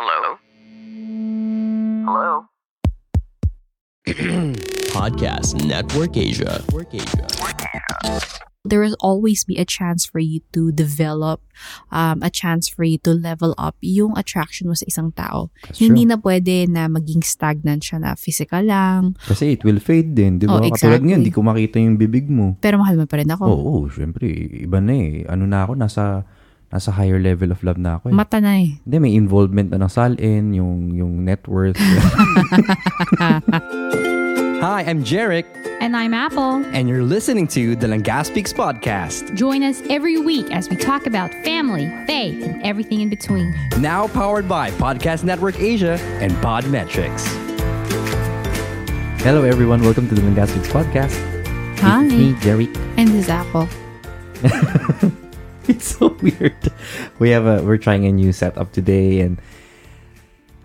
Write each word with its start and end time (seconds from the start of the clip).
Hello? 0.00 0.40
Hello? 2.08 2.48
Podcast 4.96 5.60
Network 5.60 6.16
Asia. 6.16 6.64
Network 6.64 6.88
Asia. 6.96 7.28
there 8.64 8.80
will 8.80 8.96
always 9.04 9.44
be 9.44 9.60
a 9.60 9.68
chance 9.68 10.08
for 10.08 10.16
you 10.16 10.40
to 10.56 10.72
develop, 10.72 11.44
um, 11.92 12.24
a 12.24 12.32
chance 12.32 12.64
for 12.64 12.80
you 12.80 12.96
to 13.04 13.12
level 13.12 13.52
up 13.60 13.76
yung 13.84 14.16
attraction 14.16 14.72
mo 14.72 14.74
sa 14.76 14.88
isang 14.88 15.12
tao. 15.12 15.52
That's 15.68 15.84
Hindi 15.84 16.08
true. 16.08 16.12
na 16.12 16.16
pwede 16.16 16.64
na 16.72 16.88
maging 16.88 17.20
stagnant 17.20 17.84
siya 17.84 18.00
na 18.00 18.16
physical 18.16 18.64
lang, 18.64 19.20
Kasi 19.28 19.60
it 19.60 19.68
will 19.68 19.84
fade 19.84 20.16
din, 20.16 20.40
di 20.40 20.48
ba? 20.48 20.56
Oh, 20.56 20.64
Katulad 20.64 21.04
ngayon, 21.04 21.20
exactly. 21.20 21.28
di 21.28 21.36
ko 21.36 21.40
makita 21.44 21.76
yung 21.76 22.00
bibig 22.00 22.24
mo. 22.32 22.56
pero 22.56 22.80
mahal 22.80 22.96
mo 22.96 23.04
pa 23.04 23.20
rin 23.20 23.28
ako. 23.28 23.44
Oo, 23.44 23.84
oh, 23.84 23.92
syempre. 23.92 24.32
Iba 24.64 24.80
na 24.80 24.96
eh. 24.96 25.28
Ano 25.28 25.44
na 25.44 25.68
ako, 25.68 25.76
nasa 25.76 26.24
nasa 26.70 26.92
higher 26.94 27.18
level 27.18 27.50
of 27.50 27.62
love 27.66 27.78
na 27.78 27.98
ako 27.98 28.10
eh. 28.10 28.14
Mata 28.14 28.38
na 28.38 28.62
eh. 28.62 28.78
Hindi, 28.86 28.96
may 29.02 29.14
involvement 29.18 29.70
na 29.74 29.78
ng 29.82 29.90
salin, 29.90 30.54
yung, 30.54 30.94
yung 30.94 31.24
net 31.26 31.42
worth. 31.50 31.74
Hi, 34.60 34.84
I'm 34.84 35.02
Jarek, 35.02 35.46
And 35.80 35.96
I'm 35.96 36.12
Apple. 36.12 36.60
and 36.76 36.86
you're 36.88 37.02
listening 37.02 37.48
to 37.56 37.74
the 37.74 37.88
Langaspix 37.88 38.52
Podcast. 38.52 39.34
Join 39.34 39.62
us 39.64 39.80
every 39.88 40.20
week 40.20 40.52
as 40.52 40.68
we 40.68 40.76
talk 40.76 41.06
about 41.08 41.32
family, 41.42 41.88
faith, 42.06 42.44
and 42.44 42.62
everything 42.62 43.00
in 43.00 43.08
between. 43.08 43.50
Now 43.80 44.06
powered 44.06 44.46
by 44.46 44.70
Podcast 44.76 45.24
Network 45.24 45.58
Asia 45.58 45.98
and 46.20 46.30
Podmetrics. 46.44 47.24
Hello 49.24 49.42
everyone, 49.44 49.80
welcome 49.82 50.06
to 50.08 50.14
the 50.14 50.20
Mangasix 50.22 50.68
Podcast. 50.68 51.16
Hi. 51.80 52.04
It's 52.04 52.12
me, 52.14 52.36
Jerry. 52.44 52.68
And 53.00 53.08
this 53.08 53.24
is 53.24 53.28
Apple. 53.32 53.66
It's 55.74 55.96
so 55.96 56.08
weird. 56.20 56.72
We 57.20 57.30
have 57.30 57.46
a 57.46 57.62
we're 57.62 57.78
trying 57.78 58.04
a 58.04 58.10
new 58.10 58.32
setup 58.32 58.72
today 58.72 59.20
and 59.20 59.40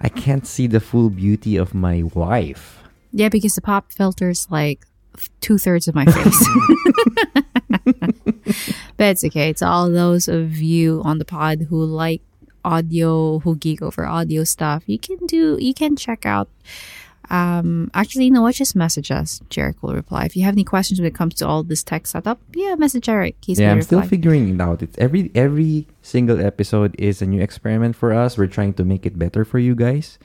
I 0.02 0.09
can't 0.09 0.48
see 0.48 0.66
the 0.66 0.80
full 0.80 1.12
beauty 1.12 1.58
of 1.58 1.76
my 1.76 2.02
wife. 2.16 2.82
Yeah, 3.13 3.30
because 3.30 3.54
the 3.54 3.62
pop 3.62 3.91
filter's 3.91 4.48
like 4.49 4.88
two 5.41 5.60
thirds 5.60 5.88
of 5.88 5.93
my 5.93 6.05
face. 6.10 6.49
but 8.98 9.05
it's 9.13 9.24
okay. 9.24 9.49
It's 9.49 9.62
all 9.62 9.91
those 9.91 10.27
of 10.27 10.57
you 10.57 11.04
on 11.05 11.20
the 11.20 11.26
pod 11.26 11.68
who 11.70 11.85
like 11.85 12.24
audio, 12.63 13.40
who 13.40 13.55
geek 13.58 13.84
over 13.84 14.08
audio 14.08 14.43
stuff. 14.43 14.84
You 14.87 14.98
can 14.98 15.18
do, 15.27 15.58
you 15.62 15.76
can 15.76 15.96
check 15.96 16.26
out. 16.26 16.49
Um, 17.29 17.90
actually, 17.93 18.26
you 18.26 18.31
know 18.31 18.41
what? 18.41 18.55
Just 18.55 18.76
message 18.76 19.12
us. 19.12 19.41
Jarek 19.49 19.81
will 19.81 19.93
reply. 19.93 20.26
If 20.26 20.35
you 20.35 20.43
have 20.43 20.54
any 20.54 20.63
questions 20.63 20.99
when 20.99 21.07
it 21.07 21.15
comes 21.15 21.35
to 21.35 21.48
all 21.48 21.63
this 21.63 21.84
tech 21.84 22.07
setup, 22.07 22.40
yeah, 22.54 22.76
message 22.76 23.05
Jarek. 23.05 23.35
He's 23.43 23.59
yeah, 23.59 23.71
I'm 23.71 23.81
still 23.81 24.01
figuring 24.04 24.49
it 24.54 24.62
out. 24.62 24.81
It's 24.81 24.98
every 24.98 25.31
every 25.35 25.87
single 26.01 26.40
episode 26.43 26.96
is 26.99 27.21
a 27.21 27.26
new 27.26 27.41
experiment 27.41 27.96
for 27.96 28.13
us. 28.13 28.37
We're 28.37 28.48
trying 28.48 28.73
to 28.76 28.84
make 28.84 29.05
it 29.05 29.18
better 29.18 29.43
for 29.46 29.59
you 29.59 29.76
guys. 29.76 30.20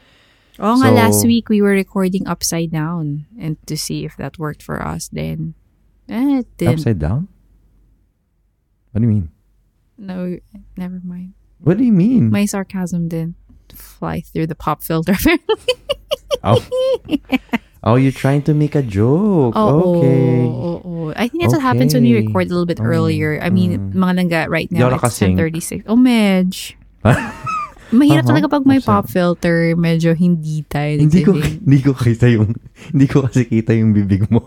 Oh, 0.58 0.76
nga, 0.76 0.88
So- 0.88 0.94
last 0.94 1.26
week 1.26 1.48
we 1.48 1.62
were 1.62 1.70
recording 1.72 2.26
upside 2.28 2.70
down 2.70 3.24
and 3.38 3.56
to 3.66 3.76
see 3.76 4.04
if 4.04 4.16
that 4.16 4.38
worked 4.38 4.62
for 4.62 4.82
us. 4.84 5.08
Then, 5.08 5.54
eh, 6.08 6.40
it 6.44 6.56
didn't. 6.58 6.80
Upside 6.80 6.98
down? 6.98 7.28
What 8.92 9.00
do 9.00 9.06
you 9.06 9.12
mean? 9.14 9.30
No, 9.96 10.36
never 10.76 11.00
mind. 11.04 11.32
What 11.60 11.78
do 11.78 11.84
you 11.84 11.92
mean? 11.92 12.30
My 12.30 12.44
sarcasm 12.44 13.08
didn't 13.08 13.36
fly 13.72 14.20
through 14.20 14.48
the 14.48 14.54
pop 14.54 14.82
filter. 14.82 15.14
oh. 16.42 16.58
oh, 17.84 17.96
you're 17.96 18.12
trying 18.12 18.42
to 18.42 18.52
make 18.52 18.74
a 18.74 18.82
joke. 18.82 19.54
oh, 19.56 19.96
okay. 19.98 20.44
oh, 20.44 20.78
oh. 20.84 21.12
I 21.16 21.26
think 21.26 21.42
that's 21.42 21.52
what 21.52 21.62
happens 21.62 21.92
when 21.92 22.04
we 22.04 22.14
Okay. 22.14 22.26
record 22.26 22.46
a 22.46 22.52
little 22.54 22.66
bit 22.68 22.78
Oh, 22.80 22.86
earlier. 22.86 23.40
I 23.42 23.50
mean, 23.50 23.90
mm. 23.90 23.94
mga 23.94 24.12
langga 24.16 24.40
right 24.48 24.70
now, 24.70 24.88
it's 24.88 25.02
nakasing. 25.02 25.34
10.36. 25.36 25.84
Oh, 25.86 25.96
medj. 25.96 26.74
Mahirap 27.90 28.22
Uh-huh. 28.22 28.30
talaga 28.30 28.46
pag 28.46 28.62
may 28.62 28.78
pop 28.78 29.10
filter, 29.10 29.74
medyo 29.74 30.14
hindi 30.14 30.62
tayo 30.62 30.94
hindi 30.94 31.26
ko 31.26 31.34
hindi 31.66 31.78
ko 31.82 31.90
kita 31.90 32.30
yung 32.30 32.54
hindi 32.94 33.06
ko 33.10 33.26
kasi 33.26 33.50
kita 33.50 33.74
yung 33.74 33.90
bibig 33.90 34.30
mo. 34.30 34.46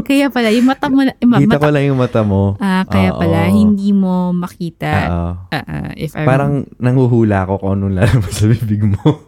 Kaya 0.00 0.32
pala, 0.32 0.48
yung 0.50 0.66
mata 0.66 0.88
mo, 0.88 1.04
yung 1.04 1.28
ma- 1.28 1.36
kita 1.36 1.60
mata, 1.60 1.62
ko 1.62 1.68
lang 1.68 1.84
yung 1.84 2.00
mata 2.00 2.20
mo. 2.24 2.56
ah, 2.56 2.82
kaya 2.88 3.12
Oo. 3.12 3.20
pala, 3.20 3.52
hindi 3.52 3.92
mo 3.92 4.32
makita. 4.32 4.92
Oo. 5.06 5.30
Ah, 5.52 5.60
ah, 5.60 5.90
if 5.94 6.16
I'm, 6.16 6.24
Parang 6.24 6.52
nanghuhula 6.80 7.44
ako 7.44 7.60
kung 7.60 7.72
anong 7.76 7.94
lalabas 7.94 8.32
sa 8.34 8.48
bibig 8.48 8.80
mo. 8.80 9.20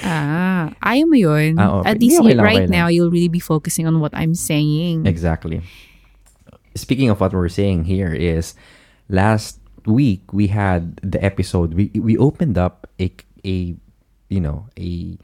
Ah, 0.00 0.72
ayaw 0.80 1.06
mo 1.06 1.16
yun. 1.16 1.60
Ah, 1.60 1.84
okay. 1.84 1.90
At 1.92 1.96
least 2.00 2.20
okay 2.20 2.34
lang, 2.34 2.44
right 2.44 2.64
okay 2.64 2.72
now, 2.72 2.88
you'll 2.88 3.12
really 3.12 3.28
be 3.28 3.42
focusing 3.42 3.84
on 3.84 4.00
what 4.00 4.16
I'm 4.16 4.34
saying. 4.34 5.04
Exactly. 5.04 5.60
Speaking 6.72 7.12
of 7.12 7.20
what 7.20 7.36
we're 7.36 7.52
saying 7.52 7.84
here 7.84 8.12
is 8.12 8.56
last 9.12 9.60
week 9.86 10.32
we 10.32 10.46
had 10.46 10.96
the 11.02 11.18
episode 11.22 11.74
we 11.74 11.90
we 11.98 12.16
opened 12.16 12.56
up 12.56 12.86
a 13.00 13.10
a 13.44 13.74
you 14.30 14.40
know 14.40 14.66
a 14.78 15.18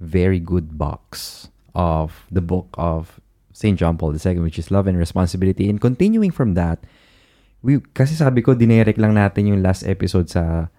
very 0.00 0.40
good 0.40 0.76
box 0.78 1.46
of 1.74 2.26
the 2.30 2.40
book 2.40 2.68
of 2.74 3.20
St. 3.52 3.78
John 3.78 3.98
Paul 3.98 4.16
II 4.18 4.40
which 4.40 4.58
is 4.58 4.70
Love 4.70 4.86
and 4.86 4.98
Responsibility 4.98 5.68
and 5.68 5.80
continuing 5.80 6.30
from 6.30 6.54
that 6.54 6.82
we 7.62 7.78
kasi 7.94 8.16
sabi 8.16 8.42
ko 8.42 8.56
dinirect 8.56 8.98
lang 8.98 9.14
natin 9.14 9.46
yung 9.46 9.62
last 9.62 9.86
episode 9.86 10.26
sa 10.26 10.72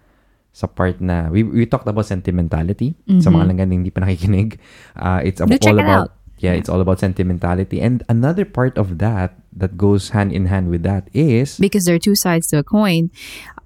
sa 0.52 0.68
part 0.68 1.00
na 1.00 1.32
we 1.32 1.40
we 1.42 1.64
talked 1.64 1.88
about 1.88 2.04
sentimentality 2.04 2.92
sa 3.24 3.32
mga 3.32 3.48
langgan 3.48 3.72
hindi 3.72 3.88
pa 3.88 4.04
nakikinig 4.04 4.60
uh, 5.00 5.24
it's 5.24 5.40
about, 5.40 5.64
all 5.64 5.80
about 5.80 6.12
out. 6.12 6.22
yeah, 6.42 6.52
it's 6.52 6.68
all 6.68 6.82
about 6.82 6.98
sentimentality. 6.98 7.80
And 7.80 8.02
another 8.08 8.44
part 8.44 8.76
of 8.76 8.98
that 8.98 9.38
that 9.54 9.78
goes 9.78 10.10
hand 10.10 10.32
in 10.34 10.46
hand 10.46 10.68
with 10.68 10.82
that 10.82 11.08
is 11.14 11.56
because 11.56 11.86
there 11.86 11.94
are 11.94 12.02
two 12.02 12.18
sides 12.18 12.48
to 12.48 12.58
a 12.58 12.66
coin. 12.66 13.10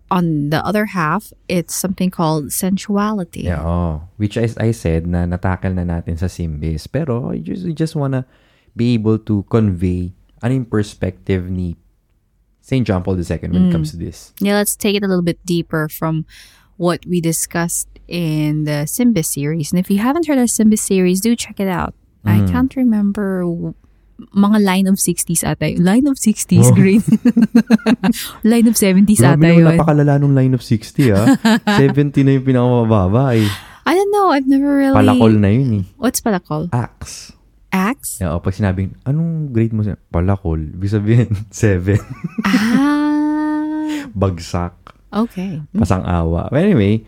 On 0.06 0.54
the 0.54 0.62
other 0.62 0.94
half, 0.94 1.32
it's 1.48 1.74
something 1.74 2.14
called 2.14 2.52
sensuality. 2.52 3.42
yeah, 3.42 3.58
oh, 3.58 4.06
which 4.22 4.38
I, 4.38 4.47
I 4.62 4.70
said 4.70 5.03
na 5.03 5.26
natakal 5.26 5.74
na 5.74 5.82
natin 5.82 6.14
sa 6.14 6.30
Simbis. 6.30 6.86
Pero 6.86 7.34
I 7.34 7.42
just, 7.42 7.66
just 7.74 7.97
wanna 7.98 8.22
be 8.76 8.94
able 8.94 9.18
to 9.26 9.42
convey 9.50 10.14
ano 10.44 10.62
yung 10.62 10.70
perspective 10.70 11.50
ni 11.50 11.74
St. 12.60 12.86
John 12.86 13.03
Paul 13.03 13.18
II 13.18 13.50
when 13.50 13.66
it 13.66 13.72
comes 13.72 13.91
to 13.91 13.97
this. 13.97 14.30
Yeah, 14.38 14.54
let's 14.54 14.76
take 14.76 14.94
it 14.94 15.03
a 15.03 15.10
little 15.10 15.26
bit 15.26 15.42
deeper 15.42 15.88
from 15.88 16.22
what 16.76 17.04
we 17.06 17.20
discussed 17.20 17.88
in 18.06 18.64
the 18.64 18.84
Simbis 18.87 19.26
series. 19.26 19.72
And 19.72 19.81
if 19.81 19.91
you 19.91 19.98
haven't 19.98 20.26
heard 20.26 20.38
our 20.38 20.47
Simbis 20.48 20.81
series, 20.84 21.20
do 21.20 21.34
check 21.34 21.59
it 21.59 21.69
out. 21.69 21.94
I 22.26 22.42
Mm. 22.42 22.50
can't 22.50 22.72
remember 22.76 23.42
w- 23.47 23.75
mga 24.32 24.59
line 24.64 24.86
of 24.88 24.97
60s 24.98 25.44
ata 25.44 25.70
yun. 25.76 25.84
Line 25.84 26.06
of 26.09 26.16
60s, 26.16 26.72
green. 26.75 27.04
line 28.44 28.66
of 28.66 28.75
70s 28.75 29.20
Grabe 29.20 29.44
ata 29.44 29.53
yun. 29.54 29.65
napakalala 29.76 30.16
nung 30.19 30.34
line 30.34 30.54
of 30.56 30.62
60 30.65 31.12
ah. 31.12 31.36
70 31.81 32.25
na 32.25 32.31
yung 32.41 32.47
pinakamababa 32.47 33.36
eh. 33.36 33.48
I 33.86 33.92
don't 33.94 34.10
know. 34.10 34.34
I've 34.34 34.48
never 34.50 34.66
really... 34.82 34.97
Palakol 34.98 35.38
na 35.38 35.48
yun 35.53 35.70
eh. 35.78 35.84
What's 36.00 36.19
palakol? 36.19 36.66
Axe. 36.75 37.31
Axe? 37.70 38.19
Yeah, 38.19 38.34
oh, 38.34 38.41
pag 38.41 38.56
sinabing, 38.56 38.97
anong 39.04 39.53
grade 39.54 39.70
mo? 39.70 39.84
siya? 39.84 39.94
Palakol. 40.10 40.59
Ibig 40.75 40.91
sabihin, 40.91 41.28
7. 41.54 41.94
ah. 42.42 44.10
Bagsak. 44.10 44.75
Okay. 45.16 45.65
Pasang-awa. 45.72 46.53
But 46.53 46.60
anyway, 46.60 47.00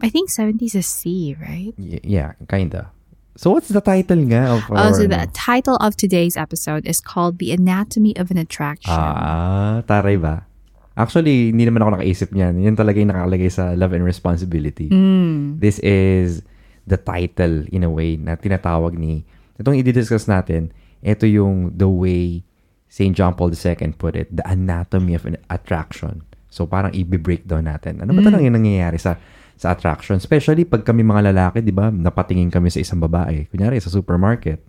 I 0.00 0.08
think 0.08 0.32
70s 0.32 0.74
is 0.74 0.88
C, 0.88 1.36
right? 1.36 1.76
y- 1.76 2.00
yeah, 2.02 2.34
kinda. 2.48 2.90
So 3.36 3.50
what's 3.50 3.68
the 3.68 3.82
title 3.82 4.22
nga 4.30 4.46
of 4.54 4.62
Oh, 4.70 4.94
so 4.94 5.10
the 5.10 5.26
title 5.34 5.74
of 5.82 5.98
today's 5.98 6.38
episode 6.38 6.86
is 6.86 7.02
called 7.02 7.42
The 7.42 7.50
Anatomy 7.50 8.14
of 8.14 8.30
an 8.30 8.38
Attraction. 8.38 8.94
Ah, 8.94 9.82
taray 9.82 10.14
ba? 10.14 10.46
Actually, 10.94 11.50
hindi 11.50 11.66
naman 11.66 11.82
ako 11.82 11.98
nakaisip 11.98 12.30
niyan. 12.30 12.62
Yan 12.62 12.78
talaga 12.78 13.02
yung 13.02 13.10
nakalagay 13.10 13.50
sa 13.50 13.74
Love 13.74 13.98
and 13.98 14.06
Responsibility. 14.06 14.86
Mm. 14.94 15.58
This 15.58 15.82
is 15.82 16.46
the 16.86 16.94
title 16.94 17.66
in 17.74 17.82
a 17.82 17.90
way 17.90 18.14
na 18.14 18.38
tinatawag 18.38 18.94
ni... 18.94 19.26
Itong 19.58 19.74
i-discuss 19.82 20.30
natin, 20.30 20.70
ito 21.02 21.26
yung 21.26 21.74
the 21.74 21.90
way 21.90 22.46
St. 22.86 23.10
John 23.18 23.34
Paul 23.34 23.50
II 23.50 23.98
put 23.98 24.14
it, 24.14 24.30
the 24.30 24.46
anatomy 24.46 25.18
of 25.18 25.26
an 25.26 25.42
attraction. 25.50 26.22
So 26.54 26.70
parang 26.70 26.94
i-breakdown 26.94 27.66
natin. 27.66 27.98
Ano 27.98 28.14
ba 28.14 28.22
talaga 28.22 28.46
yung 28.46 28.54
nangyayari 28.54 28.94
sa 28.94 29.18
sa 29.58 29.74
attraction? 29.74 30.22
Especially 30.22 30.62
pag 30.62 30.86
kami 30.86 31.02
mga 31.02 31.34
lalaki, 31.34 31.58
di 31.66 31.74
ba, 31.74 31.90
napatingin 31.90 32.46
kami 32.46 32.70
sa 32.70 32.78
isang 32.78 33.02
babae. 33.02 33.50
Kunyari, 33.50 33.82
sa 33.82 33.90
supermarket. 33.90 34.62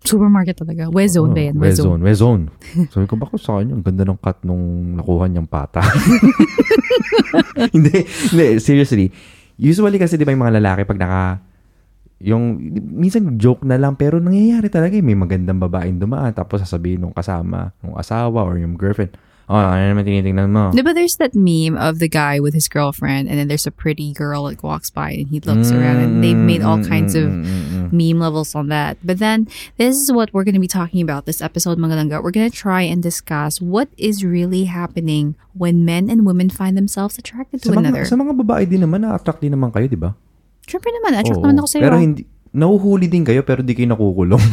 Supermarket 0.00 0.56
talaga. 0.56 0.88
Wezone 0.88 1.36
ba 1.36 1.42
yan? 1.44 1.54
Oh, 1.60 1.64
Wezone. 1.68 2.00
Wezone. 2.00 2.44
Sabi 2.88 3.04
ko, 3.04 3.20
bako 3.20 3.36
sa 3.36 3.60
kanya, 3.60 3.76
ang 3.76 3.84
ganda 3.84 4.08
ng 4.08 4.16
cut 4.16 4.40
nung 4.48 4.96
nakuha 4.96 5.28
niyang 5.28 5.44
pata. 5.44 5.84
hindi, 7.76 8.08
hindi, 8.32 8.46
seriously. 8.56 9.12
Usually 9.60 10.00
kasi 10.00 10.16
di 10.16 10.24
ba 10.24 10.32
yung 10.32 10.40
mga 10.48 10.56
lalaki 10.56 10.88
pag 10.88 10.96
naka, 10.96 11.24
yung, 12.24 12.56
minsan 12.96 13.36
joke 13.36 13.68
na 13.68 13.76
lang, 13.76 14.00
pero 14.00 14.16
nangyayari 14.16 14.72
talaga, 14.72 14.96
eh. 14.96 15.04
may 15.04 15.16
magandang 15.16 15.60
babaeng 15.60 16.00
dumaan, 16.00 16.32
tapos 16.32 16.64
sasabihin 16.64 17.04
nung 17.04 17.12
kasama, 17.12 17.76
nung 17.84 17.96
asawa 18.00 18.40
or 18.40 18.56
yung 18.56 18.80
girlfriend, 18.80 19.12
Oh, 19.50 19.58
ano 19.58 19.82
naman 19.82 20.06
tinitingnan 20.06 20.54
mo? 20.54 20.70
No, 20.70 20.86
but 20.86 20.94
there's 20.94 21.18
that 21.18 21.34
meme 21.34 21.74
of 21.74 21.98
the 21.98 22.06
guy 22.06 22.38
with 22.38 22.54
his 22.54 22.70
girlfriend, 22.70 23.26
and 23.26 23.34
then 23.34 23.50
there's 23.50 23.66
a 23.66 23.74
pretty 23.74 24.14
girl 24.14 24.46
that 24.46 24.62
walks 24.62 24.94
by, 24.94 25.10
and 25.10 25.26
he 25.26 25.42
looks 25.42 25.74
around, 25.74 25.98
and 25.98 26.22
they've 26.22 26.38
mm, 26.38 26.46
made 26.46 26.62
all 26.62 26.78
mm, 26.78 26.86
kinds 26.86 27.18
of 27.18 27.26
mm, 27.26 27.90
meme 27.90 28.22
levels 28.22 28.54
on 28.54 28.70
that. 28.70 29.02
But 29.02 29.18
then 29.18 29.50
this 29.74 29.98
is 29.98 30.14
what 30.14 30.30
we're 30.30 30.46
going 30.46 30.54
to 30.54 30.62
be 30.62 30.70
talking 30.70 31.02
about 31.02 31.26
this 31.26 31.42
episode, 31.42 31.82
mga 31.82 31.98
langga. 31.98 32.22
We're 32.22 32.30
going 32.30 32.46
to 32.46 32.54
try 32.54 32.86
and 32.86 33.02
discuss 33.02 33.58
what 33.58 33.90
is 33.98 34.22
really 34.22 34.70
happening 34.70 35.34
when 35.58 35.82
men 35.82 36.06
and 36.06 36.22
women 36.22 36.46
find 36.46 36.78
themselves 36.78 37.18
attracted 37.18 37.66
to 37.66 37.74
Sa 37.74 37.78
another. 37.82 38.06
mga, 38.06 38.14
sa 38.14 38.22
mga 38.22 38.38
babae 38.46 38.70
din 38.70 38.86
naman, 38.86 39.02
na-attract 39.02 39.42
din 39.42 39.50
naman 39.50 39.74
kayo, 39.74 39.90
di 39.90 39.98
ba? 39.98 40.14
Siyempre 40.62 40.94
naman, 41.02 41.18
attract 41.18 41.42
Oo. 41.42 41.50
naman 41.50 41.58
ako 41.58 41.68
sa'yo. 41.74 41.84
Pero 41.90 41.98
ah. 41.98 42.02
hindi, 42.06 42.22
nahuhuli 42.50 43.06
din 43.06 43.22
kayo 43.22 43.42
pero 43.42 43.62
di 43.62 43.74
kayo 43.74 43.94
nakukulong. 43.94 44.42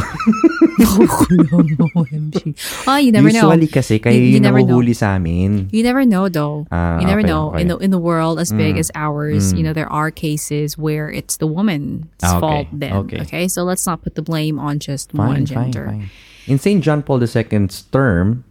OMG. 1.97 2.53
Oh, 2.87 2.97
you 2.97 3.11
never 3.11 3.31
know. 3.31 3.49
Usually 3.49 3.67
kasi 3.67 3.97
kayo 3.99 4.13
You- 4.13 4.21
you 4.21 4.37
yung 4.37 4.45
never 4.45 4.61
know. 4.61 4.77
nahuhuli 4.77 4.93
sa 4.95 5.17
amin. 5.17 5.69
You 5.73 5.81
never 5.83 6.05
know, 6.05 6.29
though. 6.29 6.67
Ah, 6.69 6.99
you 7.01 7.07
never 7.07 7.21
okay, 7.25 7.29
know. 7.29 7.43
okay. 7.53 7.61
In 7.61 7.67
the 7.67 7.77
in 7.81 7.91
the 7.91 7.97
world 8.01 8.37
as 8.39 8.53
big 8.53 8.75
Mm. 8.77 8.83
as 8.85 8.89
ours, 8.93 9.53
you 9.53 9.61
Mm. 9.61 9.71
know, 9.71 9.73
there 9.73 9.89
are 9.91 10.11
cases 10.11 10.77
where 10.77 11.09
it's 11.09 11.37
the 11.37 11.49
woman's 11.49 12.05
Ah, 12.21 12.37
okay, 12.37 12.41
fault. 12.41 12.67
Then, 12.71 12.93
okay. 13.09 13.47
so 13.49 13.63
let's 13.65 13.85
not 13.85 14.03
put 14.05 14.13
the 14.15 14.21
blame 14.25 14.59
on 14.61 14.77
just 14.79 15.11
Fine, 15.11 15.27
one 15.27 15.43
fine, 15.45 15.71
gender. 15.73 15.85
fine. 15.89 16.09
In 16.47 16.57
St. 16.61 16.79
John 16.79 17.01
Paul 17.03 17.19
II's 17.19 17.81
term, 17.91 18.45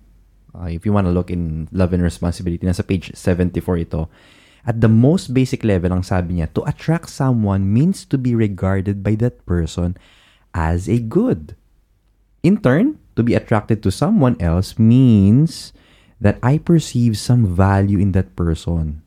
uh, 0.53 0.69
if 0.69 0.85
you 0.85 0.93
want 0.93 1.07
to 1.07 1.13
look 1.15 1.31
in 1.31 1.71
Love 1.73 1.95
and 1.97 2.03
Responsibility, 2.03 2.67
nasa 2.67 2.85
page 2.85 3.15
74 3.17 3.79
ito, 3.81 4.11
at 4.67 4.83
the 4.83 4.91
most 4.91 5.31
basic 5.31 5.63
level, 5.63 5.95
ang 5.95 6.03
sabi 6.03 6.43
niya, 6.43 6.51
to 6.51 6.67
attract 6.67 7.07
someone 7.09 7.71
means 7.71 8.03
to 8.03 8.19
be 8.19 8.35
regarded 8.35 9.07
by 9.07 9.15
that 9.23 9.39
person 9.47 9.95
as 10.51 10.91
a 10.91 10.99
good. 10.99 11.55
In 12.43 12.59
turn, 12.59 12.99
to 13.15 13.23
be 13.23 13.39
attracted 13.39 13.81
to 13.87 13.95
someone 13.95 14.35
else 14.43 14.75
means 14.75 15.71
that 16.21 16.43
I 16.43 16.59
perceive 16.59 17.15
some 17.15 17.47
value 17.47 18.03
in 18.03 18.11
that 18.19 18.35
person. 18.35 19.07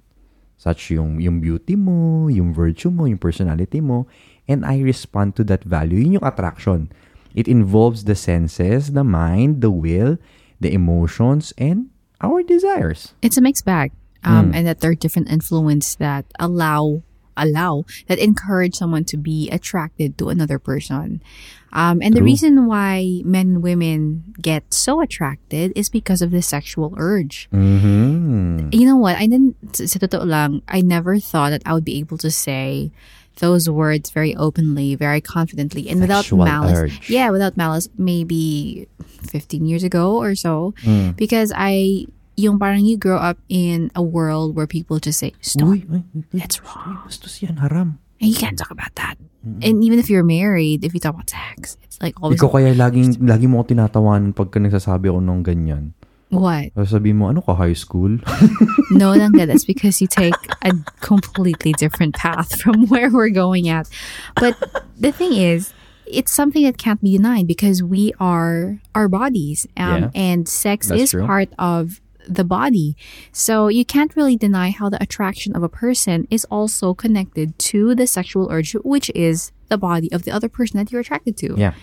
Such 0.56 0.92
yung, 0.92 1.20
yung 1.20 1.40
beauty 1.40 1.76
mo, 1.76 2.28
yung 2.28 2.56
virtue 2.56 2.92
mo, 2.92 3.06
yung 3.06 3.20
personality 3.20 3.80
mo, 3.80 4.08
and 4.48 4.64
I 4.64 4.80
respond 4.80 5.36
to 5.40 5.44
that 5.52 5.64
value. 5.64 6.00
Yun 6.00 6.20
yung 6.20 6.28
attraction. 6.28 6.92
It 7.36 7.48
involves 7.48 8.04
the 8.04 8.16
senses, 8.16 8.92
the 8.92 9.04
mind, 9.04 9.62
the 9.62 9.72
will, 9.72 10.18
the 10.60 10.74
emotions, 10.74 11.54
and 11.58 11.92
our 12.20 12.44
desires. 12.44 13.14
It's 13.22 13.38
a 13.38 13.42
mixed 13.42 13.64
bag, 13.64 13.92
um, 14.24 14.52
Mm. 14.52 14.56
and 14.56 14.68
that 14.68 14.80
there 14.82 14.92
are 14.92 14.96
different 14.96 15.30
influence 15.32 15.96
that 15.96 16.26
allow 16.40 17.04
allow 17.40 17.86
that 18.12 18.20
encourage 18.20 18.76
someone 18.76 19.06
to 19.08 19.16
be 19.16 19.48
attracted 19.50 20.18
to 20.18 20.28
another 20.28 20.60
person. 20.60 21.24
Um, 21.72 22.02
and 22.04 22.12
the 22.14 22.20
True. 22.20 22.26
reason 22.36 22.66
why 22.68 23.22
men 23.24 23.48
and 23.56 23.64
women 23.64 24.36
get 24.42 24.74
so 24.74 25.00
attracted 25.00 25.72
is 25.74 25.88
because 25.88 26.22
of 26.22 26.32
the 26.32 26.42
sexual 26.42 26.92
urge. 26.98 27.48
Mm-hmm. 27.54 28.70
You 28.74 28.86
know 28.86 28.98
what? 28.98 29.16
I 29.16 29.28
didn't, 29.28 29.56
sa 29.72 29.86
totoo 30.00 30.26
lang, 30.26 30.64
I 30.68 30.82
never 30.82 31.16
thought 31.20 31.52
that 31.52 31.64
I 31.66 31.74
would 31.74 31.86
be 31.86 32.00
able 32.00 32.18
to 32.20 32.32
say 32.32 32.92
those 33.40 33.70
words 33.70 34.10
very 34.10 34.36
openly, 34.36 34.96
very 34.96 35.22
confidently, 35.22 35.88
and 35.88 36.02
without 36.02 36.28
malice. 36.34 36.76
urge. 36.76 37.10
Yeah, 37.10 37.30
without 37.30 37.56
malice, 37.56 37.88
maybe 37.98 38.88
15 39.32 39.64
years 39.66 39.84
ago 39.84 40.18
or 40.20 40.36
so. 40.36 40.74
Mm. 40.84 41.16
Because 41.16 41.54
I, 41.56 42.06
yung 42.40 42.56
parang 42.56 42.88
you 42.88 42.96
grow 42.96 43.20
up 43.20 43.36
in 43.52 43.92
a 43.92 44.02
world 44.02 44.56
where 44.56 44.64
people 44.68 44.96
just 45.04 45.20
say, 45.20 45.36
stop, 45.44 45.68
Uy, 45.68 45.84
ay, 45.92 46.08
ay, 46.16 46.24
That's 46.32 46.64
ay, 46.64 46.96
bastos 47.04 47.44
yan, 47.44 47.60
haram. 47.60 48.00
and 48.24 48.32
you 48.32 48.38
can't 48.40 48.56
talk 48.56 48.72
about 48.72 48.96
that. 48.96 49.20
And 49.64 49.84
even 49.84 50.00
if 50.00 50.08
you're 50.12 50.24
married, 50.28 50.84
if 50.84 50.92
you 50.96 51.00
talk 51.00 51.16
about 51.16 51.30
sex, 51.32 51.76
it's 51.84 51.96
like 52.04 52.16
always, 52.24 52.40
Ikaw 52.40 52.52
kaya 52.52 52.72
laging, 52.76 53.24
lagi 53.24 53.48
mo 53.48 53.64
ako 53.64 53.72
tinatawanan 53.76 54.32
pagka 54.36 54.60
nagsasabi 54.60 55.08
ako 55.12 55.20
ng 55.24 55.40
ganyan. 55.44 55.84
what? 56.30 56.70
Sabi 56.86 57.10
mo, 57.16 57.32
ano 57.34 57.42
ka, 57.42 57.56
high 57.56 57.74
school? 57.76 58.20
No, 58.92 59.14
Nanga, 59.16 59.46
that's 59.48 59.66
because 59.66 59.98
you 60.02 60.08
take 60.08 60.36
a 60.62 60.72
completely 61.02 61.74
different 61.74 62.16
path 62.16 62.60
from 62.62 62.86
where 62.92 63.10
we're 63.10 63.30
going 63.34 63.70
at. 63.70 63.88
But 64.36 64.54
the 65.00 65.12
thing 65.12 65.34
is, 65.34 65.74
it's 66.06 66.34
something 66.34 66.66
that 66.66 66.78
can't 66.78 67.02
be 67.02 67.16
denied 67.18 67.46
because 67.48 67.82
we 67.82 68.14
are 68.20 68.82
our 68.94 69.08
bodies, 69.08 69.66
um, 69.78 70.10
Yeah. 70.10 70.18
and 70.18 70.50
sex 70.50 70.90
is 70.92 71.12
true. 71.16 71.26
part 71.26 71.50
of 71.58 72.02
the 72.30 72.44
body. 72.44 72.96
So 73.34 73.68
you 73.68 73.84
can't 73.84 74.16
really 74.16 74.38
deny 74.38 74.70
how 74.70 74.88
the 74.90 75.02
attraction 75.02 75.56
of 75.56 75.64
a 75.64 75.70
person 75.70 76.28
is 76.30 76.46
also 76.46 76.94
connected 76.94 77.58
to 77.74 77.96
the 77.96 78.06
sexual 78.06 78.48
urge, 78.52 78.74
which 78.86 79.10
is 79.16 79.52
the 79.68 79.78
body 79.78 80.12
of 80.14 80.24
the 80.24 80.32
other 80.32 80.48
person 80.48 80.78
that 80.78 80.92
you're 80.92 81.02
attracted 81.02 81.36
to. 81.38 81.56
yeah. 81.58 81.74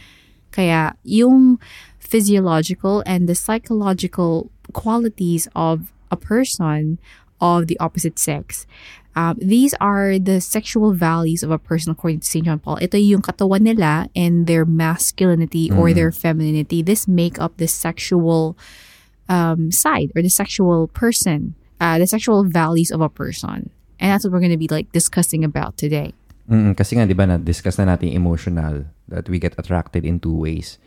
Kaya 0.52 0.96
yung 1.02 1.58
physiological 1.98 3.02
and 3.04 3.28
the 3.28 3.34
psychological 3.34 4.48
qualities 4.72 5.48
of 5.54 5.92
a 6.10 6.16
person 6.16 6.98
of 7.40 7.66
the 7.66 7.76
opposite 7.78 8.18
sex. 8.18 8.64
Um, 9.16 9.36
these 9.40 9.74
are 9.80 10.18
the 10.18 10.40
sexual 10.40 10.92
values 10.92 11.42
of 11.42 11.50
a 11.50 11.58
person 11.58 11.92
according 11.92 12.20
to 12.20 12.26
St. 12.26 12.44
John 12.44 12.60
Paul. 12.60 12.78
Ito 12.80 13.00
yung 13.00 13.24
katawan 13.24 13.64
nila 13.64 14.08
and 14.14 14.46
their 14.46 14.64
masculinity 14.64 15.72
or 15.72 15.92
their 15.92 16.12
femininity. 16.12 16.80
This 16.84 17.08
make 17.08 17.40
up 17.40 17.56
the 17.56 17.66
sexual 17.66 18.56
um, 19.28 19.70
side 19.70 20.12
or 20.14 20.22
the 20.22 20.30
sexual 20.30 20.88
person, 20.88 21.54
uh, 21.80 21.98
the 21.98 22.06
sexual 22.06 22.44
values 22.44 22.90
of 22.90 23.00
a 23.00 23.08
person. 23.08 23.70
And 23.98 24.12
that's 24.12 24.24
what 24.24 24.32
we're 24.32 24.44
going 24.44 24.52
to 24.52 24.60
be 24.60 24.68
like 24.68 24.92
discussing 24.92 25.44
about 25.44 25.76
today. 25.76 26.12
Mm, 26.46 26.76
kasi 26.76 26.94
nga, 26.94 27.06
di 27.06 27.14
ba, 27.14 27.26
na-discuss 27.26 27.78
na 27.78 27.96
natin 27.96 28.14
emotional 28.14 28.86
that 29.08 29.26
we 29.28 29.38
get 29.38 29.58
attracted 29.58 30.04
in 30.06 30.20
two 30.20 30.34
ways. 30.34 30.78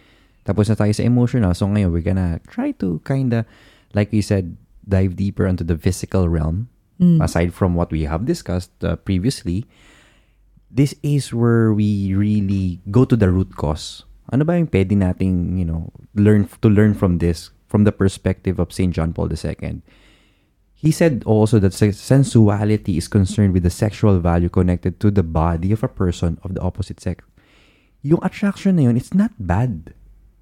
Tapos 0.47 0.71
na 0.71 0.75
tayo 0.75 0.95
sa 0.95 1.03
emotional. 1.03 1.51
So 1.53 1.67
ngayon, 1.67 1.91
we're 1.91 2.05
gonna 2.05 2.39
try 2.47 2.71
to 2.79 3.03
kinda, 3.03 3.43
like 3.93 4.09
we 4.09 4.23
said, 4.23 4.55
dive 4.87 5.19
deeper 5.19 5.45
into 5.45 5.67
the 5.67 5.77
physical 5.77 6.31
realm. 6.31 6.71
Aside 7.23 7.55
from 7.55 7.75
what 7.79 7.95
we 7.95 8.03
have 8.03 8.27
discussed 8.27 8.75
uh, 8.83 8.99
previously, 8.99 9.63
this 10.67 10.91
is 10.99 11.31
where 11.31 11.71
we 11.71 12.11
really 12.11 12.83
go 12.91 13.05
to 13.07 13.15
the 13.15 13.31
root 13.31 13.55
cause. 13.55 14.03
Ano 14.35 14.43
ba 14.43 14.59
yung 14.59 14.67
pwede 14.67 14.99
nating, 14.99 15.55
you 15.55 15.63
know, 15.63 15.95
learn 16.11 16.43
to 16.59 16.67
learn 16.67 16.91
from 16.91 17.23
this 17.23 17.55
from 17.69 17.85
the 17.85 17.93
perspective 17.93 18.57
of 18.57 18.73
St. 18.73 18.89
John 18.89 19.13
Paul 19.13 19.29
II? 19.29 19.85
He 20.73 20.89
said 20.89 21.21
also 21.27 21.59
that 21.59 21.75
se- 21.75 21.99
sensuality 21.99 22.97
is 22.97 23.11
concerned 23.11 23.53
with 23.53 23.67
the 23.67 23.69
sexual 23.69 24.17
value 24.23 24.49
connected 24.49 24.97
to 25.03 25.11
the 25.11 25.27
body 25.27 25.75
of 25.75 25.83
a 25.83 25.91
person 25.91 26.39
of 26.41 26.55
the 26.55 26.63
opposite 26.63 27.03
sex. 27.03 27.21
Yung 28.01 28.23
attraction 28.23 28.79
na 28.79 28.87
yun, 28.87 28.95
it's 28.95 29.13
not 29.13 29.35
bad 29.35 29.91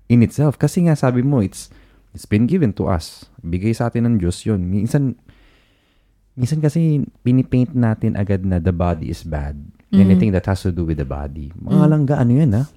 in 0.07 0.21
itself. 0.21 0.61
Kasi 0.61 0.85
nga 0.85 0.93
sabi 0.93 1.25
mo, 1.25 1.41
it's 1.41 1.73
it's 2.13 2.29
been 2.29 2.45
given 2.45 2.69
to 2.77 2.85
us. 2.85 3.25
Bigay 3.41 3.73
sa 3.73 3.89
atin 3.89 4.05
ng 4.05 4.15
Diyos 4.21 4.45
yun. 4.45 4.61
Minsan, 4.61 5.17
minsan 6.37 6.61
kasi 6.61 7.01
pinipaint 7.25 7.73
natin 7.73 8.13
agad 8.13 8.45
na 8.45 8.61
the 8.61 8.69
body 8.69 9.09
is 9.09 9.25
bad. 9.25 9.57
Anything 9.89 10.35
that 10.37 10.45
has 10.45 10.61
to 10.61 10.69
do 10.69 10.85
with 10.85 11.01
the 11.01 11.07
body. 11.07 11.49
Mga 11.57 11.85
langga, 11.89 12.15
ano 12.21 12.31
yan 12.37 12.51
ha? 12.53 12.69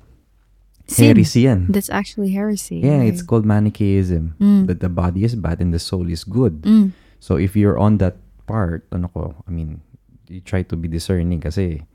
Sin. 0.91 1.15
Heresy 1.15 1.47
yan. 1.47 1.71
That's 1.71 1.89
actually 1.89 2.35
heresy. 2.35 2.83
Yeah, 2.83 2.99
right? 2.99 3.07
it's 3.07 3.23
called 3.23 3.47
Manichaeism. 3.47 4.35
That 4.67 4.83
the 4.83 4.91
body 4.91 5.23
is 5.23 5.39
bad 5.39 5.63
and 5.63 5.71
the 5.71 5.79
soul 5.79 6.11
is 6.11 6.27
good. 6.27 6.67
Mm. 6.67 6.91
So 7.23 7.39
if 7.39 7.55
you're 7.55 7.79
on 7.79 8.03
that 8.03 8.19
part, 8.51 8.91
ano 8.91 9.07
ko, 9.15 9.39
I 9.47 9.55
mean, 9.55 9.87
you 10.27 10.43
try 10.43 10.67
to 10.67 10.75
be 10.75 10.91
discerning 10.91 11.39
kasi 11.39 11.87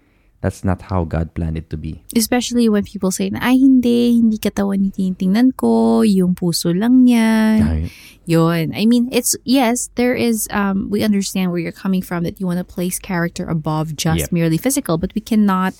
that's 0.46 0.64
not 0.64 0.94
how 0.94 1.04
God 1.04 1.34
planned 1.34 1.58
it 1.58 1.70
to 1.72 1.78
be. 1.78 2.04
Especially 2.16 2.70
when 2.70 2.84
people 2.86 3.10
say 3.10 3.32
ay 3.34 3.58
hindi, 3.58 4.22
hindi 4.22 4.38
katawan 4.38 4.86
yung 4.86 4.94
tinitingnan 4.94 5.58
ko, 5.58 6.06
yung 6.06 6.36
puso 6.38 6.70
lang 6.70 7.08
yan. 7.10 7.60
Ay, 7.66 7.92
Yun. 8.26 8.74
I 8.74 8.86
mean, 8.86 9.10
it's, 9.12 9.36
yes, 9.46 9.90
there 9.96 10.14
is, 10.14 10.48
um, 10.50 10.90
we 10.90 11.04
understand 11.04 11.52
where 11.52 11.62
you're 11.62 11.74
coming 11.76 12.02
from 12.02 12.24
that 12.24 12.40
you 12.40 12.46
want 12.46 12.58
to 12.58 12.66
place 12.66 12.98
character 12.98 13.46
above 13.46 13.96
just 13.96 14.30
Yep. 14.30 14.32
merely 14.32 14.58
physical, 14.58 14.98
but 14.98 15.14
we 15.14 15.22
cannot 15.22 15.74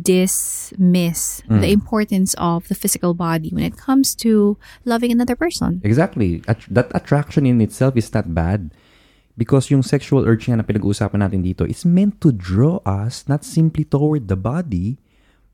dismiss 0.00 1.42
Mm. 1.48 1.60
the 1.60 1.70
importance 1.72 2.32
of 2.40 2.66
the 2.68 2.74
physical 2.78 3.12
body 3.12 3.50
when 3.52 3.64
it 3.64 3.76
comes 3.76 4.14
to 4.24 4.56
loving 4.88 5.12
another 5.12 5.36
person. 5.36 5.80
Exactly. 5.84 6.40
At- 6.48 6.64
that 6.70 6.88
attraction 6.96 7.44
in 7.44 7.60
itself 7.60 7.96
is 7.96 8.08
not 8.14 8.32
bad. 8.32 8.72
Because 9.36 9.72
yung 9.72 9.80
sexual 9.80 10.28
urge 10.28 10.48
na 10.52 10.60
pinag-uusapan 10.60 11.24
natin 11.24 11.40
dito 11.40 11.64
is 11.64 11.88
meant 11.88 12.20
to 12.20 12.32
draw 12.32 12.84
us 12.84 13.24
not 13.28 13.44
simply 13.48 13.80
toward 13.84 14.28
the 14.28 14.36
body, 14.36 15.00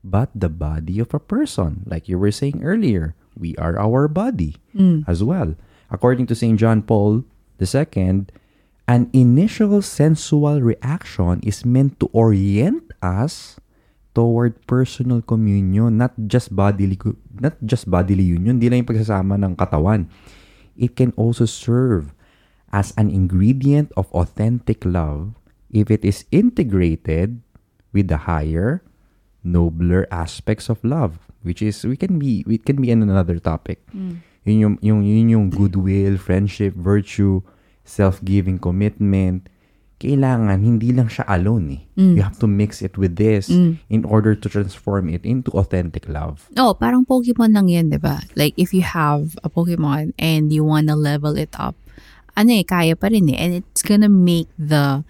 but 0.03 0.27
the 0.35 0.51
body 0.51 0.99
of 0.99 1.15
a 1.15 1.19
person. 1.19 1.87
Like 1.87 2.11
you 2.11 2.19
were 2.19 2.31
saying 2.35 2.59
earlier, 2.59 3.15
we 3.39 3.55
are 3.55 3.79
our 3.79 4.11
body 4.11 4.59
as 5.07 5.23
well. 5.23 5.55
According 5.87 6.27
to 6.27 6.35
St. 6.35 6.59
John 6.59 6.83
Paul 6.83 7.23
II, 7.55 8.27
an 8.83 9.07
initial 9.15 9.79
sensual 9.81 10.59
reaction 10.59 11.39
is 11.47 11.63
meant 11.63 12.03
to 12.03 12.11
orient 12.11 12.83
us 12.99 13.55
toward 14.19 14.59
personal 14.67 15.23
communion, 15.23 15.95
not 15.95 16.11
just 16.27 16.51
bodily 16.51 16.99
not 17.39 17.55
just 17.63 17.87
bodily 17.87 18.27
union, 18.27 18.59
di 18.59 18.67
lang 18.67 18.83
yung 18.83 18.91
pagsasama 18.91 19.39
ng 19.39 19.55
katawan. 19.55 20.11
It 20.75 20.99
can 20.99 21.15
also 21.15 21.47
serve 21.47 22.11
as 22.75 22.91
an 22.99 23.07
ingredient 23.07 23.95
of 23.95 24.11
authentic 24.11 24.83
love 24.83 25.39
if 25.71 25.87
it 25.87 26.03
is 26.03 26.27
integrated 26.35 27.39
with 27.95 28.11
the 28.11 28.27
higher, 28.27 28.83
nobler 29.39 30.03
aspects 30.11 30.67
of 30.67 30.83
love, 30.83 31.31
which 31.47 31.63
is 31.63 31.79
we 31.87 31.95
can 31.95 32.19
be 32.19 32.43
it 32.43 32.67
can 32.67 32.83
be 32.83 32.91
in 32.91 32.99
another 32.99 33.39
topic. 33.39 33.79
Yun 34.43 34.59
yung, 34.59 34.75
yung, 34.83 35.01
yun 35.07 35.31
yung 35.31 35.47
goodwill, 35.47 36.19
friendship, 36.19 36.75
virtue, 36.75 37.39
self-giving 37.87 38.59
commitment. 38.59 39.47
Kailangan, 39.99 40.63
hindi 40.63 40.95
lang 40.95 41.11
siya 41.11 41.27
alone 41.27 41.75
eh. 41.75 41.81
You 41.99 42.23
have 42.23 42.39
to 42.39 42.47
mix 42.47 42.79
it 42.79 42.95
with 42.95 43.19
this 43.19 43.51
in 43.51 44.01
order 44.07 44.31
to 44.31 44.47
transform 44.47 45.11
it 45.11 45.27
into 45.27 45.51
authentic 45.59 46.07
love. 46.07 46.47
Oh, 46.55 46.71
parang 46.71 47.03
Pokemon 47.03 47.51
lang 47.51 47.67
yan, 47.67 47.91
di 47.91 47.99
ba? 47.99 48.23
Like, 48.39 48.55
if 48.55 48.71
you 48.71 48.79
have 48.79 49.35
a 49.43 49.51
Pokemon 49.51 50.15
and 50.15 50.55
you 50.55 50.63
wanna 50.63 50.95
level 50.95 51.35
it 51.35 51.51
up, 51.59 51.75
ano 52.39 52.55
eh, 52.55 52.63
kaya 52.63 52.95
pa 52.95 53.11
rin 53.11 53.27
eh. 53.27 53.35
And 53.35 53.51
it's 53.59 53.83
gonna 53.83 54.07
make 54.07 54.47
the 54.55 55.03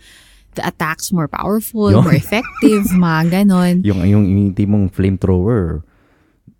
the 0.58 0.66
attacks 0.66 1.14
more 1.14 1.30
powerful, 1.30 1.94
Yun. 1.94 2.02
more 2.02 2.18
effective, 2.18 2.90
mga 2.98 3.46
ganon. 3.46 3.86
Yung, 3.86 4.02
yung, 4.10 4.26
yung 4.26 4.50
mong 4.58 4.90
flamethrower 4.90 5.86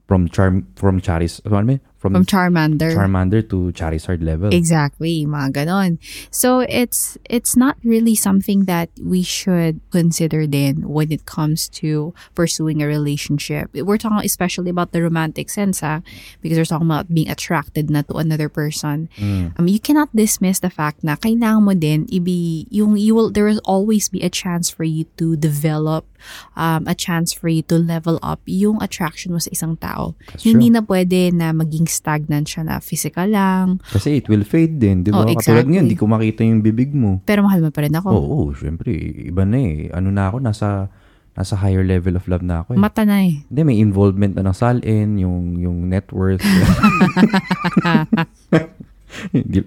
from 0.06 0.30
Charm, 0.30 0.70
from 0.78 1.02
Charis, 1.02 1.42
ano 1.46 1.66
ba? 1.66 1.78
From, 2.00 2.16
From 2.16 2.24
Charmander. 2.24 2.96
Charmander 2.96 3.44
to 3.52 3.76
Charizard 3.76 4.24
level. 4.24 4.56
Exactly, 4.56 5.28
mga 5.28 5.52
ganon. 5.52 6.00
So 6.32 6.64
it's 6.64 7.20
it's 7.28 7.60
not 7.60 7.76
really 7.84 8.16
something 8.16 8.72
that 8.72 8.88
we 9.04 9.20
should 9.20 9.84
consider 9.92 10.48
then 10.48 10.88
when 10.88 11.12
it 11.12 11.28
comes 11.28 11.68
to 11.84 12.16
pursuing 12.40 12.80
a 12.80 12.88
relationship. 12.88 13.68
We're 13.76 14.00
talking 14.00 14.24
especially 14.24 14.72
about 14.72 14.96
the 14.96 15.04
romantic 15.04 15.52
sense, 15.52 15.84
ha? 15.84 16.00
because 16.40 16.56
we're 16.56 16.72
talking 16.72 16.88
about 16.88 17.12
being 17.12 17.28
attracted 17.28 17.92
na 17.92 18.08
to 18.08 18.16
another 18.16 18.48
person. 18.48 19.12
Mm. 19.20 19.60
Um, 19.60 19.68
you 19.68 19.84
cannot 19.84 20.08
dismiss 20.16 20.64
the 20.64 20.72
fact 20.72 21.04
na 21.04 21.20
kailangan 21.20 21.68
mo 21.68 21.76
din 21.76 22.08
ibi 22.08 22.64
yung 22.72 22.96
you 22.96 23.12
will 23.12 23.28
there 23.28 23.44
will 23.44 23.60
always 23.68 24.08
be 24.08 24.24
a 24.24 24.32
chance 24.32 24.72
for 24.72 24.88
you 24.88 25.04
to 25.20 25.36
develop 25.36 26.08
um, 26.56 26.88
a 26.88 26.96
chance 26.96 27.34
for 27.34 27.48
you 27.52 27.62
to 27.68 27.76
level 27.76 28.20
up 28.24 28.40
yung 28.46 28.80
attraction 28.82 29.36
mo 29.36 29.40
sa 29.40 29.52
isang 29.52 29.76
tao. 29.80 30.16
That's 30.32 30.48
Hindi 30.48 30.72
true. 30.72 30.76
na 30.80 30.82
pwede 30.86 31.20
na 31.36 31.52
maging 31.52 31.89
stagnant 31.90 32.46
siya 32.46 32.64
na 32.64 32.78
physical 32.78 33.28
lang, 33.28 33.82
Kasi 33.84 34.22
it 34.22 34.30
will 34.30 34.46
fade 34.46 34.78
din, 34.78 35.02
di 35.02 35.10
ba? 35.10 35.22
Oh, 35.22 35.28
Katulad 35.28 35.66
exactly. 35.66 35.70
ngayon, 35.74 35.86
di 35.90 35.98
ko 35.98 36.06
makita 36.06 36.42
yung 36.42 36.62
bibig 36.62 36.94
mo. 36.94 37.20
pero 37.26 37.42
mahal 37.42 37.60
mo 37.60 37.70
pa 37.70 37.82
rin 37.82 37.92
ako. 37.92 38.10
Oo, 38.10 38.38
oh, 38.46 38.48
syempre. 38.54 38.94
Iba 39.26 39.44
na 39.44 39.58
eh. 39.58 39.90
Ano 39.90 40.10
na 40.10 40.30
ako, 40.30 40.38
nasa 40.40 40.88
nasa 41.34 41.56
higher 41.56 41.88
level 41.88 42.20
of 42.20 42.28
love 42.28 42.44
na 42.44 42.62
ako 42.62 42.76
eh. 42.76 42.80
Mata 42.80 43.08
na 43.08 43.24
eh. 43.24 43.40
Hindi, 43.48 43.62
may 43.64 43.80
involvement 43.80 44.36
na 44.36 44.44
ng 44.44 44.56
salin, 44.56 45.16
yung, 45.18 45.56
yung 45.56 45.88
net 45.88 46.12
worth. 46.12 46.44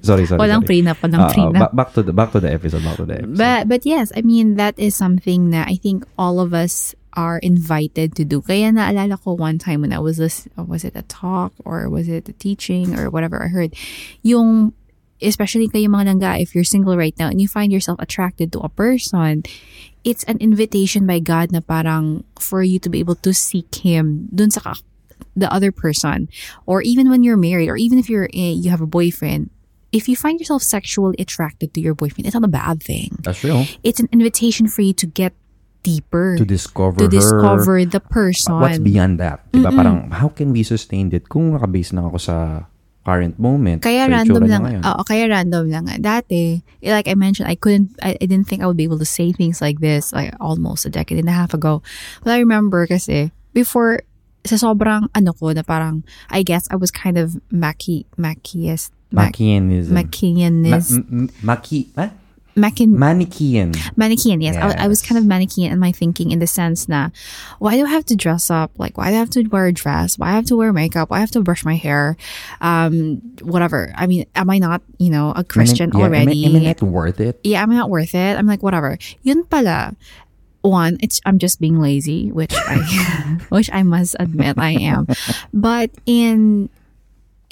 sorry, 0.05 0.25
sorry. 0.26 0.38
Walang 0.41 0.62
sorry. 0.62 0.85
prenup, 0.85 0.99
walang 1.00 1.21
Ah, 1.21 1.26
ah, 1.26 1.33
prenup. 1.33 1.52
ba- 1.59 1.75
back 1.75 1.91
to 1.93 2.02
the 2.02 2.12
back 2.12 2.31
to 2.33 2.41
the 2.41 2.50
episode, 2.52 2.83
back 2.85 2.97
to 2.97 3.07
the 3.07 3.25
episode. 3.25 3.38
But 3.38 3.69
but 3.69 3.83
yes, 3.85 4.12
I 4.14 4.23
mean 4.23 4.55
that 4.57 4.76
is 4.79 4.95
something 4.95 5.50
na 5.50 5.64
I 5.67 5.76
think 5.76 6.05
all 6.17 6.38
of 6.41 6.52
us 6.55 6.95
are 7.14 7.38
invited 7.38 8.14
to 8.16 8.25
do. 8.25 8.40
Kaya 8.40 8.73
naalala 8.73 9.21
ko 9.21 9.35
one 9.35 9.59
time 9.59 9.81
when 9.83 9.92
I 9.92 9.99
was 9.99 10.19
lis- 10.19 10.49
was 10.57 10.85
it 10.85 10.97
a 10.97 11.02
talk 11.02 11.52
or 11.64 11.88
was 11.88 12.09
it 12.09 12.28
a 12.28 12.33
teaching 12.33 12.99
or 12.99 13.11
whatever 13.11 13.42
I 13.42 13.49
heard, 13.49 13.75
yung 14.23 14.73
especially 15.23 15.69
kayo 15.69 15.87
mga 15.87 16.19
langga, 16.19 16.40
if 16.42 16.54
you're 16.54 16.66
single 16.66 16.97
right 16.97 17.14
now 17.19 17.28
and 17.28 17.40
you 17.40 17.47
find 17.47 17.73
yourself 17.73 17.99
attracted 18.00 18.52
to 18.52 18.61
a 18.61 18.69
person, 18.69 19.42
it's 20.04 20.25
an 20.25 20.38
invitation 20.38 21.07
by 21.07 21.21
God 21.21 21.52
na 21.52 21.61
parang 21.61 22.25
for 22.38 22.62
you 22.62 22.78
to 22.83 22.90
be 22.90 22.99
able 22.99 23.14
to 23.23 23.33
seek 23.33 23.71
Him 23.87 24.28
dun 24.35 24.50
sa 24.50 24.61
ka- 24.61 24.83
the 25.37 25.50
other 25.52 25.71
person. 25.73 26.28
Or 26.66 26.83
even 26.83 27.09
when 27.09 27.23
you're 27.23 27.38
married 27.38 27.71
or 27.71 27.76
even 27.76 27.99
if 27.99 28.11
you're 28.11 28.28
eh, 28.35 28.52
you 28.59 28.71
have 28.71 28.83
a 28.83 28.90
boyfriend, 28.90 29.50
if 29.92 30.09
you 30.09 30.16
find 30.16 30.40
yourself 30.40 30.62
sexually 30.62 31.16
attracted 31.19 31.75
to 31.75 31.81
your 31.81 31.95
boyfriend, 31.95 32.26
it's 32.26 32.35
not 32.35 32.45
a 32.45 32.49
bad 32.49 32.83
thing. 32.83 33.16
That's 33.21 33.40
true. 33.40 33.64
It's 33.85 34.00
an 34.00 34.09
invitation 34.11 34.66
for 34.66 34.83
you 34.83 34.92
to 34.95 35.07
get 35.07 35.35
deeper, 35.83 36.39
To 36.39 36.47
discover 36.47 36.99
to 37.03 37.05
her. 37.07 37.12
discover 37.12 37.77
the 37.85 38.01
person. 38.01 38.55
What's 38.57 38.79
beyond 38.79 39.19
that? 39.19 39.43
Diba? 39.51 39.71
Parang, 39.71 40.11
how 40.11 40.31
can 40.31 40.51
we 40.51 40.62
sustain 40.62 41.11
it 41.11 41.29
kung 41.29 41.53
nakabase 41.53 41.93
lang 41.93 42.07
ako 42.07 42.19
sa 42.19 42.37
current 43.03 43.35
moment? 43.39 43.83
Kaya 43.83 44.07
random 44.07 44.47
lang. 44.47 44.81
Oo, 44.81 45.03
kaya 45.03 45.27
random 45.27 45.67
lang. 45.67 45.91
Dati, 45.99 46.62
like 46.81 47.11
I 47.11 47.19
mentioned, 47.19 47.51
I 47.51 47.59
couldn't, 47.59 47.99
I, 47.99 48.15
I 48.15 48.25
didn't 48.27 48.47
think 48.47 48.62
I 48.62 48.67
would 48.71 48.79
be 48.79 48.87
able 48.87 49.03
to 49.03 49.09
say 49.09 49.35
things 49.35 49.59
like 49.61 49.83
this 49.83 50.15
like 50.15 50.31
almost 50.39 50.87
a 50.87 50.91
decade 50.91 51.19
and 51.19 51.29
a 51.29 51.35
half 51.35 51.53
ago. 51.53 51.83
But 52.23 52.35
I 52.35 52.39
remember 52.39 52.87
kasi, 52.87 53.35
before, 53.53 54.07
sa 54.47 54.55
sobrang 54.59 55.07
ano 55.15 55.31
ko 55.35 55.51
na 55.51 55.62
parang, 55.62 56.03
I 56.31 56.43
guess 56.43 56.67
I 56.71 56.79
was 56.79 56.91
kind 56.91 57.19
of 57.19 57.39
Mackie, 57.51 58.07
Mackiest, 58.19 58.91
Mac, 59.11 59.35
Machianism. 59.37 59.93
Mackianist, 59.93 60.91
Ma- 60.95 61.07
m- 61.27 61.31
Maki, 61.45 61.91
ah? 61.99 62.11
Mackin, 62.54 62.92
Manichean. 62.94 63.73
Manichean, 63.97 64.42
yes. 64.42 64.56
I, 64.56 64.85
I 64.85 64.88
was 64.88 65.00
kind 65.00 65.18
of 65.18 65.25
Manichean 65.25 65.71
in 65.71 65.78
my 65.78 65.92
thinking 65.92 66.30
in 66.30 66.38
the 66.38 66.47
sense 66.47 66.88
na, 66.88 67.09
why 67.59 67.76
do 67.76 67.87
I 67.87 67.90
have 67.90 68.04
to 68.06 68.16
dress 68.16 68.50
up? 68.50 68.73
Like, 68.78 68.99
why 68.99 69.11
do 69.11 69.16
I 69.16 69.18
have 69.18 69.30
to 69.30 69.42
wear 69.44 69.66
a 69.66 69.73
dress? 69.73 70.18
Why 70.18 70.26
do 70.26 70.32
I 70.32 70.35
have 70.37 70.47
to 70.47 70.56
wear 70.56 70.73
makeup? 70.73 71.11
Why 71.11 71.16
do 71.16 71.18
I 71.18 71.21
have 71.21 71.30
to 71.32 71.40
brush 71.40 71.64
my 71.64 71.76
hair? 71.76 72.16
Um, 72.61 73.16
whatever. 73.40 73.92
I 73.97 74.06
mean, 74.06 74.26
am 74.35 74.50
I 74.50 74.59
not, 74.59 74.82
you 74.99 75.11
know, 75.11 75.32
a 75.35 75.44
Christian 75.44 75.90
yeah, 75.94 76.00
already? 76.00 76.44
Am 76.44 76.52
I, 76.52 76.59
am 76.59 76.62
I 76.62 76.68
not 76.68 76.82
worth 76.82 77.21
it? 77.21 77.40
yeah, 77.44 77.62
am 77.62 77.71
I 77.71 77.75
not 77.75 77.90
worth 77.90 78.14
it? 78.14 78.38
I'm 78.38 78.47
like, 78.47 78.62
whatever. 78.62 78.99
Yun 79.23 79.44
pala. 79.44 79.97
One, 80.61 80.97
it's 81.00 81.21
I'm 81.26 81.38
just 81.40 81.61
being 81.61 81.80
lazy, 81.80 82.30
which 82.30 82.54
I 82.54 83.40
which 83.49 83.68
I 83.73 83.82
must 83.82 84.14
admit 84.21 84.59
I 84.59 84.71
am. 84.71 85.09
But 85.52 85.90
in 86.06 86.71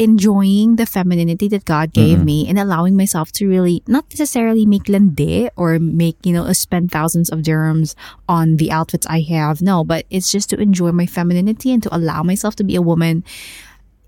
enjoying 0.01 0.77
the 0.77 0.87
femininity 0.87 1.47
that 1.53 1.69
God 1.69 1.93
gave 1.93 2.25
me 2.25 2.49
and 2.49 2.59
allowing 2.59 2.97
myself 2.97 3.31
to 3.33 3.47
really 3.47 3.85
not 3.87 4.09
necessarily 4.09 4.65
make 4.65 4.89
lande 4.89 5.51
or 5.57 5.79
make, 5.79 6.17
you 6.25 6.33
know, 6.33 6.51
spend 6.55 6.91
thousands 6.91 7.29
of 7.29 7.41
dirhams 7.41 7.95
on 8.27 8.57
the 8.57 8.73
outfits 8.73 9.07
I 9.07 9.21
have. 9.29 9.61
No, 9.61 9.85
but 9.85 10.07
it's 10.09 10.33
just 10.33 10.49
to 10.51 10.57
enjoy 10.57 10.91
my 10.93 11.05
femininity 11.05 11.71
and 11.71 11.83
to 11.83 11.95
allow 11.95 12.23
myself 12.23 12.57
to 12.57 12.65
be 12.65 12.77
a 12.77 12.83
woman. 12.83 13.25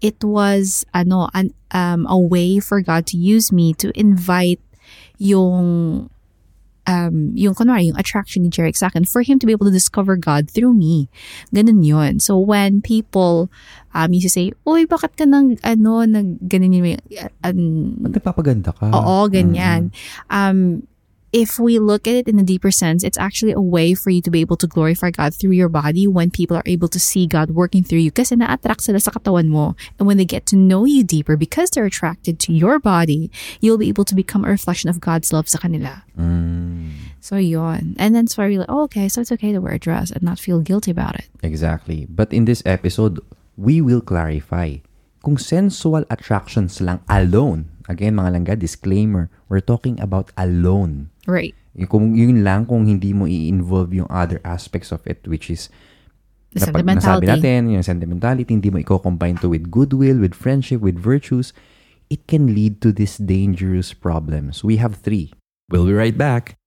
It 0.01 0.25
was 0.25 0.89
ano 0.97 1.29
an 1.37 1.53
um 1.77 2.09
a 2.09 2.17
way 2.17 2.59
for 2.59 2.81
God 2.81 3.05
to 3.13 3.21
use 3.21 3.53
me 3.53 3.77
to 3.85 3.93
invite 3.93 4.65
yung 5.21 6.09
um, 6.93 7.33
yung 7.33 7.57
kunwari, 7.57 7.89
yung 7.89 7.97
attraction 7.97 8.45
ni 8.45 8.53
Jerick 8.53 8.77
sa 8.77 8.93
akin, 8.93 9.09
for 9.09 9.25
him 9.25 9.41
to 9.41 9.49
be 9.49 9.57
able 9.57 9.65
to 9.65 9.73
discover 9.73 10.21
God 10.21 10.53
through 10.53 10.77
me. 10.77 11.09
Ganun 11.57 11.81
yun. 11.81 12.21
So 12.21 12.37
when 12.37 12.85
people 12.85 13.49
um, 13.97 14.13
used 14.13 14.29
to 14.29 14.33
say, 14.33 14.53
Uy, 14.69 14.85
bakit 14.85 15.17
ka 15.17 15.25
nang, 15.25 15.57
ano, 15.65 16.05
nag, 16.05 16.37
ganun 16.45 16.77
yun, 16.77 17.01
uh, 17.17 17.33
um, 17.49 17.97
Ba't 18.05 18.21
nagpapaganda 18.21 18.77
ka? 18.77 18.93
Oo, 18.93 19.33
ganyan. 19.33 19.89
Um, 20.29 20.85
if 21.33 21.59
we 21.59 21.79
look 21.79 22.07
at 22.07 22.15
it 22.15 22.29
in 22.29 22.39
a 22.39 22.43
deeper 22.45 22.71
sense, 22.71 23.03
it's 23.03 23.17
actually 23.17 23.53
a 23.53 23.61
way 23.61 23.95
for 23.95 24.11
you 24.11 24.21
to 24.21 24.31
be 24.31 24.41
able 24.45 24.57
to 24.61 24.67
glorify 24.67 25.11
God 25.11 25.33
through 25.33 25.57
your 25.57 25.69
body 25.73 26.07
when 26.07 26.31
people 26.31 26.57
are 26.57 26.67
able 26.67 26.89
to 26.89 27.01
see 27.01 27.27
God 27.27 27.51
working 27.57 27.83
through 27.83 28.05
you 28.05 28.13
kasi 28.13 28.37
na-attract 28.37 28.83
sila 28.85 29.01
sa 29.01 29.11
katawan 29.17 29.49
mo. 29.49 29.73
And 29.97 30.07
when 30.07 30.21
they 30.21 30.29
get 30.29 30.45
to 30.53 30.57
know 30.57 30.85
you 30.85 31.03
deeper 31.03 31.37
because 31.37 31.71
they're 31.73 31.89
attracted 31.89 32.37
to 32.45 32.53
your 32.53 32.77
body, 32.79 33.33
you'll 33.65 33.81
be 33.81 33.89
able 33.89 34.05
to 34.05 34.15
become 34.15 34.45
a 34.45 34.53
reflection 34.53 34.91
of 34.93 35.01
God's 35.01 35.33
love 35.33 35.49
sa 35.49 35.57
kanila. 35.57 36.05
Mm, 36.21 37.17
So 37.25 37.37
yon. 37.41 37.95
And 37.97 38.13
then 38.15 38.27
so 38.27 38.43
I 38.43 38.53
realized, 38.53 38.69
oh, 38.69 38.83
okay, 38.91 39.09
so 39.09 39.23
it's 39.23 39.33
okay 39.33 39.53
to 39.53 39.61
wear 39.63 39.75
a 39.75 39.79
dress 39.79 40.11
and 40.11 40.23
not 40.23 40.39
feel 40.43 40.61
guilty 40.61 40.91
about 40.91 41.17
it. 41.17 41.31
exactly. 41.41 42.05
But 42.11 42.33
in 42.35 42.45
this 42.45 42.63
episode, 42.67 43.23
we 43.57 43.81
will 43.81 44.03
clarify 44.03 44.83
kung 45.23 45.39
sensual 45.39 46.05
attractions 46.11 46.83
lang 46.83 47.01
alone. 47.09 47.71
Again, 47.89 48.19
mga 48.19 48.31
langga, 48.35 48.55
disclaimer, 48.59 49.31
we're 49.49 49.63
talking 49.63 49.99
about 50.03 50.35
alone. 50.37 51.12
Right. 51.27 51.55
Yung, 51.75 51.89
kung, 51.89 52.05
yun 52.13 52.43
lang 52.45 52.67
kung 52.67 52.85
hindi 52.85 53.15
mo 53.15 53.25
i-involve 53.25 53.95
yung 53.95 54.11
other 54.11 54.43
aspects 54.45 54.91
of 54.93 55.01
it, 55.07 55.25
which 55.27 55.49
is 55.49 55.71
The 56.53 56.61
napag- 56.61 56.85
sentimentality. 56.85 57.27
nasabi 57.27 57.41
natin, 57.41 57.61
yung 57.73 57.83
sentimentality, 57.87 58.51
hindi 58.53 58.69
mo 58.69 58.77
i-combine 58.77 59.41
to 59.41 59.49
with 59.49 59.71
goodwill, 59.73 60.21
with 60.21 60.37
friendship, 60.37 60.85
with 60.85 61.01
virtues, 61.01 61.57
it 62.13 62.27
can 62.29 62.53
lead 62.53 62.85
to 62.85 62.93
these 62.93 63.17
dangerous 63.17 63.97
problems. 63.97 64.61
We 64.61 64.77
have 64.77 65.01
three. 65.01 65.33
We'll 65.73 65.89
be 65.89 65.97
right 65.97 66.13
back. 66.13 66.61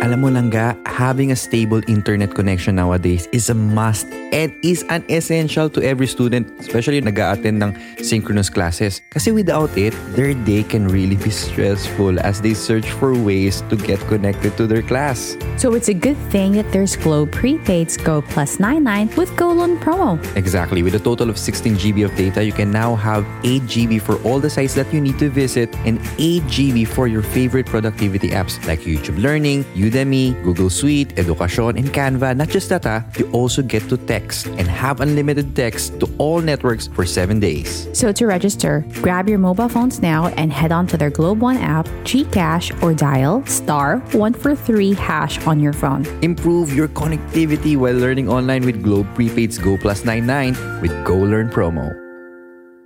Alam 0.00 0.20
mo 0.20 0.28
lang 0.28 0.50
ga, 0.50 0.76
having 0.86 1.32
a 1.32 1.36
stable 1.36 1.80
internet 1.88 2.34
connection 2.34 2.76
nowadays 2.76 3.28
is 3.32 3.50
a 3.50 3.54
must 3.54 4.06
and 4.32 4.52
is 4.62 4.82
an 4.90 5.04
essential 5.08 5.70
to 5.70 5.82
every 5.82 6.06
student, 6.06 6.50
especially 6.58 6.96
yung 6.98 7.06
nag-a-attend 7.06 7.62
ng 7.62 7.72
synchronous 8.02 8.50
classes. 8.50 9.00
Kasi 9.14 9.30
without 9.30 9.70
it, 9.76 9.94
their 10.18 10.34
day 10.34 10.62
can 10.62 10.88
really 10.88 11.16
be 11.16 11.30
stressful 11.30 12.18
as 12.20 12.40
they 12.40 12.54
search 12.54 12.90
for 12.98 13.14
ways 13.14 13.62
to 13.70 13.76
get 13.76 14.00
connected 14.10 14.56
to 14.56 14.66
their 14.66 14.82
class. 14.82 15.36
So 15.56 15.74
it's 15.74 15.88
a 15.88 15.94
good 15.94 16.18
thing 16.34 16.58
that 16.58 16.70
there's 16.72 16.96
Globe 16.96 17.30
Prepaid's 17.30 17.96
Go 17.96 18.22
Plus 18.22 18.58
99 18.58 19.14
with 19.16 19.30
Go 19.36 19.52
Learn 19.52 19.78
promo. 19.78 20.18
Exactly. 20.36 20.82
With 20.82 20.94
a 20.94 21.02
total 21.02 21.30
of 21.30 21.38
16 21.38 21.76
GB 21.76 22.04
of 22.04 22.14
data, 22.16 22.44
you 22.44 22.52
can 22.52 22.70
now 22.70 22.94
have 22.96 23.24
8 23.44 23.62
GB 23.62 24.02
for 24.02 24.16
all 24.22 24.40
the 24.40 24.50
sites 24.50 24.74
that 24.74 24.92
you 24.92 25.00
need 25.00 25.18
to 25.18 25.30
visit 25.30 25.74
and 25.86 26.00
8 26.18 26.42
GB 26.50 26.88
for 26.88 27.06
your 27.06 27.22
favorite 27.22 27.66
productivity 27.66 28.30
apps 28.30 28.58
like 28.66 28.80
YouTube 28.80 29.20
Learning, 29.20 29.64
Udemy, 29.74 30.34
Google 30.42 30.70
Suite, 30.70 31.18
Education, 31.18 31.76
and 31.76 31.88
Canva. 31.92 32.36
Not 32.36 32.48
just 32.48 32.68
that, 32.70 32.86
ah, 32.86 33.04
you 33.18 33.30
also 33.32 33.62
get 33.62 33.88
to 33.88 33.96
text 33.96 34.46
and 34.46 34.66
have 34.66 35.00
unlimited 35.00 35.54
text 35.54 35.98
to 36.00 36.08
all 36.18 36.40
networks 36.40 36.88
for 36.88 37.04
7 37.04 37.38
days. 37.38 37.86
So 37.92 38.12
to 38.12 38.26
register, 38.26 38.84
grab 39.02 39.28
your 39.28 39.38
mobile 39.38 39.68
phones 39.68 40.00
now 40.00 40.28
and 40.38 40.52
head 40.52 40.72
on 40.72 40.86
to 40.88 40.96
their 40.96 41.10
Globe 41.10 41.40
One 41.40 41.56
app, 41.58 41.86
Gcash, 42.04 42.82
or 42.82 42.94
dial 42.94 43.44
star 43.46 43.98
143 44.12 44.94
hash 44.94 45.38
on 45.46 45.60
your 45.60 45.72
phone. 45.72 46.04
Improve 46.22 46.74
your 46.74 46.88
connectivity 46.88 47.76
while 47.76 47.94
learning 47.94 48.28
online 48.28 48.64
with 48.64 48.82
Globe 48.82 49.06
Prepaid's 49.14 49.58
Go 49.58 49.76
Plus 49.76 50.04
99 50.04 50.80
with 50.80 50.92
Go 51.04 51.16
Learn 51.16 51.50
promo. 51.50 51.92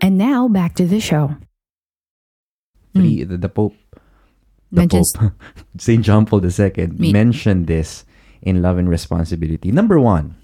And 0.01 0.19
Now 0.19 0.49
back 0.49 0.75
to 0.77 0.87
the 0.87 1.01
show. 1.01 1.37
Three, 2.95 3.23
the, 3.23 3.37
the 3.37 3.49
Pope, 3.49 3.75
the 4.71 4.81
Mentions- 4.83 5.13
Pope, 5.13 5.33
Saint 5.79 6.05
John 6.05 6.27
Paul 6.27 6.45
II 6.45 6.87
Me- 6.99 7.13
mentioned 7.13 7.67
this 7.67 8.05
in 8.43 8.63
Love 8.63 8.79
and 8.79 8.89
Responsibility. 8.89 9.73
Number 9.73 9.99
one, 10.01 10.35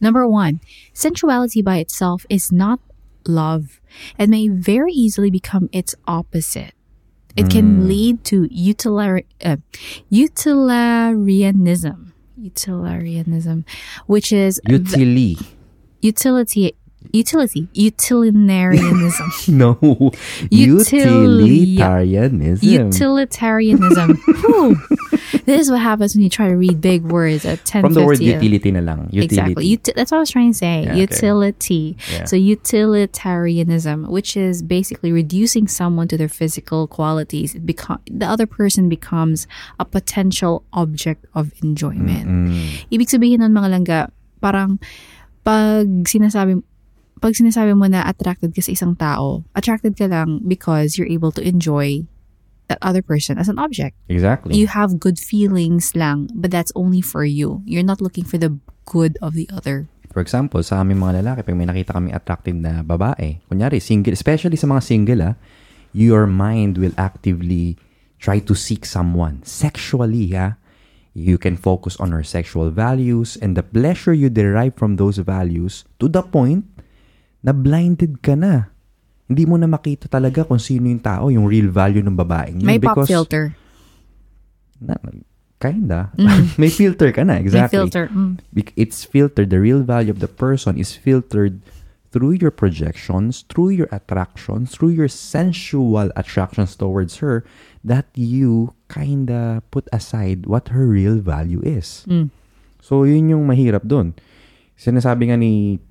Number 0.00 0.26
one, 0.28 0.60
sensuality 0.92 1.62
by 1.62 1.78
itself 1.78 2.26
is 2.28 2.52
not 2.52 2.78
love 3.26 3.80
and 4.18 4.30
may 4.30 4.48
very 4.48 4.92
easily 4.92 5.30
become 5.30 5.68
its 5.72 5.94
opposite. 6.06 6.74
It 7.36 7.44
Hmm. 7.44 7.48
can 7.48 7.88
lead 7.88 8.22
to 8.24 8.44
uh, 8.44 9.56
utilitarianism. 10.10 12.12
Utilitarianism, 12.36 13.64
which 14.06 14.32
is 14.32 14.60
the- 14.64 14.78
utili. 14.78 15.42
utility, 16.02 16.74
utility, 17.12 17.68
utilitarianism. 17.72 19.30
no, 19.48 19.78
utilitarianism. 20.50 22.62
utilitarianism. 22.62 24.20
This 25.44 25.60
is 25.60 25.70
what 25.70 25.80
happens 25.80 26.14
when 26.14 26.22
you 26.22 26.30
try 26.30 26.48
to 26.48 26.56
read 26.56 26.80
big 26.80 27.04
words 27.04 27.44
at 27.44 27.64
10 27.64 27.82
From 27.82 27.92
the 27.92 28.04
word 28.04 28.20
utility 28.20 28.72
na 28.72 28.80
lang. 28.80 29.10
Utility. 29.12 29.24
Exactly. 29.24 29.66
Uti- 29.66 29.92
that's 29.94 30.10
what 30.10 30.18
I 30.18 30.24
was 30.24 30.30
trying 30.30 30.52
to 30.52 30.58
say. 30.58 30.84
Yeah, 30.84 30.92
okay. 30.92 31.00
Utility. 31.00 31.96
Yeah. 32.12 32.24
So 32.24 32.36
utilitarianism, 32.36 34.08
which 34.08 34.36
is 34.36 34.62
basically 34.62 35.12
reducing 35.12 35.68
someone 35.68 36.08
to 36.08 36.16
their 36.16 36.32
physical 36.32 36.88
qualities. 36.88 37.54
It 37.54 37.66
become 37.66 38.00
the 38.08 38.26
other 38.26 38.46
person 38.46 38.88
becomes 38.88 39.46
a 39.78 39.84
potential 39.84 40.64
object 40.72 41.26
of 41.34 41.52
enjoyment. 41.62 42.26
Mm. 42.26 42.88
Ibig 42.88 43.08
sabihin 43.12 43.44
nun 43.44 43.52
mga 43.52 43.68
langga, 43.68 44.00
parang 44.40 44.80
pag 45.44 46.08
sinasabi 46.08 46.64
pag 47.24 47.32
sinasabi 47.32 47.72
mo 47.72 47.88
na 47.88 48.04
attracted 48.04 48.52
ka 48.52 48.60
sa 48.60 48.76
isang 48.76 48.92
tao, 49.00 49.48
attracted 49.56 49.96
ka 49.96 50.04
lang 50.04 50.44
because 50.44 51.00
you're 51.00 51.08
able 51.08 51.32
to 51.32 51.40
enjoy 51.40 52.04
that 52.68 52.76
other 52.84 53.00
person 53.00 53.40
as 53.40 53.48
an 53.48 53.56
object. 53.56 53.96
Exactly. 54.12 54.52
You 54.52 54.68
have 54.68 55.00
good 55.00 55.16
feelings 55.16 55.96
lang, 55.96 56.28
but 56.36 56.52
that's 56.52 56.68
only 56.76 57.00
for 57.00 57.24
you. 57.24 57.64
You're 57.64 57.80
not 57.80 58.04
looking 58.04 58.28
for 58.28 58.36
the 58.36 58.60
good 58.84 59.16
of 59.24 59.32
the 59.32 59.48
other. 59.48 59.88
For 60.12 60.20
example, 60.20 60.60
sa 60.60 60.84
aming 60.84 61.00
mga 61.00 61.24
lalaki, 61.24 61.48
pag 61.48 61.56
may 61.56 61.64
nakita 61.64 61.96
kami 61.96 62.12
attractive 62.12 62.60
na 62.60 62.84
babae, 62.84 63.40
kunyari, 63.48 63.80
single, 63.80 64.12
especially 64.12 64.60
sa 64.60 64.68
mga 64.68 64.84
single, 64.84 65.24
ah, 65.24 65.34
your 65.96 66.28
mind 66.28 66.76
will 66.76 66.92
actively 67.00 67.80
try 68.20 68.36
to 68.36 68.52
seek 68.52 68.84
someone 68.84 69.40
sexually, 69.48 70.28
ha? 70.36 70.60
You 71.16 71.40
can 71.40 71.56
focus 71.56 71.96
on 71.96 72.12
her 72.12 72.26
sexual 72.26 72.68
values 72.68 73.40
and 73.40 73.56
the 73.56 73.64
pleasure 73.64 74.12
you 74.12 74.28
derive 74.28 74.76
from 74.76 75.00
those 75.00 75.16
values 75.24 75.88
to 76.02 76.10
the 76.10 76.20
point 76.20 76.68
na 77.44 77.52
blinded 77.52 78.24
ka 78.24 78.32
na. 78.32 78.72
Hindi 79.28 79.44
mo 79.44 79.60
na 79.60 79.68
makita 79.68 80.08
talaga 80.08 80.44
kung 80.44 80.60
sino 80.60 80.88
yung 80.88 81.00
tao, 81.00 81.28
yung 81.28 81.44
real 81.44 81.68
value 81.68 82.00
ng 82.00 82.16
babaeng 82.16 82.60
yun. 82.60 82.68
May 82.68 82.80
pop 82.80 83.04
filter. 83.04 83.52
Na, 84.80 84.96
kinda. 85.60 86.12
may 86.60 86.68
filter 86.68 87.12
ka 87.12 87.24
na, 87.24 87.40
exactly. 87.40 87.76
May 87.76 87.84
filter. 87.88 88.04
Mm. 88.08 88.34
It's 88.76 89.04
filtered 89.04 89.48
the 89.52 89.60
real 89.60 89.84
value 89.84 90.12
of 90.12 90.20
the 90.20 90.28
person 90.28 90.76
is 90.76 90.96
filtered 90.96 91.60
through 92.14 92.38
your 92.38 92.54
projections 92.54 93.42
through 93.50 93.74
your 93.74 93.90
attractions 93.90 94.70
through 94.70 94.94
your 94.94 95.10
sensual 95.10 96.14
attractions 96.14 96.78
towards 96.78 97.18
her 97.18 97.42
that 97.82 98.06
you 98.14 98.70
kinda 98.86 99.58
put 99.74 99.90
aside 99.90 100.46
what 100.46 100.70
her 100.70 100.86
real 100.86 101.18
value 101.18 101.58
is 101.66 102.06
Mm. 102.06 102.30
so 102.78 103.02
yun 103.02 103.34
yung 103.34 103.50
mahirap 103.50 103.82
dun 103.82 104.14
sinasabi 104.78 105.26
nga 105.26 105.34
ni 105.34 105.82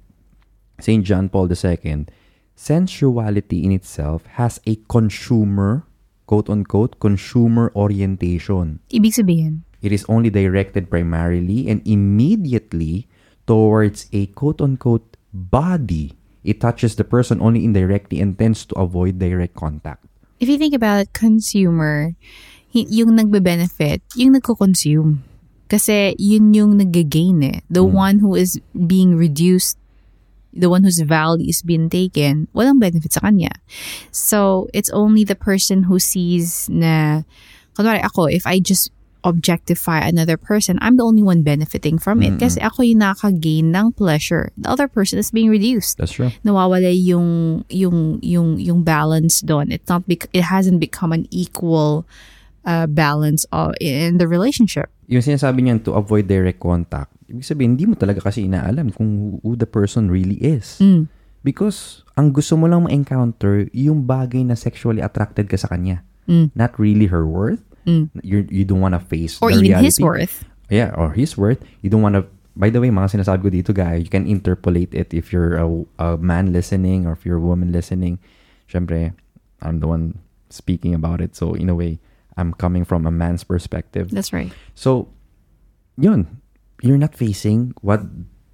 St. 0.80 1.04
John 1.04 1.30
Paul 1.30 1.50
II 1.52 2.06
sensuality 2.54 3.66
in 3.66 3.74
itself 3.74 4.26
has 4.38 4.62
a 4.70 4.78
consumer 4.86 5.90
quote 6.30 6.50
unquote 6.50 7.02
consumer 7.02 7.74
orientation 7.76 8.78
Ibig 8.94 9.14
sabihin, 9.14 9.66
it 9.82 9.92
is 9.92 10.06
only 10.08 10.30
directed 10.30 10.90
primarily 10.90 11.66
and 11.68 11.82
immediately 11.84 13.10
towards 13.50 14.08
a 14.14 14.30
quote 14.38 14.62
unquote 14.62 15.18
body. 15.34 16.14
It 16.44 16.60
touches 16.60 17.00
the 17.00 17.08
person 17.08 17.40
only 17.40 17.64
indirectly 17.64 18.20
and 18.20 18.38
tends 18.38 18.68
to 18.68 18.76
avoid 18.76 19.18
direct 19.18 19.56
contact. 19.56 20.04
if 20.44 20.50
you 20.50 20.60
think 20.60 20.76
about 20.76 21.00
it, 21.00 21.14
consumer, 21.16 22.12
yung 22.76 23.16
nagbe-benefit, 23.16 24.04
yung 24.20 24.36
nagko-consume. 24.36 25.24
Kasi 25.72 26.14
yun 26.20 26.54
yung 26.54 26.76
nag-gain 26.76 27.40
eh. 27.42 27.64
The 27.72 27.82
one 27.88 28.20
who 28.20 28.36
is 28.36 28.60
being 28.76 29.16
reduced, 29.16 29.80
the 30.54 30.70
one 30.70 30.84
whose 30.84 31.02
value 31.02 31.50
is 31.50 31.62
being 31.62 31.90
taken, 31.90 32.48
walang 32.54 32.80
benefit 32.80 33.14
sa 33.14 33.22
kanya. 33.22 33.52
So, 34.14 34.70
it's 34.74 34.90
only 34.94 35.24
the 35.26 35.36
person 35.36 35.84
who 35.90 35.98
sees 36.00 36.70
na, 36.70 37.26
kunwari 37.76 38.06
ako, 38.06 38.30
if 38.30 38.46
I 38.46 38.62
just 38.62 38.94
objectify 39.24 40.04
another 40.04 40.36
person, 40.38 40.78
I'm 40.82 40.98
the 40.98 41.08
only 41.08 41.24
one 41.24 41.42
benefiting 41.44 41.98
from 41.98 42.22
it. 42.22 42.38
Kasi 42.40 42.60
ako 42.60 42.84
yung 42.84 43.00
nakaka-gain 43.00 43.72
ng 43.72 43.96
pleasure. 43.96 44.52
The 44.60 44.70
other 44.70 44.92
person 44.92 45.18
is 45.18 45.32
being 45.32 45.50
reduced 45.50 45.98
That's 45.98 46.12
true. 46.12 46.32
nawawala 46.44 46.92
yung 46.92 47.64
yung 47.72 48.20
yung 48.20 48.60
yung 48.60 48.84
balance 48.84 49.40
doon. 49.40 49.72
It's 49.72 49.88
not 49.88 50.04
bec- 50.08 50.28
it 50.36 50.44
hasn't 50.44 50.84
become 50.84 51.16
an 51.16 51.26
equal 51.32 52.04
uh, 52.68 52.88
balance 52.88 53.48
of, 53.52 53.74
in 53.80 54.20
the 54.20 54.28
relationship. 54.28 54.92
Yung 55.08 55.24
sinasabi 55.24 55.68
niyan 55.68 55.84
to 55.88 55.96
avoid 55.96 56.28
direct 56.28 56.60
contact, 56.60 57.12
ibig 57.34 57.50
sabihin, 57.50 57.74
hindi 57.76 57.90
mo 57.90 57.98
talaga 57.98 58.22
kasi 58.22 58.46
inaalam 58.46 58.94
kung 58.94 59.42
who, 59.42 59.58
the 59.58 59.66
person 59.66 60.14
really 60.14 60.38
is. 60.38 60.78
Mm. 60.78 61.10
Because 61.42 62.06
ang 62.16 62.32
gusto 62.32 62.56
mo 62.56 62.70
lang 62.70 62.86
ma-encounter, 62.86 63.68
yung 63.74 64.06
bagay 64.06 64.46
na 64.46 64.54
sexually 64.56 65.02
attracted 65.02 65.50
ka 65.50 65.58
sa 65.58 65.68
kanya. 65.68 66.06
Mm. 66.30 66.54
Not 66.54 66.78
really 66.78 67.10
her 67.10 67.26
worth. 67.26 67.60
Mm. 67.84 68.14
You're, 68.22 68.48
you 68.48 68.64
don't 68.64 68.80
want 68.80 68.94
to 68.96 69.02
face 69.04 69.42
Or 69.42 69.50
the 69.52 69.60
even 69.60 69.84
his 69.84 69.98
reality. 70.00 70.04
worth. 70.06 70.46
Yeah, 70.70 70.94
or 70.96 71.12
his 71.12 71.36
worth. 71.36 71.60
You 71.82 71.90
don't 71.90 72.06
want 72.06 72.16
to. 72.16 72.24
By 72.56 72.70
the 72.70 72.80
way, 72.80 72.94
mga 72.94 73.18
sinasabi 73.18 73.42
ko 73.42 73.50
dito, 73.50 73.72
guys, 73.74 74.06
you 74.06 74.14
can 74.14 74.30
interpolate 74.30 74.94
it 74.94 75.10
if 75.12 75.34
you're 75.34 75.58
a, 75.58 75.68
a 75.98 76.10
man 76.22 76.54
listening 76.54 77.10
or 77.10 77.18
if 77.18 77.26
you're 77.26 77.42
a 77.42 77.44
woman 77.44 77.74
listening. 77.74 78.22
Syempre, 78.70 79.12
I'm 79.66 79.82
the 79.82 79.90
one 79.90 80.22
speaking 80.54 80.94
about 80.94 81.20
it. 81.20 81.36
So, 81.36 81.58
in 81.58 81.68
a 81.68 81.76
way, 81.76 81.98
I'm 82.38 82.54
coming 82.54 82.86
from 82.86 83.06
a 83.06 83.12
man's 83.12 83.44
perspective. 83.44 84.14
That's 84.14 84.32
right. 84.32 84.54
So, 84.78 85.10
yun. 85.98 86.43
You're 86.84 87.00
not 87.00 87.16
facing 87.16 87.72
what 87.80 88.04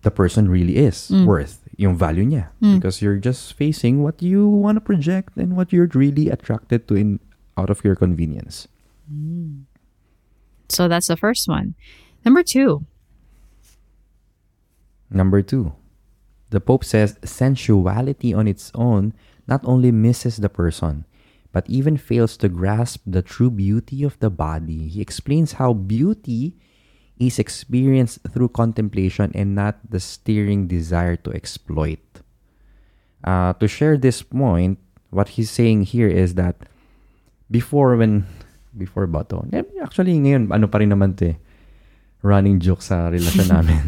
the 0.06 0.12
person 0.14 0.48
really 0.48 0.78
is 0.78 1.10
mm. 1.10 1.26
worth, 1.26 1.66
yung 1.76 1.98
value 1.98 2.24
niya. 2.24 2.54
Mm. 2.62 2.78
Because 2.78 3.02
you're 3.02 3.18
just 3.18 3.58
facing 3.58 4.06
what 4.06 4.22
you 4.22 4.48
want 4.48 4.78
to 4.78 4.82
project 4.86 5.36
and 5.36 5.58
what 5.58 5.74
you're 5.74 5.90
really 5.98 6.30
attracted 6.30 6.88
to 6.88 6.96
in 6.96 7.20
out 7.58 7.74
of 7.74 7.84
your 7.84 7.98
convenience. 7.98 8.70
Mm. 9.12 9.66
So 10.70 10.88
that's 10.88 11.08
the 11.08 11.18
first 11.18 11.50
one. 11.50 11.74
Number 12.24 12.44
two. 12.44 12.86
Number 15.10 15.42
two, 15.42 15.74
the 16.52 16.62
Pope 16.62 16.86
says 16.86 17.18
sensuality 17.26 18.32
on 18.32 18.48
its 18.48 18.72
own 18.76 19.14
not 19.48 19.66
only 19.66 19.92
misses 19.92 20.38
the 20.38 20.50
person, 20.50 21.06
but 21.52 21.66
even 21.68 21.98
fails 21.98 22.38
to 22.38 22.48
grasp 22.48 23.02
the 23.08 23.24
true 23.26 23.50
beauty 23.50 24.04
of 24.04 24.20
the 24.20 24.30
body. 24.30 24.88
He 24.88 25.02
explains 25.02 25.54
how 25.54 25.74
beauty 25.74 26.54
is 27.20 27.38
experienced 27.38 28.24
through 28.32 28.50
contemplation 28.50 29.30
and 29.36 29.54
not 29.54 29.78
the 29.84 30.00
steering 30.00 30.66
desire 30.68 31.20
to 31.20 31.32
exploit. 31.36 32.00
Uh, 33.22 33.52
to 33.60 33.68
share 33.68 34.00
this 34.00 34.24
point, 34.24 34.80
what 35.12 35.36
he's 35.36 35.52
saying 35.52 35.84
here 35.84 36.08
is 36.08 36.40
that 36.40 36.56
before 37.52 38.00
when 38.00 38.24
before 38.72 39.04
ba 39.06 39.28
to? 39.28 39.44
Eh, 39.52 39.68
Actually, 39.84 40.16
ngayon, 40.16 40.48
ano 40.56 40.72
pa 40.72 40.80
rin 40.80 40.96
naman 40.96 41.20
to 41.20 41.36
eh. 41.36 41.38
Running 42.24 42.60
joke 42.60 42.84
sa 42.84 43.08
relasyon 43.12 43.48
namin. 43.60 43.84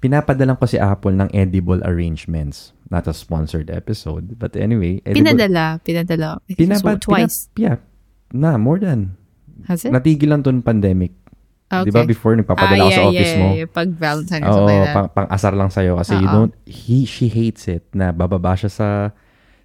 Pinapadalan 0.00 0.56
ko 0.56 0.64
si 0.64 0.80
Apple 0.80 1.12
ng 1.16 1.28
edible 1.36 1.80
arrangements. 1.84 2.72
Not 2.88 3.04
a 3.08 3.12
sponsored 3.12 3.68
episode. 3.68 4.36
But 4.40 4.56
anyway, 4.56 5.04
edible, 5.04 5.36
Pinadala. 5.36 5.80
Pinadala. 5.84 6.40
Pinapa, 6.48 6.96
so, 6.96 7.12
twice. 7.12 7.48
pinap- 7.52 7.60
yeah. 7.60 7.76
Na, 8.32 8.56
more 8.56 8.80
than. 8.80 9.16
Has 9.68 9.84
it? 9.84 9.92
Natigil 9.92 10.32
lang 10.32 10.40
to 10.44 10.52
pandemic. 10.64 11.12
Okay. 11.70 11.86
Di 11.86 11.94
ba 11.94 12.02
before, 12.02 12.34
nagpapadala 12.34 12.74
ah, 12.74 12.82
ako 12.82 12.90
yeah, 12.90 12.98
sa 12.98 13.02
office 13.06 13.30
yeah, 13.30 13.38
mo? 13.38 13.46
Yeah, 13.54 13.68
Pag 13.70 13.88
Valentine 13.94 14.42
Oo, 14.42 14.66
that. 14.66 14.90
pang, 14.90 15.08
pang-asar 15.14 15.54
lang 15.54 15.70
sa'yo 15.70 15.94
kasi 15.94 16.18
you 16.18 16.26
Oo. 16.26 16.34
don't, 16.34 16.54
he, 16.66 17.06
she 17.06 17.30
hates 17.30 17.70
it 17.70 17.86
na 17.94 18.10
bababa 18.10 18.58
siya 18.58 18.66
sa 18.68 18.88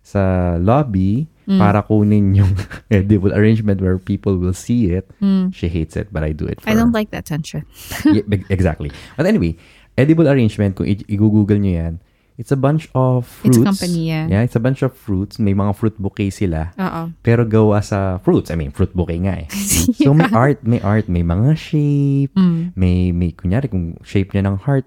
sa 0.06 0.22
lobby 0.56 1.26
Mm. 1.46 1.62
para 1.62 1.86
kunin 1.86 2.34
yung 2.34 2.58
edible 2.90 3.30
arrangement 3.30 3.78
where 3.78 4.02
people 4.02 4.34
will 4.34 4.54
see 4.54 4.90
it. 4.90 5.06
She 5.54 5.70
hates 5.70 5.94
it, 5.94 6.10
but 6.10 6.26
I 6.26 6.34
do 6.34 6.50
it 6.50 6.58
for 6.58 6.66
Mm. 6.66 6.74
I 6.74 6.74
don't 6.74 6.90
like 6.90 7.14
that 7.14 7.30
tension. 7.30 7.70
Yeah, 8.10 8.26
exactly. 8.50 8.90
But 9.14 9.30
anyway, 9.30 9.54
edible 9.94 10.26
arrangement, 10.26 10.74
kung 10.74 10.90
i- 10.90 11.06
i-google 11.06 11.62
nyo 11.62 11.70
yan, 11.70 11.94
it's 12.36 12.52
a 12.52 12.60
bunch 12.60 12.92
of 12.92 13.24
fruits. 13.26 13.58
It's 13.58 13.64
a 13.64 13.68
company, 13.68 14.12
yeah. 14.12 14.26
Yeah, 14.28 14.42
it's 14.44 14.56
a 14.56 14.64
bunch 14.64 14.84
of 14.84 14.92
fruits. 14.92 15.40
May 15.40 15.56
mga 15.56 15.72
fruit 15.76 15.96
bouquet 15.96 16.32
sila. 16.32 16.76
Oo. 16.76 17.16
Pero 17.24 17.48
gawa 17.48 17.80
sa 17.80 18.20
fruits. 18.20 18.52
I 18.52 18.56
mean, 18.60 18.72
fruit 18.76 18.92
bouquet 18.92 19.20
nga 19.24 19.40
eh. 19.40 19.48
So 20.04 20.12
may 20.12 20.28
art, 20.36 20.62
may 20.68 20.82
art, 20.84 21.08
may 21.08 21.24
mga 21.24 21.56
shape, 21.56 22.34
Mm. 22.36 22.76
may, 22.76 23.12
may, 23.16 23.32
kunyari, 23.32 23.72
kung 23.72 23.96
shape 24.04 24.36
niya 24.36 24.44
ng 24.46 24.60
heart, 24.68 24.86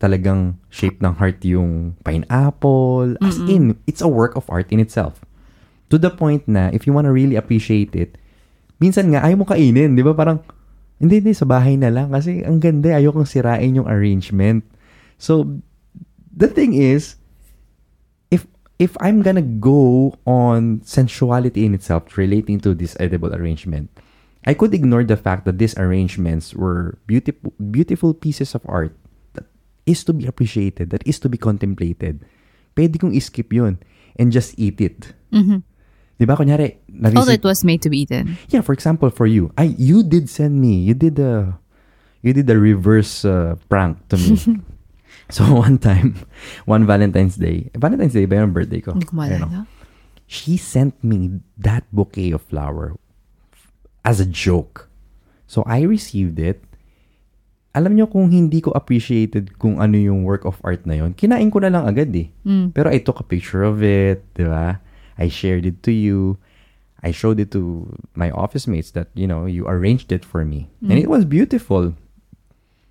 talagang 0.00 0.56
shape 0.68 1.00
ng 1.00 1.16
heart 1.16 1.40
yung 1.44 1.96
pineapple. 2.04 3.16
As 3.20 3.36
in, 3.48 3.76
it's 3.88 4.00
a 4.00 4.08
work 4.08 4.36
of 4.36 4.44
art 4.48 4.68
in 4.72 4.80
itself. 4.80 5.20
To 5.88 5.96
the 5.96 6.12
point 6.12 6.44
na, 6.44 6.68
if 6.72 6.84
you 6.84 6.92
wanna 6.92 7.12
really 7.12 7.36
appreciate 7.36 7.96
it, 7.96 8.16
minsan 8.78 9.12
nga, 9.12 9.24
ayaw 9.24 9.42
mo 9.42 9.46
kainin. 9.48 9.96
Di 9.96 10.04
ba? 10.04 10.12
Parang, 10.12 10.40
hindi, 11.00 11.20
hindi, 11.24 11.32
sa 11.32 11.48
bahay 11.48 11.76
na 11.80 11.88
lang. 11.88 12.12
Kasi 12.12 12.44
ang 12.44 12.60
ganda, 12.60 12.96
ayaw 12.96 13.16
kong 13.16 13.28
sirain 13.28 13.76
yung 13.76 13.88
arrangement. 13.88 14.62
So, 15.16 15.58
the 16.38 16.46
thing 16.46 16.74
is, 16.78 17.18
if 18.30 18.46
if 18.78 18.94
I'm 19.02 19.20
gonna 19.26 19.42
go 19.42 20.14
on 20.22 20.80
sensuality 20.86 21.66
in 21.66 21.74
itself 21.74 22.14
relating 22.16 22.62
to 22.62 22.74
this 22.78 22.94
edible 23.02 23.34
arrangement, 23.34 23.90
I 24.46 24.54
could 24.54 24.70
ignore 24.72 25.02
the 25.02 25.18
fact 25.18 25.44
that 25.50 25.58
these 25.58 25.74
arrangements 25.76 26.54
were 26.54 26.96
beautiful 27.10 27.50
beautiful 27.58 28.14
pieces 28.14 28.54
of 28.54 28.62
art 28.70 28.94
that 29.34 29.50
is 29.84 30.06
to 30.06 30.14
be 30.14 30.26
appreciated, 30.30 30.90
that 30.94 31.02
is 31.02 31.18
to 31.20 31.28
be 31.28 31.36
contemplated. 31.38 32.22
Pwede 32.78 32.94
kong 33.02 33.10
skip 33.18 33.50
yun 33.52 33.82
and 34.14 34.30
just 34.30 34.54
eat 34.54 34.78
it. 34.78 35.10
Di 36.18 36.26
ba? 36.26 36.34
Kunyari, 36.34 36.78
All 36.90 37.10
na-receive- 37.14 37.26
that 37.38 37.44
was 37.46 37.62
made 37.66 37.82
to 37.82 37.90
be 37.90 38.02
eaten. 38.06 38.38
yeah, 38.50 38.62
for 38.62 38.72
example, 38.74 39.10
for 39.10 39.26
you, 39.26 39.50
I 39.58 39.74
you 39.78 40.02
did 40.02 40.30
send 40.30 40.58
me, 40.62 40.78
you 40.78 40.94
did 40.94 41.18
a, 41.18 41.58
you 42.22 42.30
did 42.34 42.50
a 42.50 42.58
reverse 42.58 43.22
uh, 43.26 43.54
prank 43.70 43.98
to 44.10 44.16
me. 44.18 44.34
so 45.34 45.44
one 45.54 45.76
time, 45.78 46.16
one 46.64 46.86
Valentine's 46.86 47.36
Day, 47.36 47.70
Valentine's 47.76 48.14
Day 48.16 48.24
ba 48.24 48.40
yung 48.40 48.52
birthday 48.52 48.80
ko? 48.80 48.96
Hindi 48.96 49.06
ko 49.06 49.16
maalala. 49.16 49.66
She 50.28 50.56
sent 50.56 50.96
me 51.04 51.40
that 51.56 51.84
bouquet 51.92 52.32
of 52.32 52.40
flower 52.44 52.96
as 54.04 54.20
a 54.20 54.28
joke. 54.28 54.88
So 55.46 55.64
I 55.64 55.84
received 55.84 56.36
it. 56.38 56.64
Alam 57.72 57.96
nyo 57.96 58.08
kung 58.08 58.28
hindi 58.32 58.60
ko 58.60 58.72
appreciated 58.72 59.56
kung 59.60 59.80
ano 59.80 59.96
yung 59.96 60.24
work 60.24 60.44
of 60.44 60.60
art 60.64 60.84
na 60.84 61.00
yon, 61.00 61.12
kinain 61.14 61.48
ko 61.52 61.60
na 61.60 61.68
lang 61.72 61.84
agad 61.88 62.12
eh. 62.16 62.28
Pero 62.72 62.88
I 62.92 62.98
took 63.00 63.20
a 63.20 63.24
picture 63.24 63.62
of 63.64 63.80
it, 63.84 64.24
di 64.34 64.44
ba? 64.44 64.80
I 65.16 65.28
shared 65.28 65.64
it 65.64 65.80
to 65.84 65.92
you. 65.92 66.36
I 67.04 67.12
showed 67.12 67.38
it 67.38 67.52
to 67.54 67.86
my 68.18 68.28
office 68.32 68.66
mates 68.66 68.90
that, 68.92 69.08
you 69.14 69.28
know, 69.28 69.46
you 69.46 69.64
arranged 69.68 70.10
it 70.10 70.24
for 70.24 70.44
me. 70.44 70.68
And 70.82 70.98
it 70.98 71.08
was 71.08 71.24
beautiful. 71.24 71.94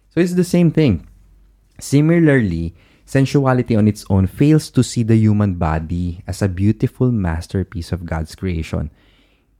So 0.10 0.22
it's 0.24 0.34
the 0.34 0.48
same 0.48 0.72
thing. 0.72 1.06
Similarly, 1.78 2.74
sensuality 3.08 3.78
on 3.78 3.88
its 3.88 4.04
own 4.10 4.28
fails 4.28 4.70
to 4.74 4.84
see 4.84 5.02
the 5.02 5.16
human 5.16 5.56
body 5.56 6.22
as 6.28 6.42
a 6.42 6.52
beautiful 6.52 7.14
masterpiece 7.14 7.96
of 7.96 8.04
God's 8.04 8.36
creation. 8.36 8.92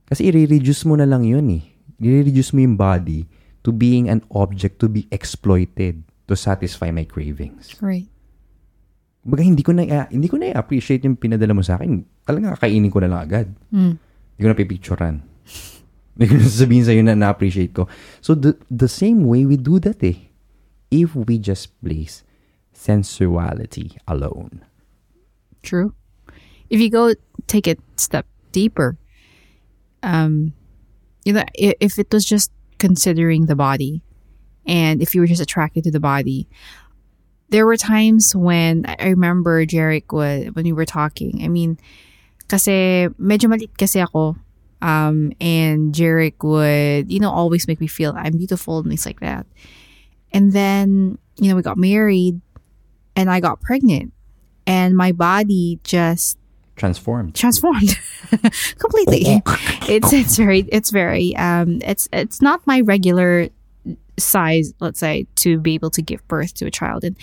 Kasi 0.08 0.28
i-reduce 0.28 0.84
mo 0.84 0.96
na 0.96 1.08
lang 1.08 1.24
yun 1.24 1.48
eh. 1.52 1.64
I-reduce 1.98 2.52
mo 2.52 2.60
yung 2.62 2.76
body 2.76 3.26
to 3.64 3.72
being 3.72 4.08
an 4.08 4.22
object 4.32 4.78
to 4.80 4.88
be 4.88 5.08
exploited 5.10 6.02
to 6.28 6.34
satisfy 6.36 6.92
my 6.92 7.04
cravings. 7.08 7.74
Right. 7.80 8.06
Baga 9.24 9.42
hindi 9.44 9.60
ko 9.60 9.76
na 9.76 10.08
hindi 10.08 10.28
ko 10.30 10.40
na 10.40 10.56
appreciate 10.56 11.04
yung 11.04 11.18
pinadala 11.18 11.52
mo 11.52 11.60
sa 11.60 11.76
akin. 11.76 12.04
Talaga 12.24 12.56
kakainin 12.56 12.92
ko 12.92 13.00
na 13.02 13.08
lang 13.10 13.20
agad. 13.24 13.46
Hindi 14.36 14.40
ko 14.40 14.48
na 14.48 14.56
pipicturean. 14.56 15.16
Hindi 16.14 16.24
ko 16.28 16.34
na 16.38 16.44
sasabihin 16.46 16.84
sa'yo 16.86 17.02
na 17.02 17.14
na-appreciate 17.14 17.72
ko. 17.74 17.86
So, 18.18 18.34
the, 18.34 18.58
the 18.66 18.90
same 18.90 19.22
way 19.22 19.46
we 19.46 19.54
do 19.54 19.78
that 19.78 20.02
eh. 20.02 20.27
If 20.90 21.14
we 21.14 21.38
just 21.38 21.78
place 21.82 22.24
sensuality 22.72 23.98
alone. 24.06 24.64
True. 25.62 25.94
If 26.70 26.80
you 26.80 26.90
go 26.90 27.14
take 27.46 27.66
it 27.66 27.80
step 27.96 28.26
deeper, 28.52 28.96
um, 30.02 30.52
you 31.24 31.32
know, 31.32 31.44
if 31.54 31.98
it 31.98 32.12
was 32.12 32.24
just 32.24 32.52
considering 32.78 33.46
the 33.46 33.56
body, 33.56 34.02
and 34.66 35.02
if 35.02 35.14
you 35.14 35.20
were 35.20 35.26
just 35.26 35.42
attracted 35.42 35.84
to 35.84 35.90
the 35.90 36.00
body, 36.00 36.46
there 37.48 37.66
were 37.66 37.76
times 37.76 38.36
when 38.36 38.84
I 38.86 39.08
remember 39.08 39.64
Jeric 39.64 40.12
was 40.12 40.52
when 40.52 40.64
we 40.64 40.72
were 40.72 40.86
talking. 40.86 41.42
I 41.42 41.48
mean, 41.48 41.78
kasi 42.48 43.08
medyo 43.18 43.48
malit 43.48 43.76
kasi 43.76 44.00
ako. 44.00 44.36
Um, 44.80 45.32
and 45.40 45.92
Jeric 45.92 46.44
would, 46.44 47.10
you 47.10 47.18
know, 47.18 47.30
always 47.30 47.66
make 47.66 47.80
me 47.80 47.88
feel 47.88 48.14
I'm 48.14 48.36
beautiful 48.36 48.78
and 48.78 48.88
things 48.88 49.06
like 49.06 49.20
that. 49.20 49.46
And 50.32 50.52
then, 50.52 51.18
you 51.36 51.48
know, 51.50 51.56
we 51.56 51.62
got 51.62 51.78
married 51.78 52.40
and 53.16 53.30
I 53.30 53.40
got 53.40 53.60
pregnant 53.60 54.12
and 54.66 54.96
my 54.96 55.12
body 55.12 55.80
just 55.82 56.38
Transformed. 56.76 57.34
transformed 57.34 57.98
completely. 58.78 59.42
it's 59.88 60.12
it's 60.12 60.36
very 60.36 60.60
it's 60.70 60.90
very 60.90 61.34
um 61.36 61.80
it's 61.82 62.08
it's 62.12 62.40
not 62.40 62.64
my 62.68 62.82
regular 62.82 63.48
size, 64.16 64.74
let's 64.80 65.00
say, 65.00 65.26
to 65.36 65.58
be 65.58 65.74
able 65.74 65.90
to 65.90 66.02
give 66.02 66.26
birth 66.28 66.54
to 66.54 66.66
a 66.66 66.70
child. 66.70 67.02
And 67.02 67.16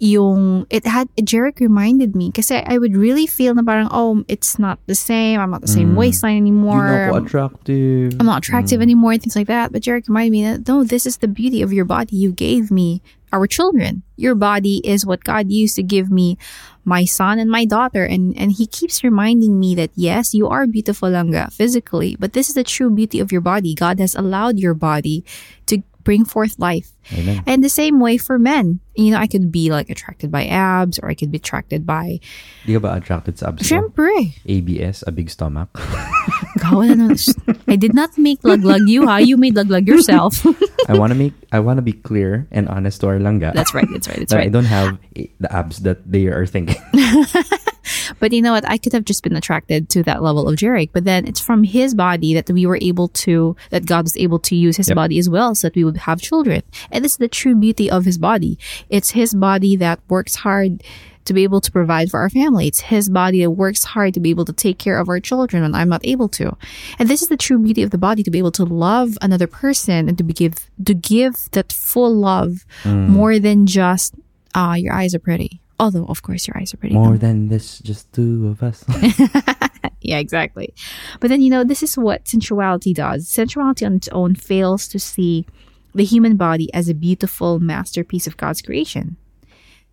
yung 0.00 0.66
it 0.70 0.86
had 0.86 1.08
Jeric 1.20 1.60
reminded 1.60 2.16
me 2.16 2.32
kasi 2.32 2.56
I 2.56 2.80
would 2.80 2.96
really 2.96 3.28
feel 3.28 3.54
na 3.54 3.60
parang 3.60 3.92
oh 3.92 4.24
it's 4.28 4.58
not 4.58 4.80
the 4.88 4.96
same 4.96 5.38
I'm 5.38 5.52
not 5.52 5.60
the 5.60 5.68
same 5.68 5.94
waistline 5.94 6.40
anymore 6.40 6.88
You're 6.88 7.12
not 7.12 7.28
attractive. 7.28 8.16
I'm 8.18 8.26
not 8.26 8.38
attractive 8.40 8.80
anymore 8.80 9.12
and 9.12 9.20
things 9.20 9.36
like 9.36 9.46
that. 9.52 9.72
But 9.72 9.84
Jarek 9.84 10.08
reminded 10.08 10.32
me 10.32 10.42
that 10.48 10.66
no, 10.66 10.84
this 10.84 11.04
is 11.04 11.18
the 11.18 11.28
beauty 11.28 11.60
of 11.60 11.72
your 11.72 11.84
body. 11.84 12.16
You 12.16 12.32
gave 12.32 12.72
me 12.72 13.04
our 13.32 13.46
children. 13.46 14.02
Your 14.16 14.34
body 14.34 14.80
is 14.82 15.06
what 15.06 15.22
God 15.22 15.52
used 15.52 15.76
to 15.76 15.82
give 15.82 16.10
me 16.10 16.38
my 16.84 17.04
son 17.04 17.38
and 17.38 17.50
my 17.50 17.68
daughter. 17.68 18.04
And 18.04 18.32
and 18.40 18.52
he 18.52 18.66
keeps 18.66 19.04
reminding 19.04 19.60
me 19.60 19.76
that 19.76 19.92
yes, 19.94 20.32
you 20.32 20.48
are 20.48 20.66
beautiful 20.66 21.12
Langa 21.12 21.52
physically, 21.52 22.16
but 22.18 22.32
this 22.32 22.48
is 22.48 22.56
the 22.56 22.64
true 22.64 22.90
beauty 22.90 23.20
of 23.20 23.30
your 23.30 23.44
body. 23.44 23.76
God 23.76 24.00
has 24.00 24.16
allowed 24.16 24.58
your 24.58 24.74
body 24.74 25.24
to 25.68 25.84
bring 26.04 26.24
forth 26.24 26.58
life. 26.58 26.92
Amen. 27.12 27.42
And 27.46 27.64
the 27.64 27.68
same 27.68 28.00
way 28.00 28.16
for 28.16 28.38
men. 28.38 28.80
You 28.94 29.12
know, 29.12 29.18
I 29.18 29.26
could 29.26 29.50
be 29.50 29.70
like 29.70 29.88
attracted 29.88 30.30
by 30.30 30.44
abs 30.46 30.98
or 30.98 31.08
I 31.08 31.14
could 31.14 31.30
be 31.30 31.38
attracted 31.38 31.86
by 31.86 32.20
Di 32.66 32.74
ka 32.74 32.80
ba 32.80 32.94
attracted 32.94 33.38
sa 33.38 33.48
abs 33.48 33.64
ko? 33.64 33.80
Syempre. 33.80 34.36
ABS, 34.44 35.04
a 35.06 35.12
big 35.12 35.30
stomach. 35.30 35.72
Gawa 36.60 36.92
na 36.92 37.08
nun. 37.08 37.16
I 37.68 37.76
did 37.76 37.94
not 37.94 38.16
make 38.18 38.42
laglag 38.42 38.88
you, 38.88 39.06
ha? 39.06 39.16
You 39.16 39.36
made 39.36 39.54
laglag 39.54 39.86
yourself. 39.88 40.44
I 40.88 40.98
want 40.98 41.12
to 41.12 41.18
make 41.18 41.32
I 41.52 41.60
want 41.60 41.78
to 41.78 41.86
be 41.86 41.94
clear 41.94 42.46
and 42.50 42.68
honest 42.68 43.00
to 43.00 43.08
our 43.08 43.18
langga. 43.18 43.54
That's 43.54 43.72
right. 43.72 43.88
That's 43.88 44.08
right. 44.08 44.20
That's 44.20 44.32
that 44.32 44.44
I 44.44 44.52
don't 44.52 44.68
have 44.68 44.98
the 45.14 45.48
abs 45.48 45.80
that 45.88 46.04
they 46.04 46.26
are 46.26 46.44
thinking. 46.44 46.80
But 48.18 48.32
you 48.32 48.42
know 48.42 48.52
what? 48.52 48.68
I 48.68 48.78
could 48.78 48.92
have 48.92 49.04
just 49.04 49.22
been 49.22 49.36
attracted 49.36 49.88
to 49.90 50.02
that 50.04 50.22
level 50.22 50.48
of 50.48 50.56
Jarek. 50.56 50.90
But 50.92 51.04
then 51.04 51.26
it's 51.26 51.40
from 51.40 51.64
his 51.64 51.94
body 51.94 52.34
that 52.34 52.50
we 52.50 52.66
were 52.66 52.78
able 52.80 53.08
to, 53.08 53.56
that 53.70 53.86
God 53.86 54.04
was 54.04 54.16
able 54.16 54.38
to 54.40 54.56
use 54.56 54.76
his 54.76 54.88
Yep. 54.88 54.96
body 54.96 55.18
as 55.18 55.28
well 55.28 55.54
so 55.54 55.68
that 55.68 55.76
we 55.76 55.84
would 55.84 55.98
have 55.98 56.20
children. 56.20 56.62
And 56.90 57.04
this 57.04 57.12
is 57.12 57.18
the 57.18 57.28
true 57.28 57.54
beauty 57.54 57.90
of 57.90 58.04
his 58.04 58.18
body. 58.18 58.58
It's 58.88 59.10
his 59.10 59.34
body 59.34 59.76
that 59.76 60.00
works 60.08 60.34
hard 60.36 60.82
to 61.26 61.34
be 61.34 61.42
able 61.44 61.60
to 61.60 61.70
provide 61.70 62.10
for 62.10 62.18
our 62.18 62.30
family. 62.30 62.66
It's 62.66 62.80
his 62.80 63.10
body 63.10 63.42
that 63.42 63.50
works 63.50 63.84
hard 63.84 64.14
to 64.14 64.20
be 64.20 64.30
able 64.30 64.46
to 64.46 64.54
take 64.54 64.78
care 64.78 64.98
of 64.98 65.08
our 65.08 65.20
children 65.20 65.62
when 65.62 65.74
I'm 65.74 65.88
not 65.90 66.00
able 66.02 66.28
to. 66.30 66.56
And 66.98 67.08
this 67.08 67.20
is 67.22 67.28
the 67.28 67.36
true 67.36 67.58
beauty 67.58 67.82
of 67.82 67.90
the 67.90 67.98
body 67.98 68.22
to 68.22 68.30
be 68.30 68.38
able 68.38 68.50
to 68.52 68.64
love 68.64 69.18
another 69.20 69.46
person 69.46 70.08
and 70.08 70.16
to 70.16 70.24
be 70.24 70.32
give, 70.32 70.70
to 70.84 70.94
give 70.94 71.50
that 71.52 71.72
full 71.72 72.14
love 72.14 72.64
more 72.84 73.38
than 73.38 73.66
just, 73.66 74.14
ah, 74.54 74.74
your 74.74 74.94
eyes 74.94 75.14
are 75.14 75.18
pretty. 75.20 75.59
Although, 75.80 76.04
of 76.06 76.20
course, 76.22 76.46
your 76.46 76.58
eyes 76.58 76.74
are 76.74 76.76
pretty. 76.76 76.94
More 76.94 77.16
than 77.16 77.48
this, 77.48 77.78
just 77.78 78.12
two 78.12 78.48
of 78.48 78.62
us. 78.62 78.84
Yeah, 80.00 80.18
exactly. 80.18 80.74
But 81.20 81.28
then, 81.28 81.40
you 81.40 81.50
know, 81.50 81.62
this 81.62 81.82
is 81.82 81.96
what 81.96 82.26
sensuality 82.26 82.94
does. 82.94 83.28
Sensuality 83.28 83.84
on 83.84 83.94
its 83.94 84.08
own 84.08 84.34
fails 84.34 84.88
to 84.88 84.98
see 84.98 85.46
the 85.94 86.04
human 86.04 86.36
body 86.36 86.72
as 86.72 86.88
a 86.88 86.94
beautiful 86.94 87.60
masterpiece 87.60 88.26
of 88.26 88.36
God's 88.36 88.62
creation. 88.62 89.16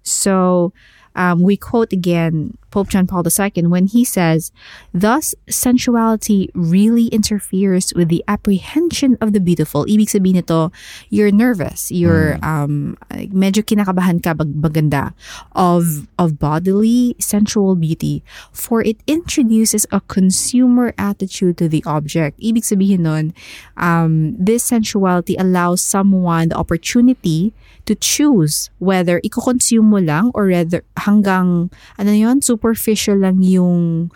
So, 0.04 0.72
um, 1.18 1.42
we 1.42 1.58
quote 1.58 1.92
again 1.92 2.58
Pope 2.70 2.90
John 2.90 3.08
Paul 3.08 3.24
II 3.26 3.68
when 3.68 3.88
he 3.88 4.06
says, 4.06 4.52
Thus, 4.94 5.34
sensuality 5.50 6.52
really 6.54 7.08
interferes 7.08 7.94
with 7.96 8.10
the 8.10 8.24
apprehension 8.28 9.18
of 9.20 9.34
the 9.34 9.40
beautiful. 9.40 9.86
Ibig 9.86 10.14
sabihin 10.14 10.46
nito, 10.46 10.72
you're 11.10 11.32
nervous, 11.32 11.92
you're 11.92 12.38
um, 12.44 12.98
medyo 13.34 13.66
kinakabahan 13.66 14.22
ka 14.22 14.38
bag 14.38 14.54
maganda 14.54 15.18
of, 15.58 16.08
of 16.20 16.38
bodily 16.38 17.16
sensual 17.20 17.76
beauty 17.76 18.22
for 18.52 18.84
it 18.84 19.02
introduces 19.08 19.88
a 19.92 20.02
consumer 20.06 20.94
attitude 20.98 21.58
to 21.58 21.68
the 21.68 21.82
object. 21.88 22.38
Ibig 22.40 22.62
sabihin 22.62 23.10
nun, 23.10 23.34
um, 23.78 24.38
this 24.38 24.62
sensuality 24.62 25.36
allows 25.40 25.82
someone 25.82 26.50
the 26.50 26.58
opportunity 26.62 27.54
to 27.88 27.96
choose 27.96 28.70
whether 28.78 29.24
i-consume 29.24 29.90
mo 29.90 29.98
lang 29.98 30.30
or 30.36 30.52
rather 30.52 30.84
hanggang 31.00 31.72
ano 31.98 32.12
yun, 32.12 32.44
superficial 32.44 33.18
lang 33.18 33.42
yung 33.42 34.12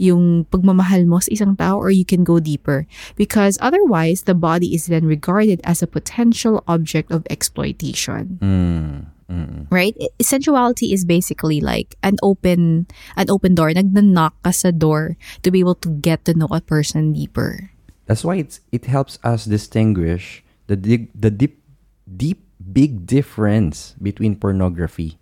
yung 0.00 0.48
pagmamahal 0.48 1.04
mo 1.04 1.20
sa 1.20 1.28
isang 1.28 1.52
tao 1.60 1.76
or 1.76 1.92
you 1.92 2.08
can 2.08 2.24
go 2.24 2.40
deeper. 2.40 2.88
Because 3.20 3.60
otherwise 3.60 4.24
the 4.24 4.32
body 4.32 4.72
is 4.72 4.88
then 4.88 5.04
regarded 5.04 5.60
as 5.62 5.84
a 5.84 5.86
potential 5.86 6.64
object 6.64 7.12
of 7.12 7.28
exploitation. 7.28 8.40
Hmm. 8.40 9.68
Right? 9.70 9.94
Sensuality 10.18 10.90
is 10.90 11.04
basically 11.04 11.60
like 11.60 11.94
an 12.02 12.18
open 12.18 12.90
an 13.14 13.30
open 13.30 13.54
door. 13.54 13.70
Nagna-knock 13.70 14.34
ka 14.42 14.50
sa 14.50 14.74
door 14.74 15.14
to 15.46 15.54
be 15.54 15.62
able 15.62 15.78
to 15.86 15.92
get 16.02 16.26
to 16.26 16.34
know 16.34 16.50
a 16.50 16.58
person 16.58 17.14
deeper. 17.14 17.70
That's 18.10 18.26
why 18.26 18.42
it's 18.42 18.58
it 18.74 18.90
helps 18.90 19.22
us 19.22 19.46
distinguish 19.46 20.42
the 20.66 20.74
deep, 20.74 21.14
the 21.14 21.30
deep 21.30 21.62
deep 22.10 22.42
big 22.72 23.06
difference 23.06 23.98
between 23.98 24.38
pornography 24.38 25.18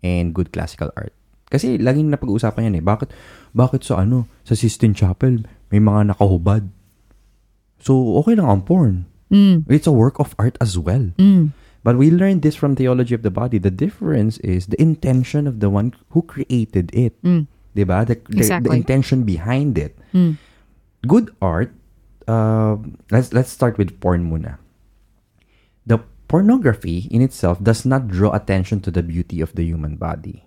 and 0.00 0.32
good 0.34 0.52
classical 0.52 0.90
art. 0.96 1.12
Kasi 1.48 1.80
laging 1.80 2.12
napag-uusapan 2.12 2.72
yan 2.72 2.78
eh. 2.80 2.84
Bakit, 2.84 3.08
bakit 3.56 3.84
sa 3.84 4.04
ano, 4.04 4.28
sa 4.44 4.52
Sistine 4.52 4.92
Chapel, 4.92 5.48
may 5.72 5.80
mga 5.80 6.12
nakahubad? 6.12 6.68
So, 7.80 8.18
okay 8.20 8.36
lang 8.36 8.48
ang 8.48 8.62
porn. 8.68 9.08
It's 9.68 9.86
a 9.86 9.92
work 9.92 10.20
of 10.20 10.36
art 10.38 10.56
as 10.60 10.76
well. 10.76 11.12
But 11.84 11.96
we 11.96 12.10
learned 12.10 12.42
this 12.42 12.56
from 12.58 12.76
theology 12.76 13.14
of 13.14 13.22
the 13.22 13.30
body. 13.30 13.56
The 13.56 13.72
difference 13.72 14.36
is 14.44 14.66
the 14.68 14.76
intention 14.82 15.46
of 15.46 15.60
the 15.60 15.70
one 15.70 15.94
who 16.10 16.20
created 16.22 16.92
it. 16.92 17.16
Diba? 17.76 18.04
The, 18.04 18.18
the, 18.28 18.68
the 18.68 18.74
intention 18.74 19.22
behind 19.22 19.78
it. 19.78 19.96
Good 21.06 21.30
art, 21.40 21.72
uh, 22.26 22.76
let's 23.14 23.32
let's 23.32 23.54
start 23.54 23.78
with 23.78 23.96
porn 24.02 24.26
muna. 24.26 24.58
Pornography 26.28 27.08
in 27.10 27.22
itself 27.22 27.56
does 27.62 27.84
not 27.86 28.08
draw 28.08 28.32
attention 28.36 28.80
to 28.84 28.90
the 28.90 29.02
beauty 29.02 29.40
of 29.40 29.54
the 29.56 29.64
human 29.64 29.96
body. 29.96 30.44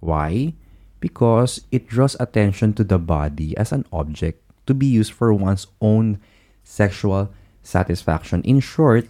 Why? 0.00 0.52
Because 1.00 1.64
it 1.72 1.88
draws 1.88 2.16
attention 2.20 2.74
to 2.74 2.84
the 2.84 2.98
body 2.98 3.56
as 3.56 3.72
an 3.72 3.86
object 3.92 4.40
to 4.66 4.74
be 4.74 4.86
used 4.86 5.12
for 5.12 5.32
one's 5.32 5.66
own 5.80 6.20
sexual 6.62 7.32
satisfaction. 7.62 8.42
In 8.44 8.60
short, 8.60 9.08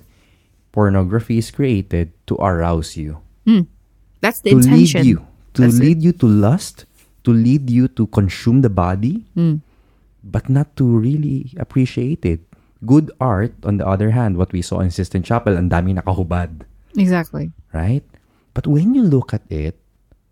pornography 0.70 1.38
is 1.38 1.50
created 1.50 2.12
to 2.26 2.36
arouse 2.38 2.96
you, 2.96 3.18
That's 4.20 4.40
the 4.40 4.50
to 4.50 4.56
intention. 4.62 5.02
lead 5.02 5.06
you, 5.10 5.26
to 5.54 5.62
That's 5.62 5.78
it. 5.78 5.82
lead 5.82 6.02
you 6.02 6.12
to 6.12 6.26
lust, 6.26 6.86
to 7.24 7.30
lead 7.34 7.70
you 7.70 7.88
to 7.98 8.06
consume 8.06 8.62
the 8.62 8.70
body, 8.70 9.26
Hmm. 9.34 9.66
but 10.22 10.48
not 10.48 10.74
to 10.78 10.86
really 10.86 11.50
appreciate 11.58 12.24
it. 12.24 12.40
Good 12.84 13.10
art, 13.20 13.54
on 13.64 13.78
the 13.78 13.86
other 13.86 14.10
hand, 14.12 14.36
what 14.36 14.52
we 14.52 14.60
saw 14.60 14.80
in 14.80 14.90
Sistine 14.90 15.24
Chapel, 15.24 15.56
ang 15.56 15.68
daming 15.70 15.96
nakahubad. 15.96 16.68
Exactly. 16.96 17.50
right? 17.74 18.04
But 18.54 18.66
when 18.66 18.94
you 18.94 19.02
look 19.02 19.34
at 19.34 19.42
it, 19.50 19.76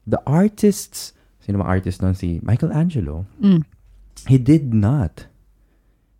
the 0.06 0.22
artists, 0.26 1.12
sino 1.42 1.58
mga 1.58 1.68
artist 1.68 2.02
nun? 2.02 2.14
Si 2.14 2.38
Michelangelo, 2.42 3.26
he 4.30 4.38
did 4.38 4.72
not, 4.72 5.26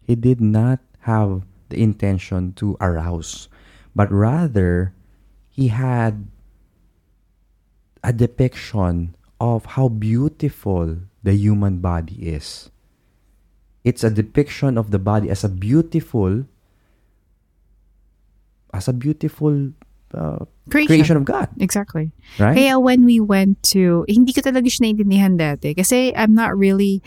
he 0.02 0.14
did 0.18 0.40
not 0.42 0.80
have 1.06 1.46
the 1.70 1.78
intention 1.78 2.52
to 2.58 2.76
arouse, 2.82 3.48
but 3.94 4.10
rather, 4.10 4.94
he 5.48 5.68
had 5.68 6.26
a 8.02 8.12
depiction 8.12 9.14
of 9.38 9.78
how 9.78 9.86
beautiful 9.88 11.06
the 11.22 11.34
human 11.34 11.78
body 11.78 12.18
is. 12.34 12.70
It's 13.84 14.04
a 14.04 14.10
depiction 14.10 14.78
of 14.78 14.90
the 14.90 14.98
body 14.98 15.28
as 15.30 15.42
a 15.42 15.48
beautiful, 15.50 16.44
as 18.72 18.88
a 18.88 18.92
beautiful 18.92 19.70
uh, 20.14 20.44
Creation. 20.70 20.86
creation 20.86 21.16
of 21.16 21.24
God, 21.24 21.48
Exactly. 21.58 22.12
right? 22.38 22.54
Kaya 22.54 22.78
when 22.78 23.04
we 23.04 23.18
went 23.18 23.62
to, 23.74 24.04
hindi 24.08 24.32
ko 24.32 24.40
talaga 24.40 24.70
siya 24.70 24.86
naintindihan 24.94 25.34
dati. 25.40 25.74
Kasi 25.76 26.14
I'm 26.14 26.34
not 26.34 26.56
really, 26.56 27.02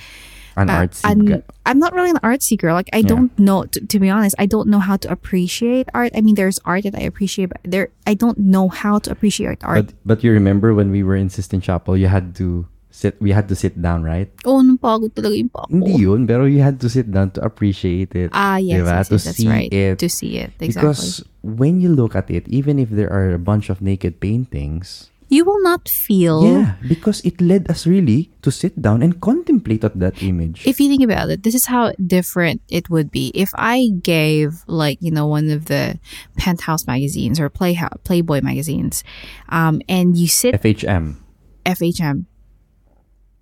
An 0.58 0.70
uh, 0.70 0.84
artsy 0.84 1.04
an- 1.08 1.26
guy. 1.26 1.44
I'm 1.66 1.80
not 1.80 1.94
really 1.94 2.12
an 2.12 2.20
artsy 2.24 2.58
girl. 2.60 2.76
Like 2.76 2.90
I 2.92 3.00
Yeah. 3.00 3.16
don't 3.16 3.32
know, 3.40 3.64
to, 3.72 3.80
to 3.88 3.98
be 4.00 4.10
honest, 4.10 4.36
I 4.38 4.46
don't 4.46 4.68
know 4.68 4.80
how 4.80 4.98
to 4.98 5.08
appreciate 5.12 5.88
art. 5.94 6.12
I 6.16 6.22
mean, 6.22 6.36
there's 6.36 6.60
art 6.66 6.84
that 6.84 6.96
I 6.96 7.02
appreciate, 7.08 7.50
but 7.56 7.62
there, 7.64 7.90
I 8.06 8.14
don't 8.16 8.38
know 8.40 8.68
how 8.68 9.00
to 9.00 9.12
appreciate 9.12 9.64
art. 9.64 9.86
But 9.88 9.94
but 10.06 10.18
you 10.24 10.32
remember 10.36 10.74
when 10.76 10.92
we 10.92 11.04
were 11.04 11.16
in 11.16 11.30
Sistine 11.32 11.62
Chapel, 11.64 11.96
you 11.96 12.08
had 12.12 12.36
to 12.44 12.68
sit. 12.96 13.20
We 13.20 13.36
had 13.36 13.52
to 13.52 13.56
sit 13.60 13.76
down, 13.76 14.08
right? 14.08 14.32
oh, 14.48 14.64
nung 14.64 14.80
pagod 14.80 15.12
talaga 15.12 15.36
yung 15.36 15.52
pa 15.52 15.68
ako. 15.68 15.76
Hindi 15.76 15.94
yun, 16.00 16.24
pero 16.24 16.48
you 16.48 16.64
had 16.64 16.80
to 16.80 16.88
sit 16.88 17.12
down 17.12 17.36
to 17.36 17.44
appreciate 17.44 18.16
it. 18.16 18.32
Ah, 18.32 18.56
yes, 18.56 18.80
diba? 18.80 18.96
yes, 18.96 19.08
to 19.12 19.18
that's 19.20 19.36
see 19.36 19.50
right. 19.52 19.72
it. 19.74 20.00
To 20.00 20.08
see 20.08 20.40
it, 20.40 20.56
exactly. 20.64 20.96
Because 20.96 21.20
when 21.44 21.84
you 21.84 21.92
look 21.92 22.16
at 22.16 22.32
it, 22.32 22.48
even 22.48 22.80
if 22.80 22.88
there 22.88 23.12
are 23.12 23.36
a 23.36 23.42
bunch 23.42 23.68
of 23.68 23.84
naked 23.84 24.24
paintings, 24.24 25.12
you 25.28 25.44
will 25.44 25.60
not 25.60 25.90
feel. 25.90 26.46
yeah, 26.46 26.80
because 26.88 27.20
it 27.26 27.42
led 27.42 27.68
us 27.70 27.84
really 27.84 28.32
to 28.42 28.52
sit 28.52 28.80
down 28.80 29.02
and 29.02 29.20
contemplate 29.20 29.84
at 29.84 29.98
that 30.00 30.22
image. 30.24 30.64
If 30.66 30.80
you 30.80 30.88
think 30.88 31.04
about 31.04 31.30
it, 31.30 31.44
this 31.44 31.56
is 31.56 31.66
how 31.66 31.92
different 32.00 32.62
it 32.70 32.90
would 32.90 33.12
be 33.12 33.34
if 33.36 33.52
I 33.58 33.90
gave, 34.02 34.64
like, 34.68 35.02
you 35.02 35.12
know, 35.12 35.28
one 35.28 35.50
of 35.50 35.66
the 35.66 36.00
Penthouse 36.38 36.88
magazines 36.88 37.40
or 37.40 37.50
Play 37.50 37.76
Playboy 38.06 38.42
magazines, 38.42 39.04
um, 39.50 39.82
and 39.90 40.16
you 40.16 40.30
sit 40.30 40.56
FHM. 40.56 41.18
FHM 41.66 42.30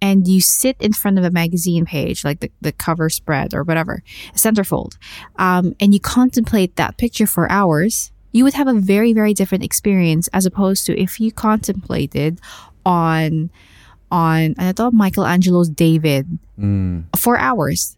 and 0.03 0.27
you 0.27 0.41
sit 0.41 0.75
in 0.81 0.91
front 0.91 1.17
of 1.17 1.23
a 1.23 1.31
magazine 1.31 1.85
page, 1.85 2.25
like 2.25 2.41
the, 2.41 2.51
the 2.59 2.73
cover 2.73 3.09
spread 3.09 3.53
or 3.53 3.63
whatever, 3.63 4.03
centerfold, 4.35 4.97
um, 5.37 5.73
and 5.79 5.93
you 5.93 5.99
contemplate 6.01 6.75
that 6.75 6.97
picture 6.97 7.25
for 7.25 7.49
hours, 7.49 8.11
you 8.33 8.43
would 8.43 8.53
have 8.53 8.67
a 8.67 8.73
very, 8.73 9.13
very 9.13 9.33
different 9.33 9.63
experience 9.63 10.27
as 10.33 10.45
opposed 10.45 10.85
to 10.85 10.99
if 10.99 11.21
you 11.21 11.31
contemplated 11.31 12.41
on 12.85 13.49
on 14.11 14.53
ano 14.59 14.73
to, 14.73 14.91
Michelangelo's 14.91 15.69
David 15.69 16.27
for 17.15 17.39
hours. 17.39 17.95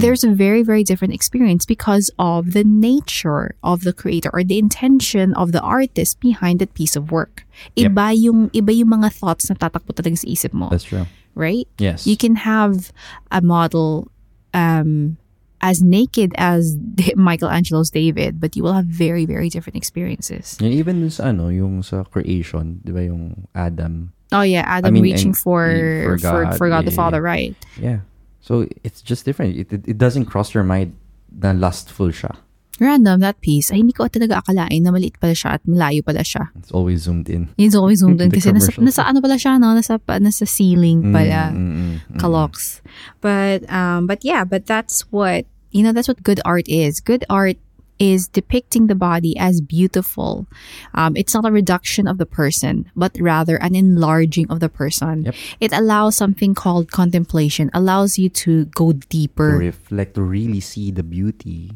There's 0.00 0.24
a 0.24 0.30
very, 0.34 0.64
very 0.66 0.82
different 0.82 1.14
experience 1.14 1.62
because 1.64 2.10
of 2.18 2.52
the 2.52 2.64
nature 2.64 3.54
of 3.62 3.86
the 3.86 3.92
creator 3.92 4.28
or 4.32 4.42
the 4.42 4.58
intention 4.58 5.34
of 5.34 5.52
the 5.52 5.60
artist 5.60 6.18
behind 6.18 6.58
that 6.58 6.74
piece 6.74 6.96
of 6.96 7.12
work. 7.12 7.46
Yep. 7.76 7.92
Iba 7.92 8.06
yung 8.18 8.50
iba 8.50 8.74
yung 8.74 8.90
mga 8.90 9.14
thoughts 9.14 9.46
na 9.46 9.54
tatakbo 9.54 9.94
talaga 9.94 10.18
sa 10.18 10.26
isip 10.26 10.50
mo, 10.50 10.66
That's 10.70 10.82
true. 10.82 11.06
Right? 11.38 11.66
Yes. 11.78 12.06
You 12.06 12.16
can 12.18 12.34
have 12.36 12.90
a 13.30 13.40
model 13.40 14.10
um 14.52 15.16
as 15.60 15.82
naked 15.82 16.32
as 16.38 16.76
Michelangelo's 17.16 17.90
David, 17.90 18.38
but 18.40 18.54
you 18.54 18.62
will 18.62 18.74
have 18.74 18.86
very, 18.86 19.26
very 19.26 19.48
different 19.48 19.76
experiences. 19.76 20.56
Yeah, 20.60 20.70
even 20.70 21.02
this, 21.02 21.18
ano, 21.18 21.48
yung 21.48 21.82
sa 21.82 22.04
creation, 22.04 22.78
di 22.86 22.92
ba 22.94 23.02
yung 23.02 23.48
Adam, 23.54 24.12
Oh 24.30 24.42
yeah, 24.42 24.64
Adam 24.66 24.92
mean, 24.92 25.02
reaching 25.02 25.32
and- 25.32 25.38
for 25.38 25.64
for 26.04 26.18
for, 26.18 26.44
God, 26.44 26.56
for 26.58 26.68
God 26.68 26.84
yeah, 26.84 26.90
the 26.90 26.96
Father, 26.96 27.22
right? 27.22 27.56
Yeah. 27.80 28.04
So 28.40 28.68
it's 28.84 29.00
just 29.00 29.24
different. 29.24 29.56
It, 29.56 29.72
it, 29.72 29.82
it 29.88 29.98
doesn't 29.98 30.26
cross 30.26 30.52
your 30.52 30.64
mind 30.64 30.96
na 31.32 31.52
lustful 31.52 32.08
siya. 32.08 32.36
Random 32.80 33.20
that 33.20 33.40
piece. 33.40 33.70
Ay, 33.74 33.82
hindi 33.82 33.92
ko 33.92 34.06
talaga 34.06 34.38
akalain 34.42 34.82
na 34.82 34.90
maliit 34.94 35.18
pala 35.18 35.34
siya 35.34 35.58
at 35.58 35.62
malayo 35.66 36.02
pala 36.04 36.22
siya. 36.22 36.48
It's 36.58 36.70
always 36.70 37.02
zoomed 37.10 37.28
in. 37.28 37.50
It's 37.58 37.74
always 37.74 37.98
zoomed 38.00 38.20
in 38.22 38.30
kasi 38.36 38.54
nasa, 38.54 38.70
nasa 38.78 39.02
ano 39.04 39.20
pala 39.20 39.34
siya, 39.34 39.58
no? 39.58 39.74
Nasa, 39.74 39.98
nasa 39.98 40.46
ceiling 40.46 41.12
pala. 41.12 41.50
Mm, 41.50 41.58
mm, 41.58 41.74
mm, 41.74 41.96
mm. 42.14 42.18
Kaloks. 42.22 42.80
But, 43.20 43.68
um, 43.70 44.06
but 44.06 44.24
yeah, 44.24 44.44
but 44.44 44.66
that's 44.66 45.02
what, 45.10 45.46
you 45.70 45.82
know, 45.82 45.92
that's 45.92 46.08
what 46.08 46.22
good 46.22 46.40
art 46.44 46.68
is. 46.68 47.00
Good 47.00 47.24
art 47.28 47.56
is 47.98 48.28
depicting 48.28 48.86
the 48.86 48.94
body 48.94 49.34
as 49.38 49.60
beautiful. 49.60 50.46
Um, 50.94 51.16
it's 51.16 51.34
not 51.34 51.44
a 51.44 51.50
reduction 51.50 52.06
of 52.06 52.18
the 52.18 52.26
person, 52.26 52.86
but 52.94 53.10
rather 53.18 53.56
an 53.58 53.74
enlarging 53.74 54.46
of 54.50 54.60
the 54.60 54.68
person. 54.68 55.24
Yep. 55.26 55.34
It 55.60 55.72
allows 55.74 56.14
something 56.14 56.54
called 56.54 56.92
contemplation, 56.92 57.70
allows 57.74 58.16
you 58.16 58.28
to 58.46 58.66
go 58.66 58.92
To 58.92 58.98
deeper. 59.10 59.58
reflect, 59.58 60.14
to 60.14 60.22
really 60.22 60.60
see 60.60 60.92
the 60.92 61.02
beauty. 61.02 61.72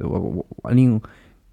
Ano 0.00 0.80
yung, 0.80 1.04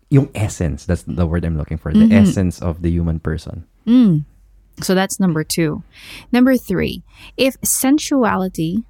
yung 0.09 0.29
essence, 0.35 0.85
that's 0.85 1.03
the 1.03 1.25
word 1.25 1.45
I'm 1.45 1.57
looking 1.57 1.77
for. 1.77 1.93
The 1.93 1.99
mm-hmm. 1.99 2.13
essence 2.13 2.61
of 2.61 2.81
the 2.81 2.89
human 2.89 3.19
person. 3.19 3.65
Mm. 3.87 4.25
So 4.81 4.95
that's 4.95 5.19
number 5.19 5.43
two. 5.43 5.83
Number 6.31 6.55
three, 6.55 7.03
if 7.37 7.59
sensuality, 7.61 8.83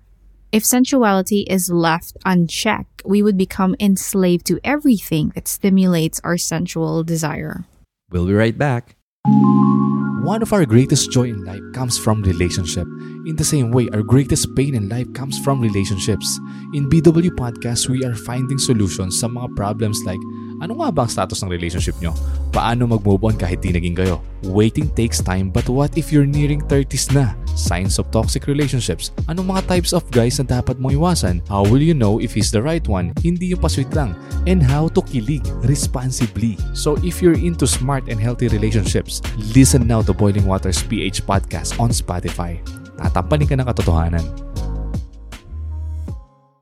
if 0.52 0.64
sensuality 0.64 1.46
is 1.50 1.70
left 1.70 2.18
unchecked, 2.26 3.02
we 3.06 3.24
would 3.24 3.38
become 3.38 3.76
enslaved 3.80 4.46
to 4.48 4.60
everything 4.64 5.30
that 5.36 5.48
stimulates 5.48 6.22
our 6.24 6.38
sensual 6.38 7.04
desire. 7.04 7.66
We'll 8.12 8.28
be 8.28 8.34
right 8.34 8.58
back. 8.58 8.96
One 9.26 10.42
of 10.42 10.54
our 10.54 10.66
greatest 10.66 11.12
joy 11.12 11.30
in 11.30 11.44
life 11.44 11.62
comes 11.74 11.98
from 11.98 12.22
relationship. 12.22 12.88
In 13.30 13.36
the 13.36 13.46
same 13.46 13.70
way, 13.70 13.86
our 13.94 14.02
greatest 14.02 14.58
pain 14.58 14.74
in 14.74 14.90
life 14.90 15.06
comes 15.14 15.38
from 15.38 15.62
relationships. 15.62 16.42
In 16.74 16.90
BW 16.90 17.38
Podcast, 17.38 17.86
we 17.86 18.02
are 18.02 18.18
finding 18.18 18.58
solutions 18.58 19.22
sa 19.22 19.30
mga 19.30 19.54
problems 19.54 20.02
like 20.02 20.18
ano 20.66 20.82
nga 20.82 20.90
ba 20.90 21.06
ang 21.06 21.14
status 21.14 21.46
ng 21.46 21.54
relationship 21.54 21.94
nyo? 22.02 22.18
Paano 22.50 22.90
mag-move 22.90 23.22
on 23.22 23.38
kahit 23.38 23.62
di 23.62 23.70
naging 23.70 23.94
kayo? 23.94 24.18
Waiting 24.50 24.90
takes 24.98 25.22
time 25.22 25.54
but 25.54 25.70
what 25.70 25.94
if 25.94 26.10
you're 26.10 26.26
nearing 26.26 26.58
30s 26.66 27.14
na? 27.14 27.38
Signs 27.54 28.02
of 28.02 28.10
toxic 28.10 28.50
relationships. 28.50 29.14
Anong 29.30 29.54
mga 29.54 29.70
types 29.70 29.94
of 29.94 30.02
guys 30.10 30.42
na 30.42 30.50
dapat 30.50 30.82
mong 30.82 30.98
iwasan? 30.98 31.46
How 31.46 31.62
will 31.70 31.86
you 31.86 31.94
know 31.94 32.18
if 32.18 32.34
he's 32.34 32.50
the 32.50 32.60
right 32.60 32.84
one? 32.90 33.14
Hindi 33.22 33.54
yung 33.54 33.62
pasweet 33.62 33.94
lang. 33.94 34.18
And 34.50 34.66
how 34.66 34.90
to 34.98 35.06
kilig 35.06 35.46
responsibly. 35.70 36.58
So 36.74 36.98
if 37.06 37.22
you're 37.22 37.38
into 37.38 37.70
smart 37.70 38.10
and 38.10 38.18
healthy 38.18 38.50
relationships, 38.50 39.22
listen 39.54 39.86
now 39.86 40.02
to 40.10 40.18
Boiling 40.18 40.50
Waters 40.50 40.82
PH 40.82 41.30
Podcast 41.30 41.78
on 41.78 41.94
Spotify. 41.94 42.58
Tatampanin 43.00 43.48
ka 43.48 43.56
ng 43.56 43.66
katotohanan. 43.66 44.26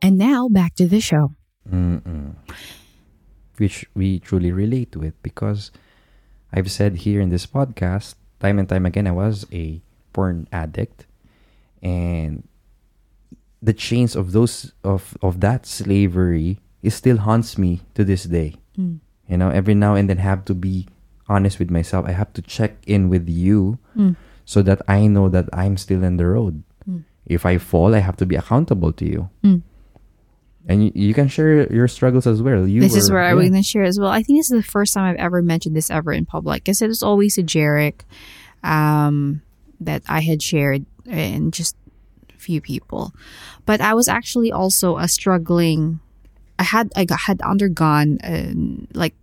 And 0.01 0.17
now 0.17 0.47
back 0.47 0.75
to 0.77 0.87
the 0.87 1.01
show. 1.01 1.33
which 3.57 3.85
we 3.97 4.19
truly 4.19 4.51
relate 4.53 4.95
with 4.95 5.17
because 5.25 5.71
I've 6.53 6.69
said 6.71 7.03
here 7.03 7.19
in 7.19 7.29
this 7.29 7.45
podcast 7.45 8.15
time 8.39 8.59
and 8.61 8.69
time 8.69 8.85
again 8.85 9.07
I 9.09 9.11
was 9.11 9.45
a 9.51 9.81
porn 10.13 10.47
addict 10.53 11.05
and 11.81 12.47
the 13.61 13.73
chains 13.73 14.15
of 14.15 14.31
those 14.31 14.71
of 14.85 15.17
of 15.25 15.41
that 15.41 15.65
slavery 15.65 16.61
it 16.85 16.93
still 16.93 17.17
haunts 17.17 17.57
me 17.57 17.81
to 17.97 18.05
this 18.05 18.23
day. 18.29 18.55
You 18.77 19.35
know, 19.41 19.49
every 19.49 19.73
now 19.73 19.97
and 19.97 20.07
then 20.07 20.21
have 20.21 20.45
to 20.45 20.53
be 20.53 20.87
honest 21.27 21.57
with 21.59 21.73
myself. 21.73 22.05
I 22.05 22.13
have 22.13 22.31
to 22.37 22.41
check 22.45 22.77
in 22.85 23.09
with 23.09 23.27
you 23.27 23.81
Mm. 23.97 24.15
So 24.47 24.63
that 24.63 24.81
I 24.87 25.07
know 25.07 25.27
that 25.27 25.49
I'm 25.51 25.75
still 25.75 26.03
in 26.03 26.15
the 26.15 26.25
road. 26.25 26.63
If 27.25 27.45
I 27.45 27.57
fall, 27.57 27.93
I 27.93 27.99
have 27.99 28.15
to 28.17 28.25
be 28.25 28.37
accountable 28.37 28.93
to 28.93 29.05
you. 29.05 29.29
Mm. 29.43 29.61
And 30.69 30.85
you, 30.85 30.91
you 30.95 31.13
can 31.13 31.27
share 31.27 31.71
your 31.71 31.89
struggles 31.89 32.25
as 32.25 32.41
well. 32.41 32.65
You 32.65 32.79
this 32.79 32.95
is 32.95 33.09
were- 33.09 33.17
where 33.17 33.25
I 33.25 33.29
yeah. 33.29 33.33
was 33.33 33.49
going 33.49 33.61
to 33.61 33.67
share 33.67 33.83
as 33.83 33.99
well. 33.99 34.09
I 34.09 34.23
think 34.23 34.39
this 34.39 34.49
is 34.49 34.63
the 34.63 34.71
first 34.71 34.93
time 34.93 35.03
I've 35.03 35.19
ever 35.19 35.41
mentioned 35.41 35.75
this 35.75 35.91
ever 35.91 36.13
in 36.13 36.25
public 36.25 36.63
because 36.63 36.81
it 36.81 36.87
was 36.87 37.03
always 37.03 37.37
a 37.37 37.43
Jarek 37.43 38.07
um, 38.63 39.41
that 39.81 40.03
I 40.07 40.21
had 40.21 40.41
shared 40.41 40.85
and 41.05 41.51
just 41.51 41.75
a 42.33 42.39
few 42.39 42.61
people. 42.61 43.11
But 43.65 43.81
I 43.81 43.93
was 43.93 44.07
actually 44.07 44.53
also 44.53 44.97
a 44.97 45.09
struggling. 45.09 45.99
I 46.57 46.63
had 46.63 46.89
I 46.95 47.03
got, 47.03 47.19
had 47.19 47.41
undergone 47.41 48.19
uh, 48.23 48.55
like 48.97 49.15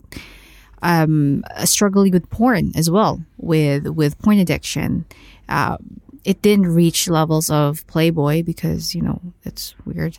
um, 0.84 1.42
struggling 1.64 2.12
with 2.12 2.30
porn 2.30 2.70
as 2.76 2.90
well 2.90 3.24
with 3.38 3.88
with 3.88 4.18
porn 4.20 4.38
addiction. 4.38 5.06
Uh, 5.48 5.78
it 6.24 6.40
didn't 6.40 6.66
reach 6.66 7.08
levels 7.08 7.50
of 7.50 7.86
Playboy 7.86 8.42
because 8.42 8.94
you 8.94 9.02
know 9.02 9.20
it's 9.44 9.74
weird, 9.84 10.18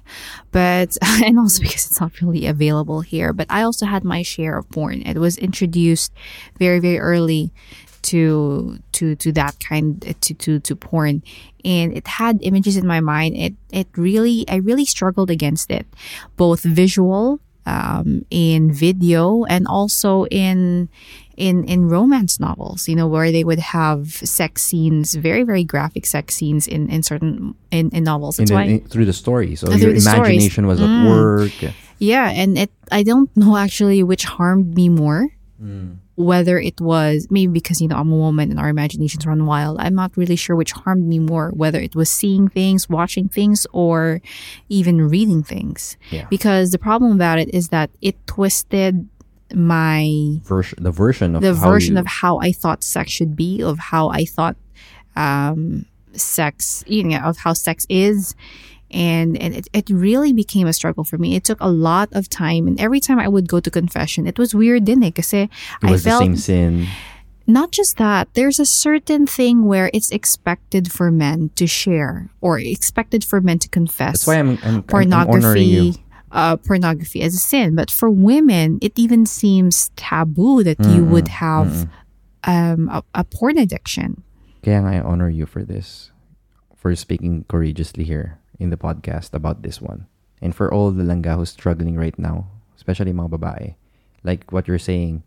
but 0.51 0.97
and 1.23 1.39
also 1.39 1.61
because 1.61 1.85
it's 1.85 2.01
not 2.01 2.19
really 2.19 2.47
available 2.47 3.01
here. 3.01 3.31
But 3.31 3.47
I 3.49 3.61
also 3.61 3.85
had 3.85 4.03
my 4.03 4.23
share 4.23 4.57
of 4.57 4.69
porn. 4.69 5.03
It 5.03 5.17
was 5.17 5.37
introduced 5.37 6.11
very 6.59 6.79
very 6.79 6.99
early 6.99 7.53
to 8.05 8.77
to 8.91 9.15
to 9.15 9.31
that 9.31 9.59
kind 9.59 10.15
to 10.21 10.33
to 10.35 10.59
to 10.59 10.75
porn 10.75 11.23
and 11.63 11.97
it 11.97 12.05
had 12.05 12.37
images 12.43 12.77
in 12.77 12.85
my 12.85 12.99
mind 12.99 13.35
it 13.35 13.55
it 13.71 13.87
really 13.97 14.45
i 14.47 14.57
really 14.57 14.85
struggled 14.85 15.31
against 15.31 15.71
it 15.71 15.87
both 16.37 16.61
visual 16.61 17.39
um 17.65 18.25
in 18.29 18.71
video 18.71 19.43
and 19.45 19.65
also 19.67 20.25
in 20.27 20.87
in 21.37 21.63
in 21.65 21.89
romance 21.89 22.39
novels 22.39 22.87
you 22.87 22.95
know 22.95 23.07
where 23.07 23.31
they 23.31 23.43
would 23.43 23.59
have 23.59 24.07
sex 24.13 24.61
scenes 24.63 25.15
very 25.15 25.43
very 25.43 25.63
graphic 25.63 26.05
sex 26.05 26.35
scenes 26.35 26.67
in 26.67 26.89
in 26.89 27.01
certain 27.03 27.55
in, 27.71 27.89
in 27.89 28.03
novels 28.03 28.39
in 28.39 28.43
that's 28.45 28.49
the, 28.51 28.55
why 28.55 28.63
in- 28.63 28.79
through 28.87 29.05
the 29.05 29.13
story. 29.13 29.55
So 29.55 29.67
your 29.71 29.93
the 29.93 29.99
stories. 29.99 30.05
imagination 30.07 30.67
was 30.67 30.79
at 30.79 30.89
Mm. 30.89 31.07
work. 31.09 31.73
yeah, 31.99 32.29
and 32.29 32.57
it 32.57 32.71
I 32.91 33.03
don't 33.03 33.29
know 33.35 33.57
actually 33.57 34.03
which 34.03 34.23
harmed 34.25 34.75
me 34.75 34.87
more. 34.89 35.27
Whether 36.15 36.57
it 36.57 36.79
was 36.79 37.27
maybe 37.29 37.51
because 37.51 37.81
you 37.81 37.87
know 37.89 37.97
I'm 37.97 38.11
a 38.11 38.15
woman 38.15 38.49
and 38.49 38.59
our 38.59 38.69
imaginations 38.69 39.25
run 39.25 39.45
wild. 39.45 39.77
I'm 39.79 39.95
not 39.95 40.15
really 40.15 40.37
sure 40.37 40.55
which 40.55 40.71
harmed 40.71 41.05
me 41.07 41.19
more, 41.19 41.49
whether 41.51 41.79
it 41.79 41.93
was 41.95 42.09
seeing 42.09 42.47
things, 42.47 42.87
watching 42.89 43.27
things, 43.27 43.67
or 43.73 44.21
even 44.69 45.01
reading 45.09 45.43
things. 45.43 45.97
Yeah. 46.11 46.25
Because 46.29 46.71
the 46.71 46.79
problem 46.79 47.11
about 47.11 47.39
it 47.39 47.53
is 47.53 47.67
that 47.69 47.89
it 48.01 48.15
twisted 48.27 49.09
my 49.53 50.39
Version, 50.43 50.83
the 50.83 50.91
version 50.91 51.35
of 51.35 51.41
the 51.41 51.53
how 51.53 51.69
version 51.69 51.95
you- 51.95 51.99
of 51.99 52.07
how 52.07 52.39
I 52.39 52.51
thought 52.51 52.83
sex 52.83 53.11
should 53.11 53.35
be, 53.35 53.61
of 53.61 53.77
how 53.77 54.09
I 54.09 54.25
thought 54.25 54.55
um, 55.15 55.85
sex, 56.13 56.83
you 56.87 57.03
know, 57.03 57.17
of 57.19 57.37
how 57.37 57.53
sex 57.53 57.85
is. 57.89 58.35
And, 58.91 59.37
and 59.41 59.55
it, 59.55 59.67
it 59.73 59.89
really 59.89 60.31
became 60.31 60.67
a 60.67 60.73
struggle 60.73 61.03
for 61.03 61.17
me. 61.17 61.35
It 61.35 61.43
took 61.43 61.59
a 61.59 61.69
lot 61.69 62.09
of 62.13 62.29
time. 62.29 62.67
And 62.67 62.79
every 62.79 62.99
time 62.99 63.19
I 63.19 63.27
would 63.27 63.47
go 63.49 63.59
to 63.59 63.69
confession, 63.69 64.27
it 64.27 64.37
was 64.37 64.53
weird. 64.55 64.85
Kasi 64.85 65.43
it 65.43 65.49
I 65.83 65.91
was 65.91 66.03
the 66.03 66.09
felt 66.11 66.21
same 66.21 66.37
sin. 66.37 66.87
not 67.47 67.71
just 67.71 67.97
that, 67.97 68.33
there's 68.33 68.59
a 68.59 68.65
certain 68.65 69.27
thing 69.27 69.65
where 69.65 69.89
it's 69.93 70.11
expected 70.11 70.91
for 70.91 71.11
men 71.11 71.49
to 71.55 71.67
share 71.67 72.29
or 72.41 72.59
expected 72.59 73.23
for 73.23 73.41
men 73.41 73.59
to 73.59 73.69
confess 73.69 74.25
That's 74.25 74.27
why 74.27 74.39
I'm, 74.39 74.49
I'm, 74.49 74.57
I'm, 74.63 74.75
I'm 74.75 74.83
pornography 74.83 76.01
uh, 76.31 76.57
pornography 76.57 77.21
as 77.21 77.33
a 77.33 77.37
sin 77.37 77.75
but 77.75 77.89
for 77.89 78.09
women 78.09 78.77
it 78.81 78.91
even 78.99 79.25
seems 79.25 79.89
taboo 79.95 80.63
that 80.63 80.79
you 80.83 81.05
would 81.05 81.29
have 81.29 81.87
um, 82.43 82.89
a, 82.89 83.03
a 83.13 83.23
porn 83.23 83.57
addiction 83.57 84.21
Kaya 84.63 84.81
nga 84.81 84.89
I 84.89 84.99
honor 84.99 85.29
you 85.29 85.45
for 85.45 85.63
this, 85.63 86.09
for 86.75 86.93
speaking 86.97 87.45
courageously 87.47 88.03
here 88.03 88.41
in 88.59 88.69
the 88.69 88.77
podcast 88.77 89.33
about 89.33 89.63
this 89.63 89.81
one. 89.81 90.07
And 90.41 90.55
for 90.55 90.71
all 90.71 90.91
the 90.91 91.03
langga 91.03 91.35
who's 91.35 91.49
struggling 91.49 91.95
right 91.95 92.17
now, 92.19 92.47
especially 92.75 93.13
mga 93.13 93.31
babae, 93.39 93.75
like 94.23 94.51
what 94.51 94.67
you're 94.67 94.79
saying, 94.79 95.23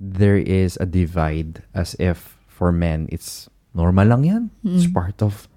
there 0.00 0.36
is 0.36 0.76
a 0.80 0.86
divide 0.86 1.62
as 1.74 1.94
if 1.98 2.38
for 2.46 2.72
men, 2.72 3.08
it's 3.10 3.48
normal 3.74 4.06
lang 4.06 4.24
yan. 4.24 4.50
It's 4.64 4.90
part 4.90 5.22
of 5.22 5.48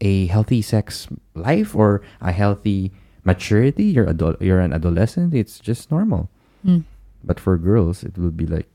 a 0.00 0.26
healthy 0.26 0.62
sex 0.62 1.08
life 1.34 1.74
or 1.74 2.02
a 2.20 2.32
healthy 2.32 2.92
maturity. 3.24 3.84
You're, 3.84 4.06
adult, 4.06 4.40
you're 4.40 4.60
an 4.60 4.72
adolescent. 4.72 5.34
It's 5.34 5.58
just 5.58 5.90
normal. 5.90 6.30
Mm. 6.64 6.84
But 7.22 7.40
for 7.40 7.56
girls, 7.56 8.04
it 8.04 8.18
would 8.18 8.36
be 8.36 8.46
like, 8.46 8.68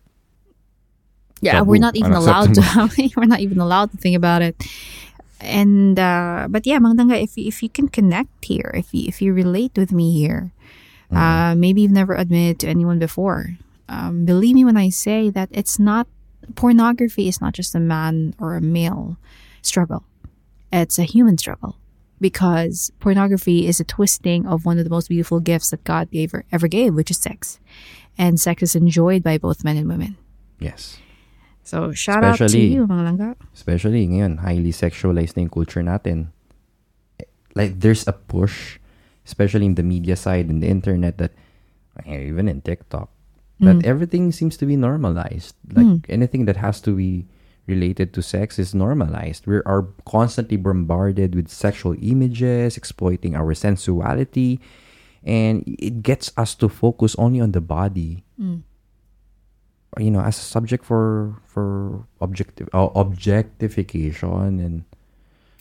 yeah 1.41 1.53
Taboo. 1.53 1.71
we're 1.71 1.79
not 1.79 1.95
even 1.95 2.11
allowed 2.11 2.53
to 2.53 2.61
we're 3.17 3.25
not 3.25 3.39
even 3.39 3.59
allowed 3.59 3.91
to 3.91 3.97
think 3.97 4.15
about 4.15 4.41
it 4.41 4.61
and 5.41 5.99
uh 5.99 6.47
but 6.49 6.65
yeah 6.65 6.79
Mangdanga, 6.79 7.21
if 7.21 7.37
you, 7.37 7.47
if 7.47 7.63
you 7.63 7.69
can 7.69 7.87
connect 7.87 8.45
here 8.45 8.71
if 8.75 8.93
you 8.93 9.07
if 9.07 9.21
you 9.21 9.33
relate 9.33 9.71
with 9.75 9.91
me 9.91 10.13
here 10.13 10.51
uh 11.11 11.55
maybe 11.55 11.81
you've 11.81 11.91
never 11.91 12.13
admitted 12.13 12.59
to 12.59 12.67
anyone 12.67 12.99
before. 12.99 13.57
Um 13.87 14.25
believe 14.25 14.55
me 14.55 14.65
when 14.65 14.77
i 14.77 14.89
say 14.89 15.29
that 15.29 15.49
it's 15.51 15.79
not 15.79 16.07
pornography 16.55 17.27
is 17.27 17.41
not 17.41 17.53
just 17.53 17.75
a 17.75 17.79
man 17.79 18.35
or 18.39 18.55
a 18.55 18.61
male 18.61 19.17
struggle. 19.61 20.03
It's 20.71 20.99
a 20.99 21.03
human 21.03 21.37
struggle 21.37 21.77
because 22.21 22.91
pornography 22.99 23.67
is 23.67 23.79
a 23.79 23.83
twisting 23.83 24.45
of 24.45 24.65
one 24.65 24.77
of 24.77 24.83
the 24.83 24.89
most 24.89 25.09
beautiful 25.09 25.39
gifts 25.39 25.71
that 25.71 25.83
god 25.83 26.11
gave 26.11 26.33
ever 26.51 26.67
gave 26.67 26.93
which 26.93 27.11
is 27.11 27.17
sex. 27.17 27.59
And 28.17 28.39
sex 28.39 28.61
is 28.61 28.75
enjoyed 28.75 29.23
by 29.23 29.37
both 29.37 29.63
men 29.63 29.77
and 29.77 29.87
women. 29.87 30.17
Yes. 30.59 30.99
So 31.69 31.93
shout 31.93 32.25
out 32.25 32.41
to 32.41 32.49
Especially- 32.49 32.73
you, 32.73 32.89
mga 32.89 33.03
langga. 33.05 33.29
especially 33.53 34.09
ngayon, 34.09 34.41
highly 34.41 34.73
sexualized 34.73 35.37
na 35.37 35.45
yung 35.45 35.53
culture 35.53 35.85
natin. 35.85 36.33
Eh, 37.21 37.29
like, 37.53 37.77
there's 37.77 38.09
a 38.09 38.15
push, 38.17 38.81
especially 39.21 39.69
in 39.69 39.77
the 39.77 39.85
media 39.85 40.17
side, 40.17 40.49
in 40.49 40.65
the 40.65 40.69
internet, 40.69 41.21
that, 41.21 41.37
eh, 42.09 42.33
even 42.33 42.49
in 42.49 42.65
TikTok, 42.65 43.13
that 43.61 43.77
mm. 43.77 43.85
everything 43.85 44.33
seems 44.33 44.57
to 44.57 44.65
be 44.65 44.73
normalized. 44.73 45.53
Like, 45.69 45.85
mm. 45.85 46.01
anything 46.09 46.49
that 46.49 46.57
has 46.57 46.81
to 46.89 46.97
be 46.97 47.29
related 47.69 48.17
to 48.17 48.25
sex 48.25 48.57
is 48.57 48.73
normalized. 48.73 49.45
We 49.45 49.61
are 49.61 49.93
constantly 50.09 50.57
bombarded 50.57 51.37
with 51.37 51.53
sexual 51.53 51.93
images, 52.01 52.81
exploiting 52.81 53.37
our 53.37 53.53
sensuality, 53.53 54.57
and 55.21 55.61
it 55.67 56.01
gets 56.01 56.33
us 56.33 56.57
to 56.57 56.65
focus 56.65 57.13
only 57.21 57.37
on 57.37 57.53
the 57.53 57.61
body 57.61 58.25
mm. 58.41 58.65
You 59.97 60.11
know 60.11 60.21
as 60.21 60.37
a 60.37 60.45
subject 60.45 60.85
for 60.85 61.35
for 61.47 62.05
objective 62.21 62.69
uh, 62.73 62.89
objectification 62.93 64.59
and 64.59 64.83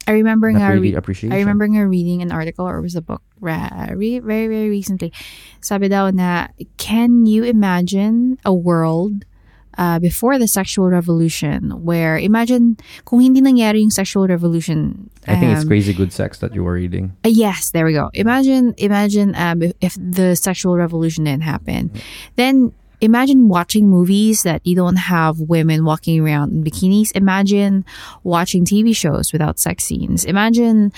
I 0.08 0.12
remember 0.12 0.48
nga 0.48 0.72
really 0.72 0.92
re- 0.92 0.96
appreciation. 0.96 1.36
I 1.36 1.40
remember 1.40 1.68
nga 1.68 1.84
reading 1.86 2.24
an 2.24 2.32
article 2.32 2.64
or 2.64 2.80
it 2.80 2.82
was 2.82 2.96
a 2.96 3.04
book 3.04 3.20
re- 3.40 3.68
very 3.92 4.48
very 4.48 4.68
recently. 4.68 5.12
Sabi 5.60 5.88
daw 5.88 6.08
na 6.08 6.48
can 6.80 7.28
you 7.28 7.44
imagine 7.44 8.40
a 8.44 8.52
world 8.52 9.28
uh, 9.76 9.98
before 10.00 10.38
the 10.38 10.48
sexual 10.48 10.88
revolution 10.88 11.84
where 11.84 12.18
imagine 12.18 12.76
kung 13.04 13.20
hindi 13.20 13.40
nangyari 13.40 13.84
yung 13.84 13.92
sexual 13.92 14.26
revolution 14.26 15.08
I 15.28 15.36
think 15.36 15.52
it's 15.52 15.62
um, 15.62 15.68
crazy 15.68 15.92
good 15.92 16.12
sex 16.12 16.40
that 16.40 16.54
you 16.56 16.64
were 16.64 16.72
reading. 16.72 17.12
Uh, 17.24 17.28
yes, 17.28 17.70
there 17.70 17.84
we 17.84 17.92
go. 17.92 18.08
Imagine, 18.14 18.74
imagine 18.78 19.36
um, 19.36 19.60
if, 19.62 19.72
if 19.80 19.94
the 20.00 20.34
sexual 20.36 20.76
revolution 20.76 21.24
didn't 21.24 21.44
happen, 21.44 21.92
then 22.36 22.72
imagine 23.00 23.48
watching 23.48 23.88
movies 23.88 24.42
that 24.42 24.60
you 24.66 24.74
don't 24.74 24.96
have 24.96 25.40
women 25.40 25.84
walking 25.84 26.20
around 26.20 26.52
in 26.52 26.64
bikinis. 26.64 27.12
Imagine 27.14 27.84
watching 28.24 28.64
TV 28.64 28.94
shows 28.94 29.32
without 29.32 29.58
sex 29.58 29.84
scenes. 29.84 30.24
Imagine 30.24 30.92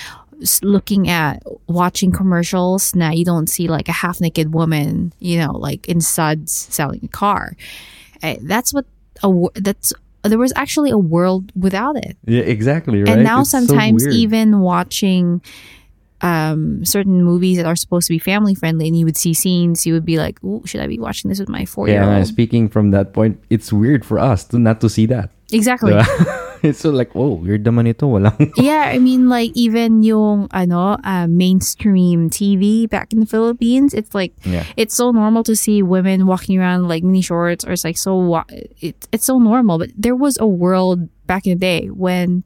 looking 0.63 1.09
at 1.11 1.43
watching 1.67 2.11
commercials 2.11 2.95
now 2.95 3.11
you 3.11 3.27
don't 3.27 3.49
see 3.49 3.69
like 3.69 3.89
a 3.89 3.93
half 3.93 4.21
naked 4.23 4.55
woman, 4.55 5.13
you 5.19 5.39
know, 5.39 5.53
like 5.53 5.87
in 5.89 6.01
suds 6.01 6.53
selling 6.53 7.01
a 7.05 7.09
car. 7.09 7.55
Uh, 8.23 8.37
that's 8.43 8.73
what 8.73 8.87
a 9.23 9.31
that's 9.57 9.93
there 10.23 10.39
was 10.39 10.53
actually 10.57 10.91
a 10.91 10.99
world 10.99 11.51
without 11.57 11.97
it 11.97 12.17
Yeah, 12.27 12.43
exactly. 12.43 13.03
Right. 13.03 13.09
and 13.13 13.23
now 13.25 13.41
It's 13.41 13.51
sometimes 13.51 14.03
weird. 14.05 14.15
even 14.15 14.61
watching 14.61 15.41
um 16.23 16.85
certain 16.85 17.23
movies 17.25 17.57
that 17.57 17.65
are 17.67 17.77
supposed 17.77 18.07
to 18.07 18.13
be 18.13 18.19
family 18.19 18.55
friendly 18.55 18.87
and 18.89 18.97
you 18.99 19.05
would 19.05 19.17
see 19.17 19.33
scenes 19.33 19.87
you 19.87 19.95
would 19.95 20.05
be 20.05 20.19
like 20.19 20.37
Ooh, 20.45 20.61
should 20.67 20.81
i 20.81 20.87
be 20.87 20.99
watching 20.99 21.29
this 21.29 21.41
with 21.41 21.49
my 21.49 21.65
four 21.65 21.89
year 21.89 22.03
yeah, 22.03 22.19
old 22.19 22.27
speaking 22.27 22.69
from 22.69 22.91
that 22.93 23.13
point, 23.13 23.41
it's 23.49 23.73
weird 23.73 24.05
for 24.05 24.19
us 24.19 24.45
to 24.53 24.59
not 24.59 24.81
to 24.85 24.89
see 24.93 25.07
that. 25.07 25.31
exactly 25.53 25.97
it's 26.63 26.81
so 26.85 26.91
like, 26.93 27.09
oh, 27.17 27.41
weird 27.41 27.65
naman 27.65 27.89
ito. 27.89 28.05
Walang 28.05 28.37
yeah 28.61 28.93
i 28.93 29.01
mean 29.01 29.33
like 29.33 29.49
even 29.57 30.05
yung 30.05 30.45
ano 30.53 31.01
uh, 31.03 31.25
mainstream 31.27 32.29
tv 32.29 32.85
back 32.85 33.11
in 33.17 33.19
the 33.19 33.27
philippines 33.27 33.97
it's 33.97 34.13
like 34.15 34.37
Yeah. 34.45 34.69
it's 34.77 34.93
so 34.95 35.11
normal 35.11 35.41
to 35.49 35.57
see 35.57 35.81
women 35.81 36.29
walking 36.29 36.61
around 36.61 36.85
like 36.87 37.01
mini 37.03 37.25
shorts 37.25 37.65
or 37.65 37.73
it's 37.73 37.83
like 37.83 37.97
so 37.97 38.13
wa- 38.15 38.45
it, 38.79 39.09
it's 39.11 39.25
so 39.25 39.41
normal 39.41 39.81
but 39.81 39.89
there 39.97 40.15
was 40.15 40.37
a 40.37 40.47
world 40.47 41.09
back 41.25 41.49
in 41.49 41.57
the 41.57 41.61
day 41.65 41.89
when 41.89 42.45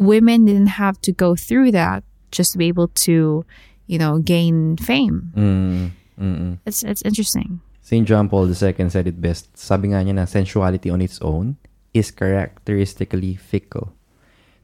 women 0.00 0.44
didn't 0.48 0.80
have 0.80 0.96
to 1.04 1.12
go 1.12 1.36
through 1.36 1.70
that 1.70 2.02
just 2.34 2.50
to 2.50 2.58
be 2.58 2.66
able 2.66 2.90
to 2.90 3.46
you 3.86 3.94
know 3.96 4.18
gain 4.18 4.74
fame 4.76 5.30
Mm, 5.38 5.94
mm-mm. 6.18 6.52
it's 6.66 6.82
it's 6.82 7.00
interesting 7.06 7.62
St. 7.84 8.08
John 8.08 8.32
Paul 8.32 8.48
II 8.48 8.88
said 8.88 9.04
it 9.04 9.20
best. 9.20 9.52
Sabi 9.60 9.92
nga 9.92 10.00
niya 10.00 10.16
na 10.16 10.24
sensuality 10.24 10.88
on 10.88 11.04
its 11.04 11.20
own 11.20 11.60
is 11.92 12.08
characteristically 12.08 13.36
fickle, 13.36 13.92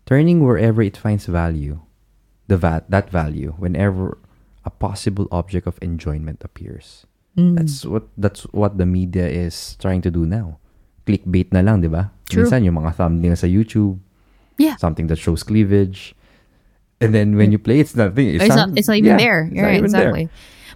turning 0.08 0.40
wherever 0.40 0.80
it 0.80 0.96
finds 0.96 1.28
value, 1.28 1.84
the 2.48 2.56
va- 2.56 2.88
that 2.88 3.12
value 3.12 3.52
whenever 3.60 4.16
a 4.64 4.72
possible 4.72 5.28
object 5.28 5.68
of 5.68 5.76
enjoyment 5.84 6.40
appears. 6.40 7.04
Mm. 7.36 7.60
That's 7.60 7.84
what 7.84 8.08
that's 8.16 8.48
what 8.56 8.80
the 8.80 8.88
media 8.88 9.28
is 9.28 9.76
trying 9.76 10.00
to 10.02 10.10
do 10.10 10.24
now. 10.24 10.56
Clickbait 11.04 11.52
na 11.52 11.60
lang, 11.60 11.84
'di 11.84 11.92
ba? 11.92 12.16
True. 12.24 12.48
Minsan 12.48 12.64
yung 12.64 12.80
mga 12.80 12.96
thumbnail 12.96 13.36
sa 13.36 13.44
YouTube, 13.44 14.00
Yeah. 14.56 14.80
something 14.80 15.12
that 15.12 15.20
shows 15.20 15.44
cleavage. 15.44 16.16
And 17.00 17.14
then 17.14 17.36
when 17.36 17.50
you 17.50 17.58
play, 17.58 17.80
it's 17.80 17.96
nothing. 17.96 18.34
It's, 18.34 18.44
It's 18.44 18.54
not, 18.56 18.76
it's 18.76 18.88
not 18.88 18.96
even 18.98 19.10
yeah, 19.12 19.16
there. 19.16 19.50
You're 19.52 19.62
not 19.62 19.68
right, 19.68 19.78
even 19.78 19.90
there. 19.90 20.08
exactly. 20.08 20.28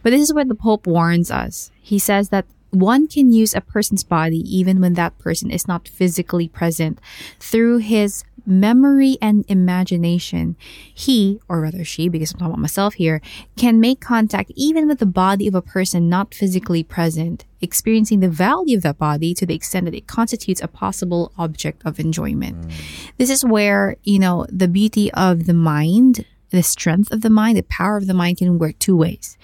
But 0.02 0.10
this 0.10 0.22
is 0.22 0.34
what 0.34 0.48
the 0.48 0.54
Pope 0.54 0.86
warns 0.86 1.30
us. 1.30 1.70
He 1.80 1.98
says 1.98 2.30
that 2.30 2.46
one 2.70 3.06
can 3.06 3.32
use 3.32 3.54
a 3.54 3.60
person's 3.60 4.02
body 4.04 4.38
even 4.38 4.80
when 4.80 4.94
that 4.94 5.16
person 5.18 5.50
is 5.50 5.68
not 5.68 5.86
physically 5.86 6.48
present 6.48 6.98
through 7.38 7.78
his 7.78 8.24
memory 8.46 9.16
and 9.20 9.44
imagination. 9.48 10.56
He, 10.92 11.40
or 11.48 11.60
rather 11.60 11.84
she, 11.84 12.08
because 12.08 12.32
I'm 12.32 12.38
talking 12.38 12.52
about 12.52 12.60
myself 12.60 12.94
here, 12.94 13.20
can 13.56 13.80
make 13.80 14.00
contact 14.00 14.52
even 14.54 14.86
with 14.86 14.98
the 14.98 15.06
body 15.06 15.46
of 15.46 15.54
a 15.54 15.62
person 15.62 16.08
not 16.08 16.34
physically 16.34 16.82
present, 16.82 17.44
experiencing 17.60 18.20
the 18.20 18.28
value 18.28 18.76
of 18.76 18.82
that 18.82 18.98
body 18.98 19.34
to 19.34 19.46
the 19.46 19.54
extent 19.54 19.86
that 19.86 19.94
it 19.94 20.06
constitutes 20.06 20.60
a 20.62 20.68
possible 20.68 21.32
object 21.38 21.82
of 21.84 21.98
enjoyment. 21.98 22.60
Mm. 22.60 22.72
This 23.18 23.30
is 23.30 23.44
where, 23.44 23.96
you 24.04 24.18
know, 24.18 24.46
the 24.48 24.68
beauty 24.68 25.12
of 25.12 25.46
the 25.46 25.54
mind, 25.54 26.24
the 26.50 26.62
strength 26.62 27.12
of 27.12 27.22
the 27.22 27.30
mind, 27.30 27.56
the 27.56 27.62
power 27.62 27.96
of 27.96 28.06
the 28.06 28.14
mind 28.14 28.38
can 28.38 28.58
work 28.58 28.78
two 28.78 28.96
ways. 28.96 29.36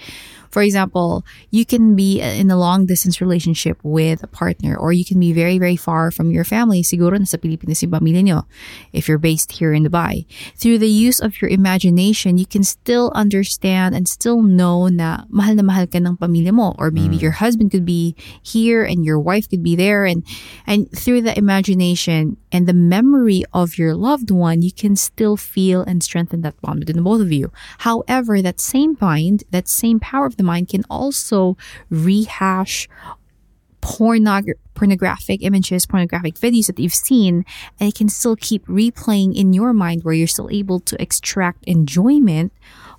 For 0.50 0.62
example, 0.62 1.24
you 1.50 1.64
can 1.64 1.94
be 1.94 2.20
in 2.20 2.50
a 2.50 2.58
long 2.58 2.86
distance 2.86 3.20
relationship 3.20 3.78
with 3.82 4.22
a 4.22 4.26
partner 4.26 4.76
or 4.76 4.92
you 4.92 5.04
can 5.04 5.18
be 5.18 5.32
very, 5.32 5.58
very 5.58 5.76
far 5.76 6.10
from 6.10 6.30
your 6.30 6.44
family. 6.44 6.82
Siguro 6.82 7.14
nasa 7.18 7.38
Pilipinas 7.38 7.82
yung 7.82 7.92
pamilya 7.92 8.22
nyo 8.22 8.46
if 8.92 9.08
you're 9.08 9.18
based 9.18 9.52
here 9.52 9.72
in 9.72 9.84
Dubai. 9.84 10.26
Through 10.56 10.78
the 10.78 10.90
use 10.90 11.20
of 11.20 11.40
your 11.40 11.50
imagination, 11.50 12.38
you 12.38 12.46
can 12.46 12.64
still 12.64 13.12
understand 13.14 13.94
and 13.94 14.08
still 14.08 14.42
know 14.42 14.88
na 14.88 15.24
mahal 15.30 15.54
na 15.54 15.62
mahal 15.62 15.86
ka 15.86 15.98
ng 15.98 16.18
pamilya 16.18 16.52
mo 16.52 16.74
or 16.78 16.90
maybe 16.90 17.16
mm. 17.16 17.22
your 17.22 17.38
husband 17.38 17.70
could 17.70 17.86
be 17.86 18.14
here 18.42 18.82
and 18.82 19.04
your 19.04 19.18
wife 19.18 19.48
could 19.48 19.62
be 19.62 19.76
there 19.76 20.04
and 20.04 20.26
and 20.66 20.90
through 20.90 21.22
the 21.22 21.36
imagination 21.38 22.36
and 22.52 22.66
the 22.66 22.74
memory 22.74 23.44
of 23.52 23.78
your 23.78 23.94
loved 23.94 24.30
one, 24.30 24.62
you 24.62 24.72
can 24.72 24.96
still 24.96 25.36
feel 25.36 25.82
and 25.82 26.02
strengthen 26.02 26.42
that 26.42 26.60
bond 26.60 26.80
between 26.80 26.96
the 26.96 27.02
both 27.02 27.20
of 27.20 27.32
you. 27.32 27.52
However, 27.78 28.42
that 28.42 28.58
same 28.58 28.96
mind, 29.00 29.44
that 29.50 29.68
same 29.68 30.00
power 30.00 30.26
of 30.26 30.36
the 30.40 30.46
mind 30.46 30.72
can 30.72 30.88
also 30.88 31.60
rehash 31.92 32.88
pornog- 33.84 34.56
pornographic 34.74 35.44
images, 35.44 35.84
pornographic 35.84 36.36
videos 36.40 36.66
that 36.68 36.78
you've 36.80 36.96
seen, 36.96 37.44
and 37.78 37.88
it 37.88 37.96
can 37.96 38.08
still 38.08 38.36
keep 38.36 38.64
replaying 38.68 39.36
in 39.36 39.52
your 39.52 39.72
mind 39.72 40.04
where 40.04 40.16
you're 40.16 40.30
still 40.30 40.48
able 40.52 40.80
to 40.80 40.96
extract 41.00 41.64
enjoyment, 41.68 42.52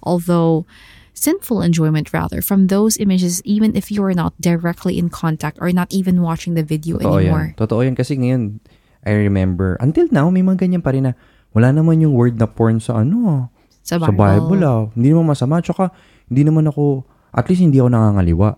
although 0.06 0.66
sinful 1.14 1.62
enjoyment 1.62 2.14
rather, 2.14 2.42
from 2.42 2.68
those 2.68 2.98
images, 2.98 3.42
even 3.46 3.76
if 3.76 3.92
you 3.92 4.02
are 4.02 4.14
not 4.14 4.34
directly 4.42 4.98
in 4.98 5.10
contact 5.10 5.58
or 5.62 5.70
not 5.70 5.90
even 5.94 6.22
watching 6.22 6.54
the 6.58 6.66
video 6.66 6.98
Totoo 6.98 7.22
anymore. 7.22 7.54
yan. 7.54 7.58
Totoo 7.58 7.82
yan 7.86 7.96
kasi 7.98 8.18
ngayon, 8.18 8.58
I 9.06 9.18
remember, 9.18 9.78
until 9.82 10.10
now, 10.10 10.30
may 10.30 10.42
mga 10.42 10.66
ganyan 10.66 10.82
pa 10.82 10.94
rin 10.94 11.10
na 11.10 11.14
wala 11.54 11.74
naman 11.74 12.02
yung 12.02 12.14
word 12.14 12.38
na 12.38 12.46
porn 12.50 12.82
sa 12.82 13.02
ano, 13.02 13.50
Sa 13.82 13.98
sa 13.98 14.14
Bible 14.14 14.62
ah. 14.62 14.88
Hindi 14.94 15.10
naman 15.10 15.34
masama. 15.34 15.58
Tsaka, 15.58 15.90
hindi 16.30 16.46
naman 16.46 16.70
ako, 16.70 17.02
at 17.34 17.48
least 17.50 17.62
hindi 17.62 17.80
ako 17.80 17.90
nangangaliwa. 17.90 18.50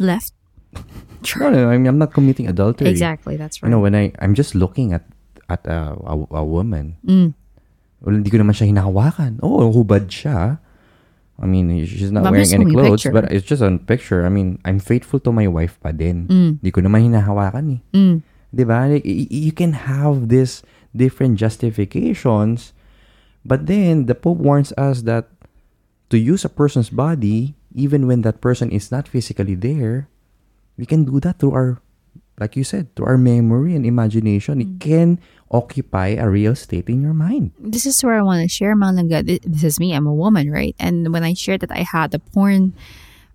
Left. 0.00 0.32
No, 1.38 1.50
no, 1.54 1.70
I'm, 1.70 1.86
I'm 1.86 1.98
not 2.02 2.10
committing 2.12 2.48
adultery. 2.50 2.90
Exactly, 2.90 3.36
that's 3.38 3.62
right. 3.62 3.68
You 3.68 3.70
know, 3.70 3.78
when 3.78 3.94
I, 3.94 4.10
I'm 4.18 4.34
just 4.34 4.56
looking 4.58 4.90
at 4.92 5.06
at 5.48 5.62
a, 5.70 5.94
a, 6.02 6.14
a 6.34 6.44
woman, 6.44 6.98
Mm. 7.06 7.30
well, 8.02 8.14
hindi 8.18 8.26
ko 8.26 8.42
naman 8.42 8.58
siya 8.58 8.66
hinahawakan. 8.74 9.38
Oh, 9.38 9.70
hubad 9.70 10.10
siya. 10.10 10.58
I 11.38 11.46
mean, 11.46 11.70
she's 11.86 12.10
not 12.10 12.24
But 12.26 12.34
wearing 12.34 12.50
any 12.50 12.66
clothes, 12.66 13.06
picture. 13.06 13.14
but 13.14 13.30
it's 13.30 13.46
just 13.46 13.62
a 13.62 13.70
picture. 13.78 14.26
I 14.26 14.34
mean, 14.34 14.58
I'm 14.66 14.82
faithful 14.82 15.22
to 15.22 15.30
my 15.30 15.46
wife 15.46 15.78
pa 15.78 15.94
din. 15.94 16.26
Mm. 16.26 16.50
Hindi 16.58 16.70
ko 16.74 16.82
naman 16.82 17.06
hinahawakan 17.14 17.78
eh. 17.78 17.80
Mm. 17.94 18.16
Di 18.50 18.64
ba? 18.66 18.90
Like, 18.90 19.06
you 19.06 19.54
can 19.54 19.78
have 19.86 20.26
this 20.26 20.66
different 20.90 21.38
justifications, 21.38 22.74
but 23.46 23.70
then 23.70 24.10
the 24.10 24.18
Pope 24.18 24.42
warns 24.42 24.74
us 24.74 25.06
that 25.06 25.30
to 26.12 26.20
use 26.20 26.44
a 26.44 26.52
person's 26.52 26.92
body, 26.92 27.56
even 27.74 28.06
when 28.06 28.20
that 28.20 28.44
person 28.44 28.68
is 28.70 28.92
not 28.92 29.08
physically 29.08 29.56
there, 29.56 30.12
we 30.76 30.84
can 30.84 31.08
do 31.08 31.18
that 31.24 31.40
through 31.40 31.56
our, 31.56 31.80
like 32.38 32.54
you 32.54 32.64
said, 32.64 32.94
through 32.94 33.06
our 33.06 33.16
memory 33.16 33.74
and 33.74 33.88
imagination. 33.88 34.60
It 34.60 34.76
mm. 34.76 34.80
can 34.80 35.18
occupy 35.50 36.20
a 36.20 36.28
real 36.28 36.54
state 36.54 36.88
in 36.92 37.00
your 37.00 37.16
mind. 37.16 37.52
this 37.56 37.88
is 37.88 38.04
where 38.04 38.20
I 38.20 38.22
want 38.22 38.44
to 38.44 38.48
share 38.48 38.76
Malaga. 38.76 39.24
This 39.24 39.64
is 39.64 39.80
me. 39.80 39.96
I'm 39.96 40.06
a 40.06 40.12
woman, 40.12 40.52
right? 40.52 40.76
And 40.78 41.12
when 41.12 41.24
I 41.24 41.32
shared 41.32 41.64
that 41.64 41.72
I 41.72 41.80
had 41.80 42.12
the 42.12 42.20
porn 42.20 42.76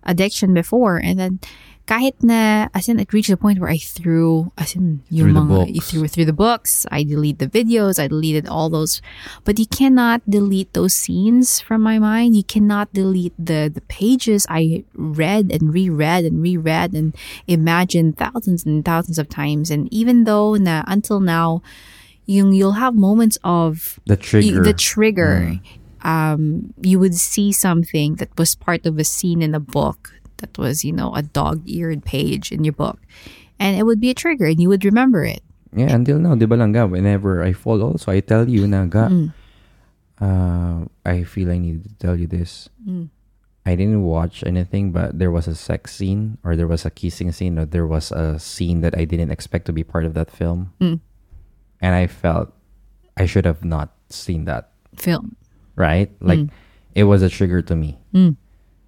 addiction 0.04 0.54
before, 0.54 0.96
and 0.98 1.18
then 1.18 1.40
kahit 1.88 2.20
na, 2.20 2.68
as 2.76 2.84
in, 2.86 3.00
it 3.00 3.14
reached 3.16 3.30
the 3.32 3.36
point 3.40 3.58
where 3.58 3.70
I 3.72 3.78
threw, 3.80 4.52
as 4.60 4.76
in, 4.76 5.00
yung 5.08 5.32
Through 5.32 5.32
the 5.32 5.40
mga, 5.40 5.72
books. 5.72 5.88
threw 5.88 6.04
through 6.06 6.28
the 6.28 6.36
books. 6.36 6.84
I 6.92 7.00
delete 7.02 7.38
the 7.40 7.48
videos. 7.48 7.96
I 7.98 8.08
deleted 8.12 8.44
all 8.46 8.68
those, 8.68 9.00
but 9.48 9.58
you 9.58 9.64
cannot 9.64 10.20
delete 10.28 10.68
those 10.76 10.92
scenes 10.92 11.60
from 11.64 11.80
my 11.80 11.98
mind. 11.98 12.36
You 12.36 12.44
cannot 12.44 12.92
delete 12.92 13.32
the 13.40 13.72
the 13.72 13.80
pages 13.88 14.44
I 14.52 14.84
read 14.92 15.48
and 15.48 15.72
reread 15.72 16.28
and 16.28 16.44
reread 16.44 16.92
and 16.92 17.16
imagined 17.48 18.20
thousands 18.20 18.68
and 18.68 18.84
thousands 18.84 19.16
of 19.16 19.32
times. 19.32 19.72
And 19.72 19.88
even 19.88 20.28
though 20.28 20.60
na 20.60 20.84
until 20.86 21.24
now, 21.24 21.64
yung 22.28 22.52
you'll 22.52 22.76
have 22.76 22.92
moments 22.92 23.40
of 23.40 23.96
The 24.04 24.20
trigger. 24.20 24.60
the 24.60 24.76
trigger 24.76 25.56
mm. 25.56 25.60
Um 26.02 26.72
you 26.82 26.98
would 26.98 27.14
see 27.14 27.52
something 27.52 28.16
that 28.16 28.30
was 28.38 28.54
part 28.54 28.86
of 28.86 28.98
a 28.98 29.04
scene 29.04 29.42
in 29.42 29.54
a 29.54 29.60
book 29.60 30.14
that 30.38 30.56
was 30.58 30.84
you 30.84 30.92
know 30.92 31.14
a 31.14 31.22
dog-eared 31.22 32.04
page 32.04 32.52
in 32.52 32.62
your 32.62 32.74
book 32.74 33.00
and 33.58 33.76
it 33.76 33.82
would 33.82 34.00
be 34.00 34.10
a 34.10 34.14
trigger 34.14 34.46
and 34.46 34.60
you 34.60 34.68
would 34.68 34.84
remember 34.84 35.24
it 35.24 35.42
Yeah, 35.72 35.92
until 35.92 36.16
now, 36.18 36.32
di 36.34 36.48
ba 36.48 36.56
lang 36.56 36.72
ga, 36.72 36.88
whenever 36.88 37.44
I 37.44 37.52
fall 37.52 37.84
also, 37.84 38.08
I 38.08 38.24
tell 38.24 38.48
you 38.48 38.64
na 38.64 38.88
ga, 38.88 39.12
uh, 40.20 40.88
I 41.04 41.28
feel 41.28 41.52
I 41.52 41.60
need 41.60 41.84
to 41.84 41.92
tell 42.00 42.16
you 42.16 42.24
this. 42.26 42.72
I 43.68 43.76
didn't 43.76 44.00
watch 44.00 44.40
anything, 44.48 44.96
but 44.96 45.20
there 45.20 45.28
was 45.30 45.44
a 45.44 45.52
sex 45.52 45.92
scene 45.92 46.40
or 46.40 46.56
there 46.56 46.66
was 46.66 46.88
a 46.88 46.90
kissing 46.90 47.28
scene 47.36 47.60
or 47.60 47.68
there 47.68 47.84
was 47.84 48.08
a 48.16 48.40
scene 48.40 48.80
that 48.80 48.96
I 48.96 49.04
didn't 49.04 49.28
expect 49.28 49.68
to 49.68 49.76
be 49.76 49.84
part 49.84 50.08
of 50.08 50.16
that 50.16 50.32
film. 50.32 50.72
Mm. 50.80 51.04
And 51.84 51.92
I 51.92 52.08
felt 52.08 52.48
I 53.20 53.28
should 53.28 53.44
have 53.44 53.60
not 53.60 53.92
seen 54.08 54.48
that, 54.48 54.72
film 54.96 55.36
right? 55.78 56.10
Like, 56.20 56.50
it 56.94 57.04
was 57.04 57.22
a 57.22 57.30
trigger 57.30 57.62
to 57.62 57.74
me. 57.78 57.96
Mm. 58.12 58.36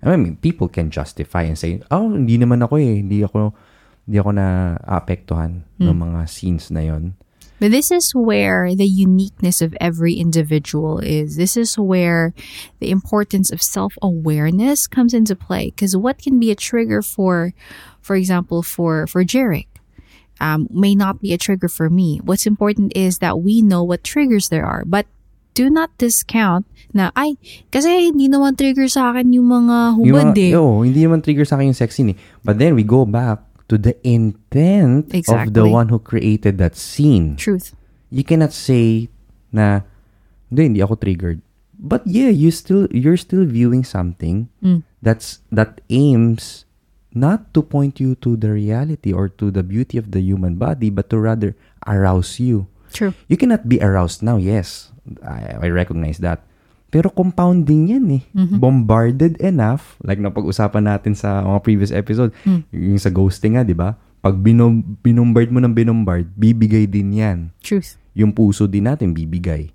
I 0.03 0.16
mean, 0.16 0.36
people 0.36 0.66
can 0.66 0.91
justify 0.91 1.43
and 1.47 1.57
say, 1.57 1.80
oh, 1.91 2.11
hindi 2.11 2.36
naman 2.36 2.64
ako 2.64 2.76
eh. 2.76 3.05
Hindi 3.05 3.22
ako, 3.22 3.55
hindi 4.07 4.18
ako 4.18 4.30
na 4.34 4.76
apektuhan 4.82 5.62
ng 5.78 5.97
mga 5.97 6.28
scenes 6.28 6.70
na 6.74 6.80
yon. 6.80 7.14
But 7.61 7.70
this 7.76 7.93
is 7.93 8.16
where 8.16 8.74
the 8.74 8.88
uniqueness 8.88 9.61
of 9.61 9.76
every 9.78 10.14
individual 10.14 10.99
is. 10.99 11.36
This 11.36 11.61
is 11.61 11.76
where 11.76 12.32
the 12.80 12.91
importance 12.91 13.53
of 13.53 13.61
self-awareness 13.61 14.88
comes 14.88 15.12
into 15.12 15.36
play. 15.36 15.68
Because 15.68 15.95
what 15.95 16.16
can 16.16 16.41
be 16.41 16.51
a 16.51 16.57
trigger 16.57 17.03
for, 17.05 17.53
for 18.01 18.16
example, 18.16 18.64
for 18.64 19.07
for 19.07 19.22
Jarek, 19.28 19.68
um, 20.41 20.72
may 20.72 20.97
not 20.97 21.20
be 21.20 21.36
a 21.36 21.38
trigger 21.38 21.68
for 21.68 21.93
me. 21.93 22.16
What's 22.24 22.49
important 22.49 22.97
is 22.97 23.20
that 23.20 23.45
we 23.45 23.61
know 23.61 23.84
what 23.84 24.03
triggers 24.03 24.49
there 24.49 24.64
are. 24.64 24.88
But 24.88 25.05
do 25.61 25.69
not 25.69 25.93
discount 26.01 26.65
na, 26.91 27.13
ay, 27.13 27.37
kasi 27.69 28.09
hindi 28.09 28.27
naman 28.27 28.57
trigger 28.57 28.89
sa 28.89 29.13
akin 29.13 29.29
yung 29.31 29.47
mga 29.47 29.77
Yung 30.01 30.09
hubad 30.09 30.33
mga- 30.33 30.41
eh. 30.41 30.53
oo, 30.57 30.81
hindi 30.81 31.05
naman 31.05 31.21
trigger 31.21 31.45
sa 31.45 31.61
akin 31.61 31.71
yung 31.71 31.79
sex 31.79 31.95
scene 31.95 32.17
eh. 32.17 32.19
But 32.41 32.57
then 32.57 32.73
we 32.73 32.81
go 32.83 33.05
back 33.05 33.45
to 33.69 33.77
the 33.77 33.95
intent 34.03 35.13
of 35.13 35.53
the 35.53 35.69
one 35.69 35.93
who 35.93 36.01
created 36.01 36.57
that 36.59 36.75
scene. 36.75 37.37
Truth. 37.37 37.77
You 38.09 38.25
cannot 38.25 38.51
say 38.51 39.13
na 39.53 39.85
hindi, 40.49 40.63
hindi 40.67 40.81
ako 40.81 40.97
triggered. 40.97 41.45
But 41.79 42.03
yeah, 42.05 42.29
you 42.29 42.51
still 42.51 42.91
you're 42.91 43.17
still 43.17 43.47
viewing 43.47 43.87
something 43.87 44.51
Mm. 44.61 44.83
that's 45.01 45.41
that 45.49 45.81
aims 45.89 46.69
not 47.15 47.55
to 47.57 47.63
point 47.63 47.99
you 47.99 48.19
to 48.21 48.37
the 48.37 48.51
reality 48.51 49.15
or 49.15 49.31
to 49.41 49.49
the 49.49 49.63
beauty 49.63 49.97
of 49.97 50.11
the 50.13 50.21
human 50.21 50.59
body, 50.59 50.91
but 50.91 51.09
to 51.09 51.17
rather 51.17 51.55
arouse 51.87 52.37
you. 52.37 52.67
True. 52.93 53.15
You 53.31 53.39
cannot 53.39 53.65
be 53.67 53.79
aroused 53.81 54.21
now, 54.21 54.37
yes. 54.37 54.91
I, 55.23 55.67
I 55.67 55.69
recognize 55.71 56.23
that. 56.23 56.45
Pero 56.91 57.07
compounding 57.11 57.95
yan 57.95 58.07
eh. 58.19 58.25
Bombarded 58.35 59.39
enough, 59.39 59.95
like 60.03 60.19
napag-usapan 60.19 60.91
natin 60.91 61.15
sa 61.15 61.43
mga 61.47 61.61
previous 61.63 61.93
episode, 61.95 62.35
yung 62.75 62.99
sa 62.99 63.15
ghosting 63.15 63.55
nga, 63.55 63.63
di 63.63 63.75
ba? 63.75 63.95
Pag 64.21 64.43
binom, 64.43 64.83
binombard 65.01 65.55
mo 65.55 65.63
ng 65.63 65.71
binombard, 65.71 66.27
bibigay 66.35 66.91
din 66.91 67.15
yan. 67.15 67.39
Truth. 67.63 67.95
Yung 68.19 68.35
puso 68.35 68.67
din 68.67 68.91
natin 68.91 69.15
bibigay. 69.15 69.71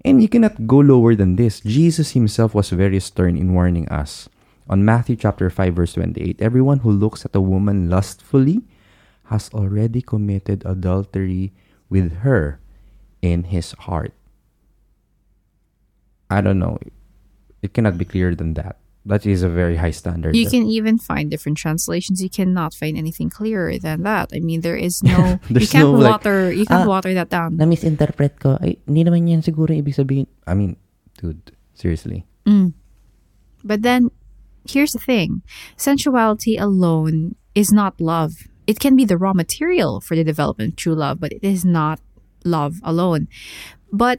And 0.00 0.24
you 0.24 0.32
cannot 0.32 0.64
go 0.64 0.80
lower 0.80 1.12
than 1.12 1.36
this. 1.36 1.60
Jesus 1.60 2.16
himself 2.16 2.56
was 2.56 2.72
very 2.72 2.98
stern 3.04 3.36
in 3.36 3.52
warning 3.52 3.84
us 3.92 4.32
On 4.66 4.82
Matthew 4.82 5.14
chapter 5.14 5.46
5 5.46 5.74
verse 5.74 5.94
28, 5.94 6.42
everyone 6.42 6.82
who 6.82 6.90
looks 6.90 7.24
at 7.24 7.38
a 7.38 7.40
woman 7.40 7.86
lustfully 7.86 8.66
has 9.30 9.46
already 9.54 10.02
committed 10.02 10.66
adultery 10.66 11.54
with 11.88 12.26
her 12.26 12.58
in 13.22 13.54
his 13.54 13.78
heart. 13.86 14.10
I 16.30 16.40
don't 16.40 16.58
know. 16.58 16.78
It 17.62 17.74
cannot 17.74 17.98
be 17.98 18.04
clearer 18.04 18.34
than 18.34 18.54
that. 18.54 18.78
That 19.06 19.24
is 19.24 19.46
a 19.46 19.48
very 19.48 19.76
high 19.76 19.94
standard. 19.94 20.34
You 20.34 20.50
can 20.50 20.66
even 20.66 20.98
find 20.98 21.30
different 21.30 21.58
translations. 21.58 22.20
You 22.20 22.28
cannot 22.28 22.74
find 22.74 22.98
anything 22.98 23.30
clearer 23.30 23.78
than 23.78 24.02
that. 24.02 24.34
I 24.34 24.40
mean, 24.40 24.62
there 24.62 24.74
is 24.74 25.00
no. 25.02 25.38
you 25.48 25.66
can't 25.66 25.86
no, 25.86 25.92
like, 25.94 26.10
water. 26.10 26.50
you 26.50 26.66
can't 26.66 26.86
ah, 26.86 26.90
water 26.90 27.14
that 27.14 27.30
down. 27.30 27.56
na-misinterpret 27.56 28.40
ko. 28.40 28.58
Ay, 28.58 28.82
hindi 28.82 29.06
naman 29.06 29.30
yan 29.30 29.46
siguro 29.46 29.70
ibig 29.70 29.94
sabihin. 29.94 30.26
I 30.50 30.58
mean, 30.58 30.74
dude, 31.22 31.54
seriously. 31.78 32.26
Mm. 32.50 32.74
But 33.62 33.86
then, 33.86 34.10
here's 34.66 34.90
the 34.90 34.98
thing: 34.98 35.46
sensuality 35.78 36.58
alone 36.58 37.38
is 37.54 37.70
not 37.70 38.02
love. 38.02 38.50
It 38.66 38.82
can 38.82 38.98
be 38.98 39.06
the 39.06 39.14
raw 39.14 39.38
material 39.38 40.02
for 40.02 40.18
the 40.18 40.26
development 40.26 40.74
of 40.74 40.76
true 40.82 40.98
love, 40.98 41.22
but 41.22 41.30
it 41.30 41.46
is 41.46 41.62
not 41.62 42.02
love 42.42 42.82
alone. 42.82 43.30
But 43.94 44.18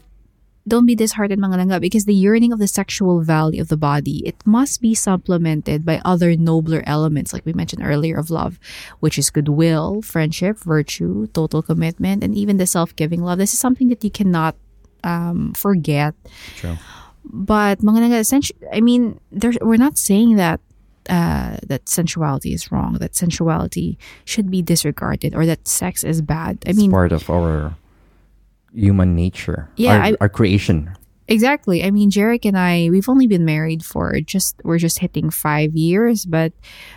don't 0.67 0.85
be 0.85 0.95
disheartened, 0.95 1.41
mga 1.41 1.55
langga, 1.63 1.81
because 1.81 2.05
the 2.05 2.13
yearning 2.13 2.51
of 2.51 2.59
the 2.59 2.67
sexual 2.67 3.21
value 3.21 3.61
of 3.61 3.69
the 3.69 3.77
body, 3.77 4.21
it 4.27 4.35
must 4.45 4.81
be 4.81 4.93
supplemented 4.93 5.85
by 5.85 6.01
other 6.03 6.35
nobler 6.35 6.83
elements, 6.85 7.31
like 7.31 7.45
we 7.45 7.53
mentioned 7.53 7.81
earlier, 7.83 8.17
of 8.17 8.29
love, 8.29 8.59
which 8.99 9.17
is 9.17 9.29
goodwill, 9.29 10.01
friendship, 10.01 10.59
virtue, 10.59 11.27
total 11.27 11.61
commitment, 11.61 12.23
and 12.23 12.35
even 12.35 12.57
the 12.57 12.67
self-giving 12.67 13.23
love. 13.23 13.39
This 13.39 13.53
is 13.53 13.59
something 13.59 13.87
that 13.89 14.03
you 14.03 14.11
cannot 14.11 14.55
um, 15.03 15.53
forget. 15.53 16.13
True. 16.57 16.75
But 17.23 17.79
mga 17.79 17.99
langga, 18.03 18.25
sensu- 18.27 18.55
I 18.71 18.81
mean, 18.81 19.19
there, 19.31 19.53
we're 19.61 19.77
not 19.79 19.97
saying 19.97 20.35
that 20.35 20.59
uh, 21.09 21.57
that 21.63 21.87
sensuality 21.87 22.53
is 22.53 22.71
wrong, 22.71 22.99
that 22.99 23.15
sensuality 23.15 23.97
should 24.25 24.51
be 24.51 24.61
disregarded, 24.61 25.35
or 25.35 25.45
that 25.45 25.67
sex 25.67 26.03
is 26.03 26.21
bad. 26.21 26.59
I 26.65 26.71
It's 26.71 26.79
mean, 26.79 26.91
part 26.91 27.11
of 27.11 27.29
our 27.29 27.75
human 28.77 29.15
nature. 29.15 29.67
Yeah, 29.75 29.97
Our, 29.97 30.01
I- 30.13 30.17
our 30.21 30.29
creation. 30.29 30.93
Exactly. 31.27 31.83
I 31.83 31.91
mean, 31.91 32.09
Jarek 32.09 32.45
and 32.45 32.57
I, 32.57 32.87
we've 32.89 33.09
only 33.09 33.27
been 33.27 33.43
married 33.43 33.83
for 33.83 34.15
just, 34.21 34.55
we're 34.63 34.77
just 34.79 34.99
hitting 34.99 35.29
five 35.29 35.75
years, 35.75 36.23
but 36.23 36.53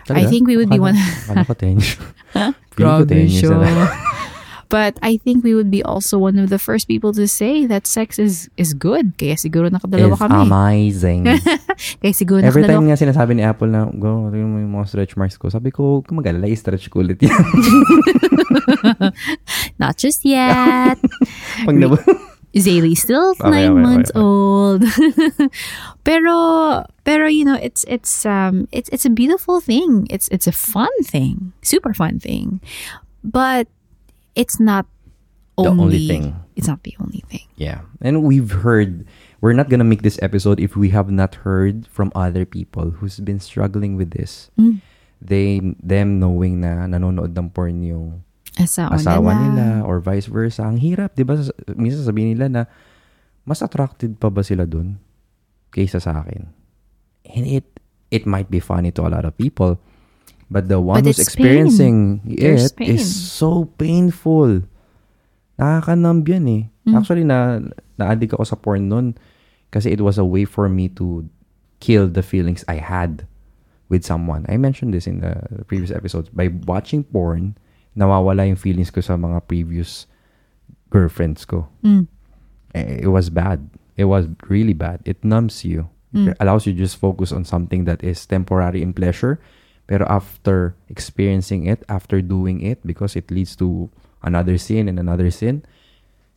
I 0.09 0.22
think 0.31 0.47
we 0.47 0.57
would 0.57 0.70
be 0.70 0.78
one. 0.78 0.95
akala 0.95 1.47
ko 1.51 1.55
10 1.55 1.83
years. 1.83 1.99
Feeling 3.43 3.74
ko 4.71 4.79
10 4.79 4.79
years 4.79 4.79
na 4.79 4.79
lang. 4.79 4.79
but 4.95 4.95
I 5.03 5.18
think 5.18 5.43
we 5.43 5.59
would 5.59 5.66
be 5.71 5.83
also 5.83 6.14
one 6.14 6.39
of 6.39 6.47
the 6.49 6.62
first 6.62 6.87
people 6.87 7.11
to 7.18 7.27
say 7.27 7.66
that 7.66 7.91
sex 7.91 8.23
is 8.23 8.47
is 8.55 8.71
good. 8.71 9.18
Kaya 9.18 9.35
siguro 9.35 9.66
nakadalawa 9.66 10.14
It's 10.14 10.23
kami. 10.23 10.47
amazing. 10.47 11.21
Kaya 12.01 12.14
siguro 12.14 12.47
Every 12.47 12.62
time 12.62 12.87
nga 12.87 12.95
sinasabi 12.95 13.35
ni 13.35 13.43
Apple 13.43 13.66
na, 13.73 13.91
go, 13.91 14.31
tingnan 14.31 14.51
mo 14.53 14.59
yung 14.62 14.73
mga 14.77 14.87
stretch 14.87 15.18
marks 15.18 15.35
ko. 15.35 15.51
Sabi 15.51 15.75
ko, 15.75 16.07
kung 16.07 16.23
mag-alala, 16.23 16.47
i-stretch 16.47 16.87
ko 16.89 17.03
ulit 17.03 17.18
yan. 17.18 17.35
Not 19.83 19.97
just 19.97 20.25
yet. 20.25 20.99
Pag 21.66 21.77
nab- 21.77 22.05
Zaylee's 22.51 22.99
still 23.03 23.31
Okay, 23.39 23.47
nine 23.51 23.73
okay, 23.79 23.83
months 23.83 24.11
okay. 24.11 24.18
old. 24.21 24.83
pero 26.03 26.35
pero 27.07 27.31
you 27.31 27.47
know 27.47 27.55
it's 27.55 27.87
it's 27.87 28.27
um 28.27 28.66
it's 28.75 28.91
it's 28.91 29.07
a 29.07 29.11
beautiful 29.11 29.61
thing. 29.62 30.07
It's 30.11 30.27
it's 30.35 30.51
a 30.51 30.55
fun 30.55 30.91
thing, 31.07 31.55
super 31.62 31.95
fun 31.95 32.18
thing, 32.18 32.59
but 33.23 33.71
it's 34.35 34.59
not 34.61 34.87
The 35.61 35.68
only, 35.68 35.83
only 35.85 36.03
thing. 36.09 36.24
It's 36.57 36.68
not 36.68 36.81
the 36.89 36.97
only 37.01 37.20
thing. 37.28 37.45
yeah. 37.61 37.85
And 38.01 38.24
we've 38.24 38.64
heard, 38.64 39.05
we're 39.45 39.53
not 39.53 39.68
gonna 39.68 39.85
make 39.85 40.01
this 40.01 40.16
episode 40.24 40.57
if 40.57 40.72
we 40.72 40.89
have 40.89 41.12
not 41.12 41.45
heard 41.45 41.85
from 41.93 42.09
other 42.16 42.49
people 42.49 42.97
who's 42.97 43.20
been 43.20 43.41
struggling 43.41 43.93
with 44.01 44.16
this. 44.16 44.49
Mm. 44.57 44.81
They, 45.20 45.61
them 45.85 46.16
knowing 46.16 46.64
na 46.64 46.89
nanonood 46.89 47.37
ng 47.37 47.53
porn 47.53 47.85
yung 47.85 48.24
Asawa, 48.57 48.97
asawa 48.97 49.31
nila. 49.37 49.45
nila 49.53 49.66
or 49.85 50.01
vice 50.01 50.33
versa. 50.33 50.64
Ang 50.64 50.81
hirap, 50.81 51.12
'di 51.12 51.28
ba? 51.28 51.37
Sa- 51.37 51.53
Minsan 51.76 52.09
sabihin 52.09 52.33
nila 52.33 52.49
na 52.49 52.62
mas 53.45 53.61
attracted 53.61 54.16
pa 54.16 54.33
ba 54.33 54.41
sila 54.41 54.64
dun 54.64 54.97
kaysa 55.76 56.01
sa 56.01 56.24
akin. 56.24 56.49
And 57.28 57.45
it 57.45 57.68
it 58.09 58.24
might 58.24 58.49
be 58.49 58.64
funny 58.64 58.97
to 58.97 59.05
a 59.05 59.12
lot 59.12 59.28
of 59.28 59.37
people, 59.37 59.76
but 60.51 60.69
the 60.69 60.81
one 60.83 61.01
But 61.01 61.15
who's 61.15 61.23
experiencing 61.23 62.21
There's 62.27 62.75
it 62.75 62.81
is 63.01 63.07
so 63.07 63.71
painful. 63.79 64.67
Nakakanamb 65.59 66.27
yan 66.27 66.47
eh. 66.49 66.63
Mm. 66.89 66.95
Actually, 66.99 67.25
na 67.25 67.61
na-addict 68.01 68.35
ako 68.35 68.45
sa 68.45 68.57
porn 68.57 68.89
nun 68.89 69.15
kasi 69.71 69.93
it 69.93 70.01
was 70.01 70.19
a 70.19 70.25
way 70.27 70.45
for 70.45 70.69
me 70.69 70.89
to 70.99 71.29
kill 71.79 72.09
the 72.09 72.25
feelings 72.25 72.65
I 72.67 72.83
had 72.83 73.25
with 73.89 74.03
someone. 74.05 74.45
I 74.49 74.57
mentioned 74.57 74.93
this 74.95 75.07
in 75.07 75.21
the 75.21 75.65
previous 75.69 75.91
episodes. 75.93 76.29
By 76.33 76.49
watching 76.67 77.05
porn, 77.05 77.55
nawawala 77.97 78.49
yung 78.49 78.59
feelings 78.59 78.91
ko 78.91 79.01
sa 79.05 79.15
mga 79.17 79.47
previous 79.47 80.07
girlfriends 80.91 81.45
ko. 81.45 81.69
Mm. 81.85 82.09
It 82.75 83.11
was 83.11 83.31
bad. 83.31 83.69
It 83.97 84.07
was 84.09 84.27
really 84.49 84.75
bad. 84.75 85.03
It 85.05 85.23
numbs 85.23 85.63
you. 85.65 85.91
It 86.11 86.35
Mm. 86.35 86.35
allows 86.43 86.67
you 86.67 86.75
to 86.75 86.81
just 86.81 86.99
focus 86.99 87.31
on 87.31 87.47
something 87.47 87.87
that 87.87 88.03
is 88.03 88.27
temporary 88.27 88.83
in 88.83 88.91
pleasure. 88.91 89.39
Pero 89.91 90.07
after 90.07 90.78
experiencing 90.86 91.66
it, 91.66 91.82
after 91.91 92.22
doing 92.22 92.62
it, 92.62 92.78
because 92.86 93.18
it 93.18 93.26
leads 93.26 93.59
to 93.59 93.91
another 94.22 94.55
sin 94.55 94.86
and 94.86 95.03
another 95.03 95.34
sin, 95.34 95.66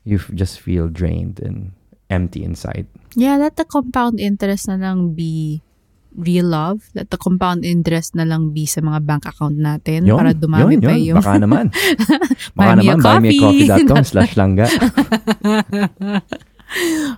you 0.02 0.18
just 0.34 0.58
feel 0.58 0.90
drained 0.90 1.38
and 1.38 1.78
empty 2.10 2.42
inside. 2.42 2.90
Yeah, 3.14 3.38
let 3.38 3.62
the 3.62 3.66
compound 3.70 4.18
interest 4.18 4.74
na 4.74 4.82
lang 4.82 5.14
be 5.14 5.62
real 6.18 6.50
love. 6.50 6.90
Let 6.98 7.14
the 7.14 7.18
compound 7.22 7.62
interest 7.66 8.16
na 8.18 8.26
lang 8.26 8.54
be 8.58 8.66
sa 8.66 8.82
mga 8.82 9.06
bank 9.06 9.30
account 9.30 9.58
natin 9.62 10.10
Yun, 10.10 10.18
para 10.18 10.34
dumami 10.34 10.74
yun, 10.78 10.82
pa 10.82 10.94
yun. 10.98 11.06
yung 11.14 11.18
Baka 11.22 11.38
naman. 11.38 11.66
Baka 12.58 12.74
naman, 12.82 12.98
coffee. 13.02 13.38
buymeacoffee.com 13.38 14.02
slash 14.18 14.34
langga. 14.34 14.66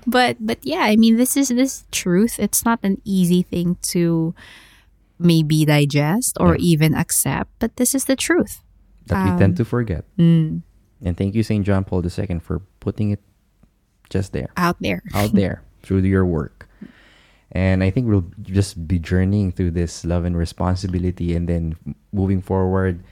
but 0.07 0.35
but 0.39 0.59
yeah, 0.67 0.83
I 0.83 0.99
mean 0.99 1.15
this 1.15 1.39
is 1.39 1.47
this 1.47 1.87
truth. 1.91 2.39
It's 2.39 2.65
not 2.67 2.79
an 2.83 2.99
easy 3.07 3.43
thing 3.43 3.79
to 3.95 4.35
maybe 5.19 5.65
digest 5.65 6.37
or 6.39 6.55
Yeah. 6.55 6.75
even 6.75 6.93
accept, 6.95 7.51
but 7.59 7.75
this 7.77 7.95
is 7.95 8.05
the 8.05 8.15
truth. 8.15 8.61
that 9.07 9.21
we 9.23 9.29
Um, 9.31 9.37
tend 9.37 9.53
to 9.57 9.65
forget. 9.65 10.01
Mm, 10.17 10.63
And 11.05 11.13
thank 11.15 11.35
you, 11.37 11.43
St. 11.45 11.61
John 11.63 11.83
Paul 11.85 12.01
II, 12.01 12.39
for 12.41 12.65
putting 12.81 13.11
it 13.13 13.21
just 14.09 14.33
there. 14.33 14.49
out 14.57 14.81
there. 14.81 15.03
out 15.13 15.33
there 15.37 15.61
through 15.85 16.01
your 16.09 16.25
work. 16.25 16.65
And 17.53 17.83
I 17.85 17.93
think 17.93 18.09
we'll 18.09 18.25
just 18.41 18.87
be 18.89 18.97
journeying 18.97 19.51
through 19.53 19.77
this 19.77 20.03
love 20.03 20.25
and 20.25 20.33
responsibility. 20.35 21.35
And 21.37 21.45
then 21.47 21.77
moving 22.11 22.41
forward, 22.41 23.05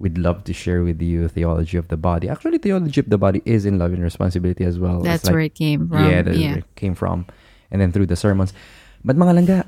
we'd 0.00 0.16
love 0.16 0.42
to 0.48 0.52
share 0.56 0.80
with 0.82 1.02
you 1.04 1.28
theology 1.28 1.76
of 1.76 1.88
the 1.92 2.00
body. 2.00 2.26
Actually, 2.28 2.56
theology 2.58 3.00
of 3.04 3.10
the 3.12 3.18
body 3.20 3.42
is 3.44 3.66
in 3.68 3.76
love 3.78 3.92
and 3.92 4.02
responsibility 4.02 4.64
as 4.64 4.78
well. 4.80 5.02
That's 5.04 5.28
like- 5.28 5.32
where 5.36 5.44
it 5.44 5.54
came 5.54 5.88
from. 5.92 6.08
yeah, 6.08 6.22
that's 6.24 6.38
yeah. 6.40 6.48
where 6.56 6.64
it 6.64 6.74
came 6.74 6.94
from. 6.96 7.26
And 7.70 7.84
then 7.84 7.92
through 7.92 8.06
the 8.08 8.16
sermons. 8.16 8.56
But 9.04 9.16
mga 9.20 9.44
langga, 9.44 9.58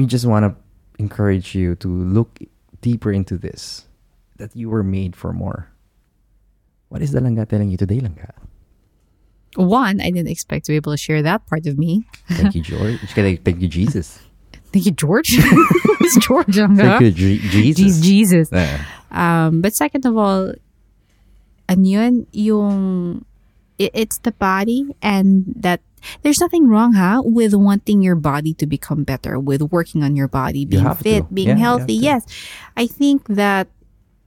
we 0.00 0.06
just 0.06 0.24
want 0.24 0.48
to 0.48 0.56
encourage 0.98 1.54
you 1.54 1.76
to 1.76 1.88
look 1.88 2.40
deeper 2.80 3.12
into 3.12 3.36
this. 3.36 3.84
That 4.38 4.56
you 4.56 4.70
were 4.70 4.82
made 4.82 5.14
for 5.14 5.34
more. 5.34 5.68
What 6.88 7.02
is 7.02 7.12
the 7.12 7.20
langga 7.20 7.46
telling 7.46 7.68
you 7.68 7.76
today, 7.76 8.00
langga? 8.00 8.32
One, 9.56 10.00
I 10.00 10.08
didn't 10.08 10.32
expect 10.32 10.64
to 10.64 10.72
be 10.72 10.76
able 10.76 10.96
to 10.96 10.96
share 10.96 11.20
that 11.20 11.44
part 11.44 11.66
of 11.66 11.76
me. 11.76 12.08
Thank 12.30 12.54
you, 12.54 12.62
George. 12.62 12.98
Thank 13.44 13.60
you, 13.60 13.68
Jesus. 13.68 14.24
Thank 14.72 14.86
you, 14.86 14.92
George. 14.92 15.28
it's 15.36 16.16
George. 16.24 16.56
Thank 16.56 17.04
you, 17.04 17.12
Jeez, 17.12 17.76
Jesus. 17.76 18.00
Jesus. 18.00 18.48
Yeah. 18.50 18.80
Um, 19.12 19.60
but 19.60 19.74
second 19.74 20.06
of 20.06 20.16
all, 20.16 20.54
ano 21.68 21.84
yun, 21.84 22.26
yung, 22.32 23.26
it, 23.76 23.90
it's 23.92 24.16
the 24.24 24.32
body 24.32 24.96
and 25.02 25.44
that 25.56 25.82
there's 26.22 26.40
nothing 26.40 26.68
wrong, 26.68 26.94
ha, 26.94 27.20
with 27.24 27.54
wanting 27.54 28.02
your 28.02 28.16
body 28.16 28.54
to 28.54 28.66
become 28.66 29.04
better, 29.04 29.38
with 29.38 29.62
working 29.62 30.02
on 30.02 30.16
your 30.16 30.28
body, 30.28 30.64
being 30.64 30.84
to. 30.84 31.02
fit, 31.02 31.34
being 31.34 31.48
Yeah, 31.48 31.56
healthy. 31.56 31.94
Yes. 31.94 32.26
I 32.76 32.86
think 32.86 33.26
that, 33.28 33.68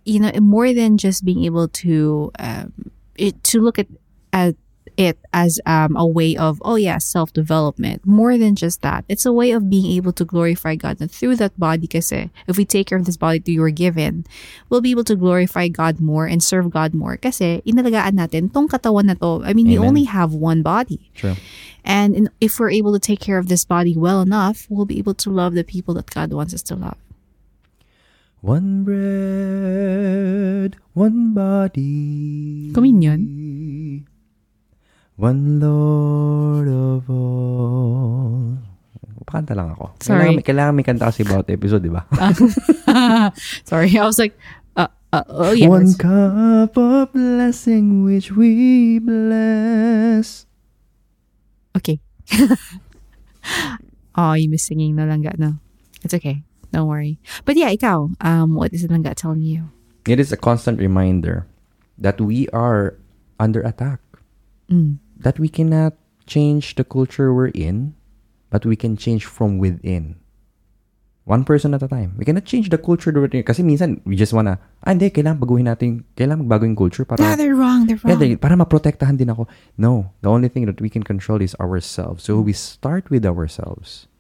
you 0.05 0.19
know, 0.19 0.31
more 0.39 0.73
than 0.73 0.97
just 0.97 1.25
being 1.25 1.45
able 1.45 1.67
to, 1.69 2.31
um, 2.39 2.73
it, 3.15 3.43
to 3.45 3.61
look 3.61 3.79
at, 3.79 3.87
at 4.31 4.55
it 4.97 5.17
as 5.33 5.59
um, 5.65 5.95
a 5.95 6.05
way 6.05 6.35
of 6.35 6.61
oh 6.63 6.75
yeah 6.75 6.97
self-development. 6.97 8.05
More 8.05 8.37
than 8.37 8.55
just 8.55 8.81
that 8.81 9.05
it's 9.07 9.25
a 9.25 9.33
way 9.33 9.51
of 9.51 9.69
being 9.69 9.91
able 9.97 10.13
to 10.13 10.25
glorify 10.25 10.75
god. 10.75 11.01
And 11.01 11.11
through 11.11 11.37
that 11.37 11.57
body 11.59 11.87
kasi 11.87 12.29
if 12.47 12.57
we 12.57 12.65
take 12.65 12.87
care 12.87 12.97
of 12.97 13.05
this 13.05 13.17
body 13.17 13.39
that 13.39 13.51
you 13.51 13.61
were 13.61 13.73
given 13.73 14.25
we'll 14.69 14.81
be 14.81 14.91
able 14.91 15.03
to 15.05 15.15
glorify 15.15 15.67
god 15.67 15.99
more 15.99 16.25
and 16.25 16.43
serve 16.43 16.69
god 16.69 16.93
more. 16.93 17.17
Kasi 17.17 17.61
inalagaan 17.65 18.19
natin 18.19 18.53
tong 18.53 18.67
katawan 18.67 19.05
na 19.05 19.15
to. 19.15 19.43
I 19.43 19.53
mean 19.53 19.67
we 19.67 19.77
only 19.77 20.03
have 20.05 20.33
one 20.33 20.61
body. 20.61 21.11
True. 21.15 21.35
and 21.83 22.15
in, 22.15 22.29
if 22.39 22.59
we're 22.59 22.71
able 22.71 22.93
to 22.93 22.99
take 22.99 23.19
care 23.19 23.37
of 23.37 23.51
this 23.51 23.65
body 23.65 23.91
well 23.95 24.21
enough 24.21 24.67
we'll 24.69 24.87
be 24.87 24.99
able 24.99 25.13
to 25.13 25.29
love 25.29 25.53
the 25.53 25.63
people 25.63 25.93
that 25.95 26.09
god 26.09 26.31
wants 26.31 26.53
us 26.53 26.63
to 26.63 26.75
love. 26.75 26.97
One 28.43 28.83
bread, 28.83 30.75
one 30.91 31.33
body. 31.33 32.75
Communion. 32.75 34.03
One 35.15 35.61
Lord 35.61 36.67
of 36.67 37.05
all. 37.09 38.57
Papakanta 39.21 39.53
lang 39.53 39.77
ako. 39.77 39.93
Sorry. 40.01 40.33
Kailangan, 40.33 40.35
may- 40.35 40.45
kailangan 40.45 40.73
may 40.73 40.85
kanta 40.85 41.05
kasi 41.13 41.21
bawat 41.21 41.49
episode, 41.53 41.85
di 41.85 41.93
ba? 41.93 42.05
Sorry, 43.69 43.93
I 43.93 44.05
was 44.05 44.17
like, 44.17 44.33
uh, 44.75 44.89
uh, 45.13 45.23
oh 45.29 45.53
yeah. 45.53 45.69
One 45.69 45.93
cup 45.93 46.73
of 46.77 47.13
blessing 47.13 48.03
which 48.03 48.33
we 48.33 48.97
bless. 48.97 50.49
Okay. 51.77 52.01
oh, 54.17 54.33
you 54.33 54.49
miss 54.49 54.65
singing 54.65 54.97
no 54.97 55.05
langga, 55.05 55.37
no? 55.37 55.61
It's 56.01 56.13
okay. 56.13 56.41
Don't 56.73 56.89
worry. 56.89 57.21
But 57.45 57.55
yeah, 57.55 57.69
ikaw, 57.69 58.17
um, 58.21 58.57
what 58.57 58.73
is 58.73 58.81
langga 58.89 59.13
telling 59.13 59.45
you? 59.45 59.69
It 60.09 60.19
is 60.19 60.33
a 60.33 60.37
constant 60.37 60.81
reminder 60.81 61.45
that 62.01 62.19
we 62.19 62.49
are 62.49 62.97
under 63.39 63.61
attack. 63.61 64.01
Mm. 64.73 64.97
That 65.19 65.39
we 65.39 65.47
cannot 65.49 65.93
change 66.25 66.75
the 66.75 66.83
culture 66.83 67.33
we're 67.33 67.53
in, 67.53 67.95
but 68.49 68.65
we 68.65 68.75
can 68.75 68.97
change 68.97 69.25
from 69.25 69.57
within. 69.57 70.17
One 71.23 71.47
person 71.47 71.71
at 71.73 71.81
a 71.83 71.87
time. 71.87 72.15
We 72.19 72.25
cannot 72.27 72.43
change 72.43 72.67
the 72.67 72.77
culture 72.77 73.11
that 73.11 73.19
we're 73.19 73.31
in. 73.31 73.47
Kasi 73.47 73.63
minsan, 73.63 74.03
we 74.03 74.19
just 74.19 74.33
wanna, 74.35 74.59
ah, 74.83 74.91
hindi, 74.91 75.07
kailangan 75.07 75.39
baguhin 75.39 75.71
natin, 75.71 76.03
kailangan 76.19 76.43
magbago 76.43 76.67
yung 76.67 76.75
culture 76.75 77.05
para, 77.07 77.23
Yeah, 77.23 77.39
they're 77.39 77.55
wrong. 77.55 77.87
They're 77.87 77.95
Yeah, 78.03 78.19
wrong. 78.19 78.19
they- 78.19 78.35
para 78.35 78.59
maprotektahan 78.59 79.15
din 79.15 79.31
ako. 79.31 79.47
No, 79.79 80.11
the 80.19 80.27
only 80.27 80.51
thing 80.51 80.67
that 80.67 80.83
we 80.83 80.91
can 80.91 80.99
control 81.03 81.39
is 81.39 81.55
ourselves. 81.63 82.27
So 82.27 82.43
we 82.43 82.51
start 82.51 83.07
with 83.07 83.23
ourselves. 83.23 84.11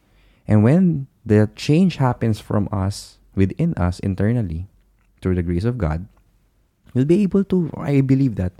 And 0.47 0.63
when 0.63 1.11
the 1.27 1.51
change 1.59 1.99
happens 1.99 2.39
from 2.39 2.71
us, 2.71 3.19
within 3.35 3.73
us, 3.75 3.99
internally, 3.99 4.71
through 5.19 5.35
the 5.35 5.43
grace 5.43 5.67
of 5.67 5.75
God, 5.75 6.07
we'll 6.95 7.07
be 7.07 7.19
able 7.23 7.43
to, 7.51 7.67
I 7.75 7.99
believe 7.99 8.35
that, 8.39 8.55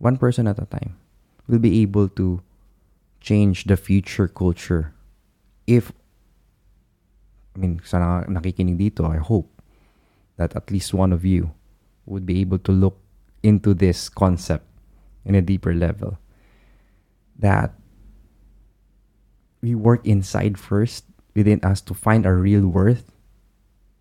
one 0.00 0.16
person 0.16 0.46
at 0.48 0.56
a 0.56 0.64
time, 0.64 0.96
will 1.48 1.58
be 1.58 1.82
able 1.82 2.08
to 2.20 2.40
change 3.20 3.64
the 3.64 3.76
future 3.76 4.28
culture. 4.28 4.94
If, 5.66 5.92
I 7.56 7.58
mean, 7.58 7.80
sana 7.84 8.24
nakikinig 8.28 8.78
dito, 8.78 9.08
I 9.08 9.16
hope 9.16 9.50
that 10.36 10.54
at 10.54 10.70
least 10.70 10.94
one 10.94 11.12
of 11.12 11.24
you 11.24 11.50
would 12.06 12.24
be 12.24 12.40
able 12.40 12.58
to 12.60 12.72
look 12.72 13.00
into 13.42 13.74
this 13.74 14.08
concept 14.08 14.64
in 15.24 15.34
a 15.34 15.42
deeper 15.42 15.74
level. 15.74 16.18
That 17.38 17.74
we 19.60 19.74
work 19.74 20.06
inside 20.06 20.58
first 20.58 21.04
within 21.34 21.60
us 21.62 21.80
to 21.82 21.94
find 21.94 22.26
our 22.26 22.36
real 22.36 22.66
worth. 22.66 23.12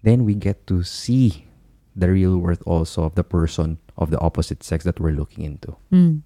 Then 0.03 0.25
we 0.25 0.35
get 0.35 0.67
to 0.67 0.83
see 0.83 1.47
the 1.95 2.09
real 2.09 2.37
worth 2.37 2.61
also 2.65 3.03
of 3.03 3.15
the 3.15 3.23
person 3.23 3.79
of 3.97 4.11
the 4.11 4.19
opposite 4.19 4.63
sex 4.63 4.85
that 4.85 4.99
we're 4.99 5.17
looking 5.17 5.43
into. 5.43 5.75
Mm. 5.91 6.21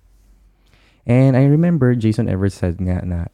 And 1.06 1.34
I 1.34 1.50
remember 1.50 1.94
Jason 1.98 2.30
Everett 2.30 2.54
said 2.54 2.78
nga 2.78 3.02
na 3.02 3.30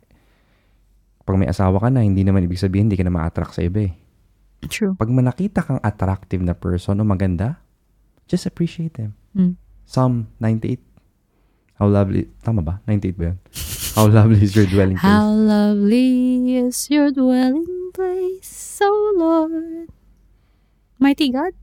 pag 1.28 1.36
may 1.36 1.52
asawa 1.52 1.84
ka 1.84 1.92
na, 1.92 2.08
hindi 2.08 2.24
naman 2.24 2.48
ibig 2.48 2.62
sabihin 2.62 2.88
hindi 2.88 2.96
ka 2.96 3.04
na 3.04 3.12
ma-attract 3.12 3.60
sa 3.60 3.68
iba 3.68 3.92
eh. 3.92 3.94
True. 4.72 4.96
Pag 4.96 5.12
manakita 5.12 5.60
kang 5.62 5.84
attractive 5.84 6.40
na 6.40 6.56
person 6.56 6.98
o 6.98 7.04
maganda, 7.04 7.60
just 8.32 8.48
appreciate 8.48 8.96
them. 8.96 9.14
Mm. 9.36 9.60
Psalm 9.84 10.32
98. 10.40 10.80
How 11.78 11.88
lovely. 11.92 12.32
Tama 12.42 12.64
ba? 12.64 12.80
98 12.88 13.20
ba 13.20 13.24
yun? 13.32 13.38
How 13.98 14.06
lovely 14.08 14.42
is 14.46 14.54
your 14.56 14.70
dwelling 14.70 14.98
place. 14.98 15.10
How 15.10 15.30
lovely 15.30 16.10
is 16.58 16.78
your 16.90 17.10
dwelling 17.10 17.92
place, 17.98 18.78
O 18.82 18.94
Lord. 19.18 19.90
Mighty 21.02 21.30
God, 21.34 21.54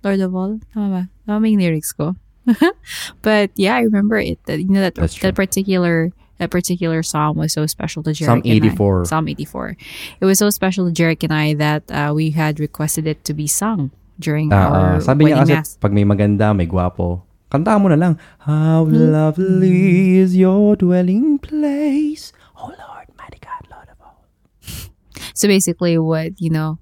Lord 0.00 0.20
of 0.20 0.32
all. 0.32 0.56
Tama 0.72 0.88
ba? 0.88 1.02
Tama 1.28 1.44
ba 1.44 1.46
yung 1.48 1.60
lyrics 1.60 1.92
ko? 1.92 2.16
but 3.22 3.50
yeah, 3.56 3.76
I 3.76 3.82
remember 3.82 4.18
it. 4.18 4.38
That, 4.46 4.58
you 4.60 4.68
know 4.68 4.80
that 4.80 4.94
That's 4.94 5.14
true. 5.14 5.28
that 5.28 5.34
particular 5.34 6.10
that 6.38 6.50
particular 6.50 7.02
psalm 7.02 7.36
was 7.38 7.52
so 7.52 7.66
special 7.66 8.02
to 8.02 8.10
Jarek 8.10 8.26
Psalm 8.26 8.42
and 8.44 8.64
I. 8.64 8.74
84. 8.74 9.04
Psalm 9.06 9.28
84. 9.28 9.76
It 10.20 10.24
was 10.24 10.38
so 10.38 10.50
special 10.50 10.90
to 10.90 10.92
Jarek 10.92 11.22
and 11.22 11.32
I 11.32 11.54
that 11.54 11.86
uh, 11.90 12.10
we 12.14 12.30
had 12.34 12.58
requested 12.58 13.06
it 13.06 13.22
to 13.26 13.34
be 13.34 13.46
sung 13.46 13.92
during 14.18 14.50
Ah, 14.52 14.66
our 14.70 14.96
ah, 14.96 14.98
sabi 14.98 15.26
niya 15.30 15.38
kasi, 15.46 15.54
mass. 15.54 15.78
pag 15.78 15.92
may 15.94 16.02
maganda, 16.02 16.50
may 16.50 16.66
gwapo, 16.66 17.22
kantaan 17.50 17.78
mo 17.82 17.88
na 17.94 17.98
lang, 17.98 18.18
How 18.42 18.82
lovely 18.90 20.18
is 20.18 20.34
your 20.34 20.74
dwelling 20.74 21.38
place. 21.38 22.32
Oh 22.58 22.74
Lord, 22.74 23.06
mighty 23.14 23.38
God, 23.38 23.62
Lord 23.70 23.86
of 23.86 23.98
all. 24.02 24.26
So 25.38 25.46
basically, 25.46 25.94
what 25.98 26.40
you 26.42 26.50
know, 26.50 26.78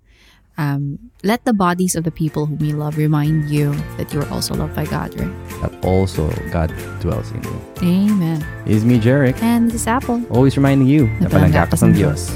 um, 0.57 1.10
let 1.23 1.45
the 1.45 1.53
bodies 1.53 1.97
of 1.97 2.05
the 2.05 2.11
people 2.11 2.47
whom 2.47 2.61
you 2.65 2.77
love 2.77 2.97
remind 2.97 3.51
you 3.51 3.75
that 3.97 4.13
you 4.13 4.21
are 4.21 4.29
also 4.29 4.55
loved 4.55 4.75
by 4.75 4.87
God, 4.87 5.19
right? 5.21 5.49
That 5.61 5.85
also 5.85 6.31
God 6.51 6.73
dwells 7.01 7.31
in 7.33 7.43
you. 7.43 7.61
Amen. 7.83 8.47
It's 8.67 8.85
me, 8.85 8.99
Jarek. 8.99 9.41
And 9.43 9.69
this 9.69 9.83
is 9.83 9.87
Apple. 9.87 10.25
Always 10.31 10.57
reminding 10.57 10.89
you 10.89 11.07
na 11.21 11.29
palangga 11.29 11.69
ka 11.69 11.77
ng 11.85 11.93
Diyos. 11.93 12.33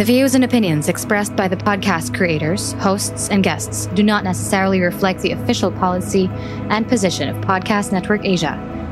The 0.00 0.04
views 0.04 0.34
and 0.34 0.44
opinions 0.44 0.88
expressed 0.88 1.36
by 1.36 1.46
the 1.46 1.60
podcast 1.60 2.16
creators, 2.16 2.72
hosts, 2.80 3.28
and 3.28 3.44
guests 3.44 3.84
do 3.92 4.02
not 4.02 4.24
necessarily 4.24 4.80
reflect 4.80 5.20
the 5.20 5.32
official 5.32 5.70
policy 5.70 6.30
and 6.72 6.88
position 6.88 7.28
of 7.28 7.36
Podcast 7.44 7.92
Network 7.92 8.24
Asia, 8.24 8.56